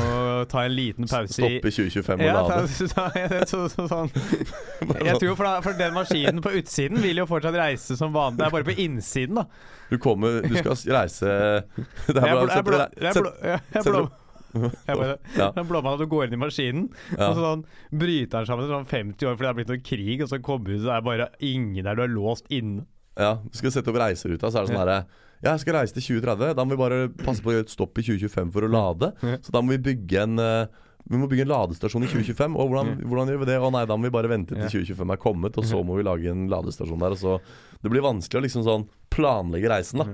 ta 0.52 0.64
en 0.66 0.74
liten 0.74 1.06
pause 1.06 1.38
i 1.38 1.60
Stoppe 1.60 1.70
2025 1.70 2.18
og 2.18 2.26
ja, 2.26 2.34
lade? 2.40 2.88
ta, 2.90 3.04
så, 3.52 3.60
så, 3.70 3.86
sånn. 3.90 4.10
Jeg 5.08 5.20
tror 5.22 5.36
for, 5.38 5.44
da, 5.46 5.54
for 5.62 5.78
den 5.78 5.94
maskinen 5.94 6.42
på 6.42 6.50
utsiden 6.58 6.98
vil 7.04 7.22
jo 7.22 7.28
fortsatt 7.30 7.54
reise 7.60 7.96
som 8.00 8.12
vanlig. 8.14 8.40
Det 8.42 8.48
er 8.48 8.56
bare 8.58 8.66
på 8.66 8.76
innsiden, 8.86 9.38
da. 9.38 9.46
Du 9.92 9.98
kommer 10.02 10.40
Du 10.42 10.54
skal 10.58 10.74
reise 10.96 11.28
Det 11.28 12.18
er 12.18 12.26
Jeg 12.26 12.36
bare 12.38 12.46
jeg 12.48 12.58
er 12.58 12.68
deg- 12.72 13.00
jeg 13.00 13.10
er 13.10 13.24
jeg 13.44 13.58
er 13.60 13.82
setter 13.84 14.06
jeg 14.54 14.96
bare- 14.96 15.18
Ja. 15.34 15.50
Det 15.50 15.86
at 15.86 15.98
du 15.98 16.06
går 16.06 16.24
inn 16.26 16.32
i 16.34 16.36
maskinen, 16.36 16.88
Ja. 17.18 17.28
og 17.28 17.36
så 17.36 17.40
sånn 17.42 17.64
bryter 17.90 18.38
den 18.38 18.46
sammen 18.46 18.66
til 18.66 18.74
sånn 18.74 18.86
50 18.86 19.26
år 19.26 19.36
fordi 19.36 19.38
det 19.38 19.46
har 19.46 19.54
blitt 19.54 19.68
noe 19.68 19.82
krig, 19.82 20.22
og 20.22 20.28
så 20.28 20.38
kommer 20.42 20.64
du 20.66 20.74
ut, 20.76 20.82
det 20.84 20.92
er 20.94 21.00
bare 21.02 21.28
ingen 21.40 21.84
der 21.84 21.94
du 21.94 22.02
er 22.02 22.08
låst 22.08 22.46
inne. 22.50 22.86
Ja, 23.18 23.34
du 23.42 23.56
skal 23.56 23.70
sette 23.70 23.90
opp 23.90 23.96
reiseruta, 23.98 24.50
så 24.50 24.58
er 24.58 24.66
det 24.66 24.70
sånn 24.74 24.78
herre 24.82 25.04
Ja, 25.04 25.04
jeg 25.44 25.60
skal 25.62 25.76
reise 25.76 25.94
til 25.96 26.04
2030. 26.20 26.54
Da 26.58 26.64
må 26.64 26.74
vi 26.74 26.80
bare 26.80 26.98
passe 27.24 27.44
på 27.44 27.52
å 27.52 27.54
gjøre 27.56 27.66
et 27.68 27.72
stopp 27.74 28.00
i 28.00 28.04
2025 28.06 28.50
for 28.54 28.66
å 28.66 28.70
lade. 28.72 29.10
Så 29.44 29.52
da 29.54 29.60
må 29.64 29.74
vi 29.76 29.82
bygge 29.90 30.22
en 30.24 30.38
eh, 30.42 30.66
Vi 31.04 31.18
må 31.20 31.26
bygge 31.28 31.44
en 31.44 31.50
ladestasjon 31.52 32.06
i 32.06 32.08
2025. 32.08 32.54
Og 32.56 32.70
hvordan, 32.70 32.94
hvordan 33.04 33.28
gjør 33.32 33.42
vi 33.42 33.48
det? 33.50 33.58
Å 33.60 33.68
nei, 33.74 33.84
da 33.90 33.96
må 34.00 34.08
vi 34.08 34.14
bare 34.14 34.30
vente 34.32 34.56
til 34.56 34.70
2025 34.86 35.12
er 35.12 35.20
kommet, 35.20 35.58
og 35.60 35.66
så 35.68 35.82
må 35.84 35.98
vi 35.98 36.06
lage 36.06 36.30
en 36.32 36.46
ladestasjon 36.48 37.02
der. 37.04 37.12
Og 37.12 37.20
så 37.20 37.36
Det 37.84 37.92
blir 37.92 38.00
vanskelig 38.06 38.40
å 38.40 38.44
liksom 38.46 38.64
sånn 38.64 38.86
planlegge 39.12 39.68
reisen, 39.68 40.00
da. 40.00 40.06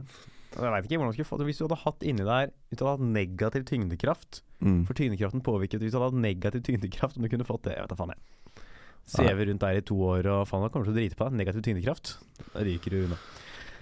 Jeg 0.51 0.67
vet 0.75 0.89
ikke 0.89 0.99
hvordan 0.99 1.13
du 1.15 1.19
skulle 1.21 1.29
få 1.31 1.37
det 1.39 1.45
Hvis 1.47 1.61
du 1.61 1.65
hadde 1.69 1.77
hatt 1.85 2.03
inni 2.11 2.25
der 2.27 2.49
Hvis 2.67 2.81
du 2.81 2.83
hadde 2.83 2.97
hatt 2.99 3.11
negativ 3.15 3.67
tyngdekraft 3.71 4.41
Mm. 4.61 4.83
For 4.85 4.93
tyngdekraften 4.93 5.41
påvirket 5.41 5.81
Hvis 5.81 5.95
du 5.95 5.97
hadde 5.97 6.11
hatt 6.11 6.21
negativ 6.21 6.61
tyngdekraft 6.67 7.17
Om 7.17 7.23
du 7.25 7.31
kunne 7.33 7.47
fått 7.49 7.63
det 7.65 7.79
Jeg 7.79 7.87
vet 7.87 7.93
da 7.95 7.97
faen 7.97 8.11
jeg 8.13 8.65
Sveve 9.09 9.47
rundt 9.49 9.63
der 9.63 9.79
i 9.79 9.85
to 9.89 9.97
år 10.05 10.27
og 10.29 10.43
faen 10.51 10.67
da 10.67 10.69
kommer 10.69 10.85
du 10.85 10.91
til 10.91 10.99
å 10.99 11.01
drite 11.01 11.17
på 11.17 11.25
deg 11.31 11.39
Negativ 11.41 11.63
tyngdekraft 11.65 12.11
Da 12.51 12.65
ryker 12.67 12.93
du 12.93 12.99
unna 13.07 13.17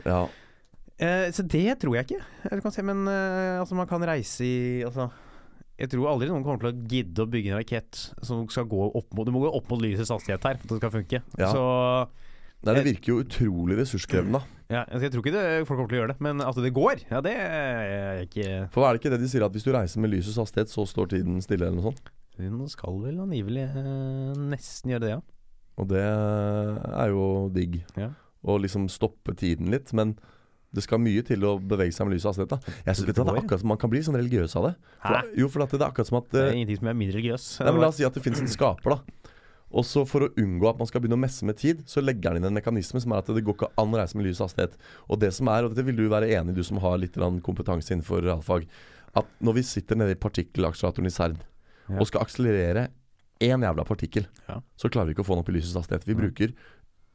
Ja. 0.07 0.21
Eh, 0.99 1.31
Så 1.35 1.45
det 1.47 1.79
tror 1.83 1.99
jeg 1.99 2.09
ikke 2.09 2.73
se, 2.75 2.85
Men 2.87 3.07
eh, 3.11 3.57
altså 3.61 3.79
man 3.79 3.89
kan 3.91 4.05
reise 4.07 4.45
i 4.47 4.59
Altså 4.87 5.11
jeg 5.79 5.93
tror 5.93 6.09
aldri 6.11 6.27
noen 6.27 6.43
kommer 6.43 6.59
til 6.59 6.73
å 6.73 6.87
gidde 6.91 7.23
å 7.23 7.31
bygge 7.31 7.53
en 7.53 7.61
rakett 7.61 7.99
som 8.27 8.41
skal 8.51 8.65
gå 8.67 8.89
opp 8.99 9.13
mot 9.15 9.29
Du 9.29 9.31
må 9.31 9.45
gå 9.45 9.53
opp 9.55 9.69
mot 9.71 9.79
lysets 9.79 10.11
hastighet 10.11 10.43
her 10.43 10.59
for 10.59 10.67
at 10.67 10.73
det 10.73 10.79
skal 10.81 10.91
funke. 10.91 11.21
Ja. 11.39 11.51
Så 11.55 11.63
Nei, 12.67 12.75
det 12.75 12.89
virker 12.89 13.13
jo 13.13 13.21
utrolig 13.23 13.77
ressurskrevende, 13.79 14.41
ja, 14.69 14.83
altså, 14.83 15.05
jeg 15.07 15.13
tror 15.15 15.23
ikke 15.23 15.33
det, 15.37 15.43
folk 15.69 15.79
kommer 15.79 15.93
til 15.93 15.97
å 15.97 16.01
gjøre 16.03 16.11
det, 16.11 16.23
men 16.27 16.43
at 16.45 16.57
det 16.61 16.73
går, 16.77 17.05
ja 17.09 17.21
det 17.25 17.35
er 17.39 18.25
ikke 18.25 18.47
For 18.75 18.85
er 18.85 18.97
det 18.97 19.01
ikke 19.01 19.13
det 19.15 19.21
de 19.23 19.29
sier, 19.31 19.45
at 19.47 19.55
hvis 19.55 19.65
du 19.65 19.71
reiser 19.73 20.03
med 20.03 20.11
lysets 20.13 20.41
hastighet, 20.43 20.73
så 20.73 20.83
står 20.91 21.13
tiden 21.15 21.39
stille, 21.45 21.69
eller 21.69 21.79
noe 21.79 21.93
sånt? 21.93 22.11
Hun 22.39 22.67
skal 22.71 22.99
vel 23.03 23.23
angivelig 23.23 23.65
eh, 23.65 24.35
nesten 24.51 24.93
gjøre 24.93 25.05
det, 25.07 25.13
ja. 25.15 25.23
Og 25.79 25.89
det 25.91 26.03
er 26.03 27.15
jo 27.15 27.25
digg. 27.55 27.81
Ja. 27.99 28.11
Å 28.43 28.59
liksom 28.61 28.91
stoppe 28.91 29.35
tiden 29.39 29.71
litt. 29.73 29.95
Men 29.97 30.17
det 30.75 30.85
skal 30.85 31.01
mye 31.01 31.23
til 31.25 31.45
å 31.49 31.55
bevege 31.65 31.95
seg 31.97 32.09
med 32.09 32.17
lys 32.17 32.27
og 32.27 32.35
hastighet. 32.35 32.67
Jeg 32.85 32.99
synes 32.99 33.07
Det 33.09 33.15
det 33.17 33.25
er 33.25 33.41
akkurat 33.41 33.63
som 33.63 33.71
Man 33.73 33.81
kan 33.81 33.91
bli 33.93 34.03
sånn 34.05 34.19
religiøs 34.19 34.57
av 34.61 34.69
det. 34.69 34.75
For 35.01 35.17
det 35.17 35.41
jo, 35.41 35.49
for 35.49 35.65
det 35.65 35.81
er 35.81 35.87
akkurat 35.89 36.11
som 36.11 36.19
at 36.21 36.29
Det 36.35 36.43
eh, 36.43 36.49
er 36.51 36.59
ingenting 36.59 36.81
som 36.83 36.91
er 36.91 36.99
mindre 36.99 37.17
religiøs. 37.17 37.47
Nei, 37.65 37.73
men 37.73 37.81
La 37.81 37.89
oss 37.89 37.97
si 37.97 38.05
at 38.05 38.19
det 38.19 38.23
finnes 38.25 38.43
en 38.45 38.53
skaper, 38.53 38.97
da. 38.99 39.33
Og 39.69 39.85
så 39.85 40.05
For 40.09 40.25
å 40.25 40.31
unngå 40.41 40.69
at 40.69 40.79
man 40.81 40.89
skal 40.89 41.01
begynne 41.05 41.17
å 41.17 41.25
messe 41.25 41.45
med 41.49 41.57
tid, 41.61 41.83
så 41.89 42.05
legger 42.05 42.33
han 42.33 42.41
inn 42.41 42.49
en 42.51 42.57
mekanisme 42.57 43.01
som 43.01 43.13
er 43.13 43.21
at 43.25 43.33
det 43.33 43.45
går 43.45 43.57
ikke 43.57 43.71
an 43.81 43.97
å 43.97 44.01
reise 44.01 44.17
med 44.17 44.29
lys 44.29 44.41
og 44.41 44.49
hastighet. 44.49 44.77
Og 45.09 45.21
det 45.21 45.33
som 45.37 45.49
er, 45.53 45.65
og 45.65 45.73
dette 45.73 45.85
vil 45.89 45.97
du 45.97 46.07
være 46.09 46.29
enig 46.37 46.53
i, 46.53 46.59
du 46.61 46.65
som 46.65 46.81
har 46.85 47.01
litt 47.01 47.17
kompetanse 47.45 47.93
innenfor 47.93 48.25
realfag, 48.25 48.69
at 49.17 49.29
når 49.41 49.59
vi 49.61 49.65
sitter 49.65 49.97
nede 49.97 50.17
i 50.17 50.21
partikkelakseleratoren 50.21 51.09
i 51.09 51.15
CERN 51.15 51.39
Ja. 51.89 52.01
og 52.01 52.07
skal 52.07 52.21
akselerere 52.21 52.89
én 53.41 53.63
jævla 53.65 53.85
partikkel, 53.89 54.27
Ja. 54.49 54.61
så 54.77 54.91
klarer 54.93 55.07
vi 55.09 55.15
ikke 55.15 55.25
å 55.25 55.29
få 55.29 55.37
den 55.37 55.41
opp 55.41 55.49
i 55.49 55.53
lysets 55.53 55.77
hastighet. 55.77 56.05
Vi 56.05 56.13
ja. 56.13 56.21
bruker 56.21 56.53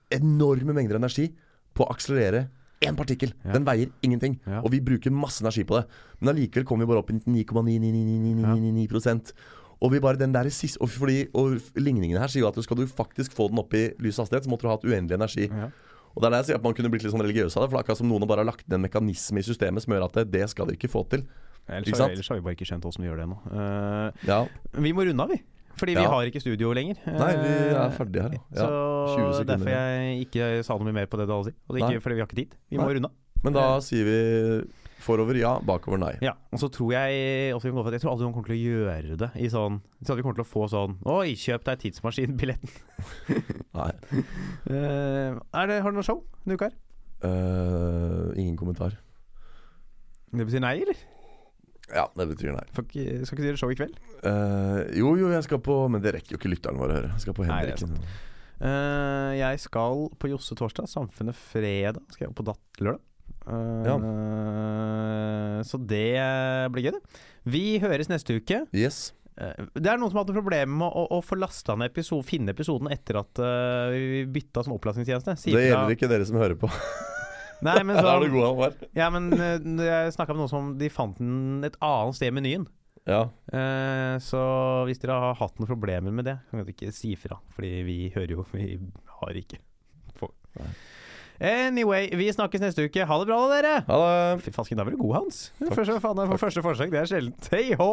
enorme 0.10 0.74
mengder 0.74 0.96
energi 0.98 1.34
på 1.74 1.86
å 1.86 1.92
akselerere 1.94 2.50
én 2.88 2.96
partikkel. 3.00 3.32
Ja. 3.46 3.52
Den 3.56 3.66
veier 3.68 3.88
ingenting. 4.06 4.34
Ja. 4.48 4.60
Og 4.64 4.70
vi 4.74 4.80
bruker 4.84 5.12
masse 5.14 5.40
energi 5.44 5.64
på 5.68 5.74
det. 5.80 5.86
Men 6.20 6.28
allikevel 6.36 6.66
kommer 6.70 6.84
vi 6.86 6.92
bare 6.94 7.04
opp 7.04 7.12
i 7.14 7.18
99,99999% 7.20 9.34
Og 9.84 9.92
vi 9.92 10.00
bare 10.00 10.18
den 10.20 10.32
der 10.34 10.48
siste 10.54 10.80
og, 10.80 10.90
fordi, 10.94 11.26
og 11.36 11.58
ligningen 11.76 12.18
her 12.22 12.30
sier 12.32 12.46
jo 12.46 12.50
at 12.52 12.60
skal 12.64 12.78
du 12.80 12.86
faktisk 12.88 13.34
få 13.36 13.50
den 13.52 13.60
opp 13.60 13.74
i 13.76 13.90
lys 14.00 14.20
hastighet, 14.22 14.46
så 14.46 14.50
måtte 14.52 14.64
du 14.64 14.70
ha 14.72 14.76
hatt 14.78 14.86
uendelig 14.88 15.18
energi. 15.18 15.50
Ja. 15.50 15.68
Og 16.14 16.22
det 16.22 16.28
er 16.28 16.32
der 16.32 16.38
jeg 16.44 16.48
sier 16.52 16.60
at 16.62 16.64
man 16.64 16.76
kunne 16.78 16.92
blitt 16.94 17.04
litt 17.04 17.12
sånn 17.12 17.24
religiøs 17.26 17.58
av 17.58 17.62
det. 17.66 17.70
For 17.72 17.76
det 17.76 17.80
er 17.82 17.86
akkurat 17.88 18.00
som 18.00 18.08
noen 18.12 18.28
bare 18.30 18.44
har 18.46 18.50
lagt 18.52 18.68
ned 18.70 18.78
en 18.78 18.86
mekanisme 18.86 19.42
i 19.42 19.48
systemet 19.48 19.84
som 19.84 19.92
gjør 19.96 20.06
at 20.08 20.16
det, 20.20 20.26
det 20.36 20.46
skal 20.54 20.70
dere 20.70 20.78
ikke 20.78 20.92
få 20.94 21.02
til. 21.12 21.22
Ellers, 21.68 21.88
Ikke 21.90 22.00
har, 22.04 22.14
ellers 22.14 22.30
har 22.30 22.38
vi 22.40 22.46
bare 22.46 22.56
ikke 22.58 22.68
skjønt 22.70 22.86
åssen 22.88 23.04
vi 23.04 23.10
gjør 23.10 23.20
det 23.22 23.26
ennå. 23.28 23.38
Uh, 23.50 24.08
Ja. 24.28 24.40
vi 24.84 24.92
må 24.94 25.02
runde 25.08 25.24
av, 25.26 25.30
vi. 25.32 25.40
Fordi 25.80 25.96
vi 25.98 26.02
Ja. 26.04 26.10
har 26.10 26.26
ikke 26.30 26.42
studio 26.42 26.72
lenger. 26.74 26.96
Nei, 27.08 27.32
vi 27.42 27.50
er 27.74 27.80
Eh, 27.88 27.92
ferdige 27.98 28.22
her, 28.28 28.32
ja. 28.38 28.40
Så 28.54 28.68
ja. 28.70 29.16
20 29.16 29.34
sekunder. 29.34 29.58
derfor 29.58 29.70
jeg 29.74 30.28
ikke 30.28 30.64
sa 30.66 30.78
noe 30.78 30.94
mer 30.94 31.06
på 31.08 31.18
det 31.18 31.28
du 31.28 31.34
hadde 31.34 31.42
å 31.42 31.50
si. 31.50 31.54
Og 31.70 31.76
det 31.76 31.82
Nei. 31.82 31.90
ikke 31.94 32.02
fordi 32.04 32.16
vi 32.16 32.22
har 32.22 32.28
ikke 32.28 32.42
tid. 32.44 32.56
Vi 32.70 32.78
må 32.78 32.88
runde 32.94 33.06
av. 33.10 33.12
Men 33.44 33.54
da 33.54 33.80
sier 33.84 34.06
vi 34.08 34.68
forover 35.04 35.36
ja, 35.36 35.60
bakover 35.60 36.00
nei. 36.00 36.14
Ja, 36.22 36.32
og 36.54 36.60
så 36.62 36.70
tror 36.72 36.94
jeg 36.94 37.52
også 37.54 37.68
vi 37.68 37.72
for 37.76 37.88
at 37.90 37.92
Jeg 37.98 38.02
tror 38.06 38.12
aldri 38.14 38.24
noen 38.24 38.34
kommer 38.38 38.48
til 38.48 38.56
å 38.56 38.64
gjøre 38.64 39.18
det 39.20 39.32
i 39.36 39.50
sånn 39.52 39.82
Så 40.06 40.12
at 40.14 40.16
vi 40.16 40.22
kommer 40.24 40.38
til 40.38 40.46
å 40.46 40.48
få 40.48 40.70
sånn 40.72 40.96
Oi, 41.06 41.34
kjøp 41.36 41.66
deg 41.66 41.80
tidsmaskinbilletten. 41.82 42.70
Nei. 43.82 43.92
Uh, 44.70 45.36
er 45.54 45.68
det, 45.68 45.82
har 45.84 45.92
du 45.92 45.98
noe 46.00 46.08
show 46.08 46.24
denne 46.46 46.56
uka 46.56 46.70
her? 46.70 46.78
Eh, 47.24 48.40
ingen 48.40 48.56
kommentar. 48.60 48.96
Det 50.34 50.46
betyr 50.48 50.60
nei, 50.64 50.78
eller? 50.82 50.96
Ja, 51.94 52.08
det 52.18 52.28
betyr 52.34 52.54
nei. 52.56 52.66
Fuck, 52.76 52.92
skal 52.94 53.38
ikke 53.38 53.48
gjøre 53.48 53.62
show 53.62 53.72
i 53.74 53.78
kveld? 53.78 53.98
Uh, 54.24 54.84
jo, 54.98 55.14
jo, 55.20 55.32
jeg 55.34 55.46
skal 55.46 55.60
på 55.62 55.76
Men 55.92 56.02
det 56.04 56.14
rekker 56.16 56.36
jo 56.36 56.40
ikke 56.40 56.52
lytterne 56.54 56.80
våre 56.80 56.96
å 56.96 57.00
høre. 57.02 57.12
Jeg 57.16 57.26
skal 57.26 57.38
på 57.38 57.46
Nei, 57.48 57.60
Henrik. 57.70 58.08
Eh, 58.64 59.32
jeg 59.40 59.60
skal 59.60 60.06
på 60.20 60.30
Josse 60.32 60.56
torsdag, 60.56 60.88
Samfunnet 60.92 61.36
fredag. 61.36 62.04
Skal 62.14 62.28
jeg 62.28 62.36
på 62.38 62.46
Datt 62.48 62.80
lørdag. 62.80 63.02
Eh, 63.44 63.92
Så 65.68 65.78
det 65.80 66.22
blir 66.72 66.84
gøy, 66.86 66.94
det. 66.96 67.04
Vi 67.44 67.80
høres 67.84 68.10
neste 68.12 68.38
uke. 68.40 68.66
yes. 68.72 69.14
Det 69.34 69.90
er 69.90 69.98
noen 69.98 70.12
som 70.12 70.20
har 70.20 70.28
hatt 70.28 70.36
problemer 70.36 70.70
med 70.70 70.86
å, 70.94 71.08
å 71.18 71.22
få 71.26 71.34
lasta 71.42 71.74
ned 71.74 71.90
episode, 71.90 72.22
finne 72.28 72.54
episoden 72.54 72.86
etter 72.94 73.18
at 73.18 73.34
uh, 73.42 73.90
vi 73.90 74.30
bytta 74.30 74.62
som 74.62 74.76
opplastningstjeneste. 74.76 75.34
Det 75.50 75.64
gjelder 75.72 75.96
ikke 75.96 76.06
dere 76.12 76.28
som 76.30 76.38
hører 76.38 76.54
på. 76.62 76.70
Nei, 77.64 77.78
men 77.88 77.96
Der 78.00 78.06
er 78.06 78.18
sånn, 78.20 78.26
du 78.28 78.36
god, 78.38 78.56
var. 78.60 78.78
ja, 78.98 79.10
men 79.14 79.30
eh, 79.34 79.58
jeg 79.88 80.16
snakka 80.18 80.36
med 80.36 80.44
noen 80.44 80.52
som 80.52 80.72
de 80.80 80.90
fant 80.94 81.20
den 81.22 81.64
et 81.68 81.78
annet 81.84 82.18
sted 82.20 82.32
i 82.32 82.36
menyen. 82.36 82.68
Ja. 83.10 83.26
Eh, 83.52 84.16
så 84.24 84.42
hvis 84.88 85.02
dere 85.02 85.18
har 85.20 85.40
hatt 85.40 85.58
noen 85.60 85.68
problemer 85.72 86.14
med 86.16 86.28
det, 86.30 86.38
kan 86.50 86.62
dere 86.62 86.76
ikke 86.76 86.92
si 86.96 87.16
fra. 87.20 87.40
Fordi 87.56 87.72
vi 87.88 87.98
hører 88.16 88.36
jo 88.38 88.46
Vi 88.54 88.78
har 89.20 89.40
ikke 89.44 89.60
folk. 90.20 90.36
Anyway, 91.44 92.08
vi 92.16 92.30
snakkes 92.32 92.62
neste 92.62 92.86
uke. 92.88 93.04
Ha 93.10 93.18
det 93.20 93.28
bra, 93.28 93.40
da, 93.50 93.58
dere! 93.58 93.74
Ha 93.90 93.98
det. 94.04 94.44
Fy 94.46 94.54
fasken, 94.56 94.80
da 94.80 94.86
var 94.86 94.94
du 94.96 95.02
god, 95.02 95.16
Hans. 95.18 95.42
Første, 95.60 95.98
faen, 96.04 96.24
for 96.30 96.40
første 96.46 96.64
forsøk. 96.64 96.94
Det 96.94 97.02
er 97.02 97.10
sjeldent. 97.10 97.50
Hei 97.52 97.74
hå! 97.80 97.90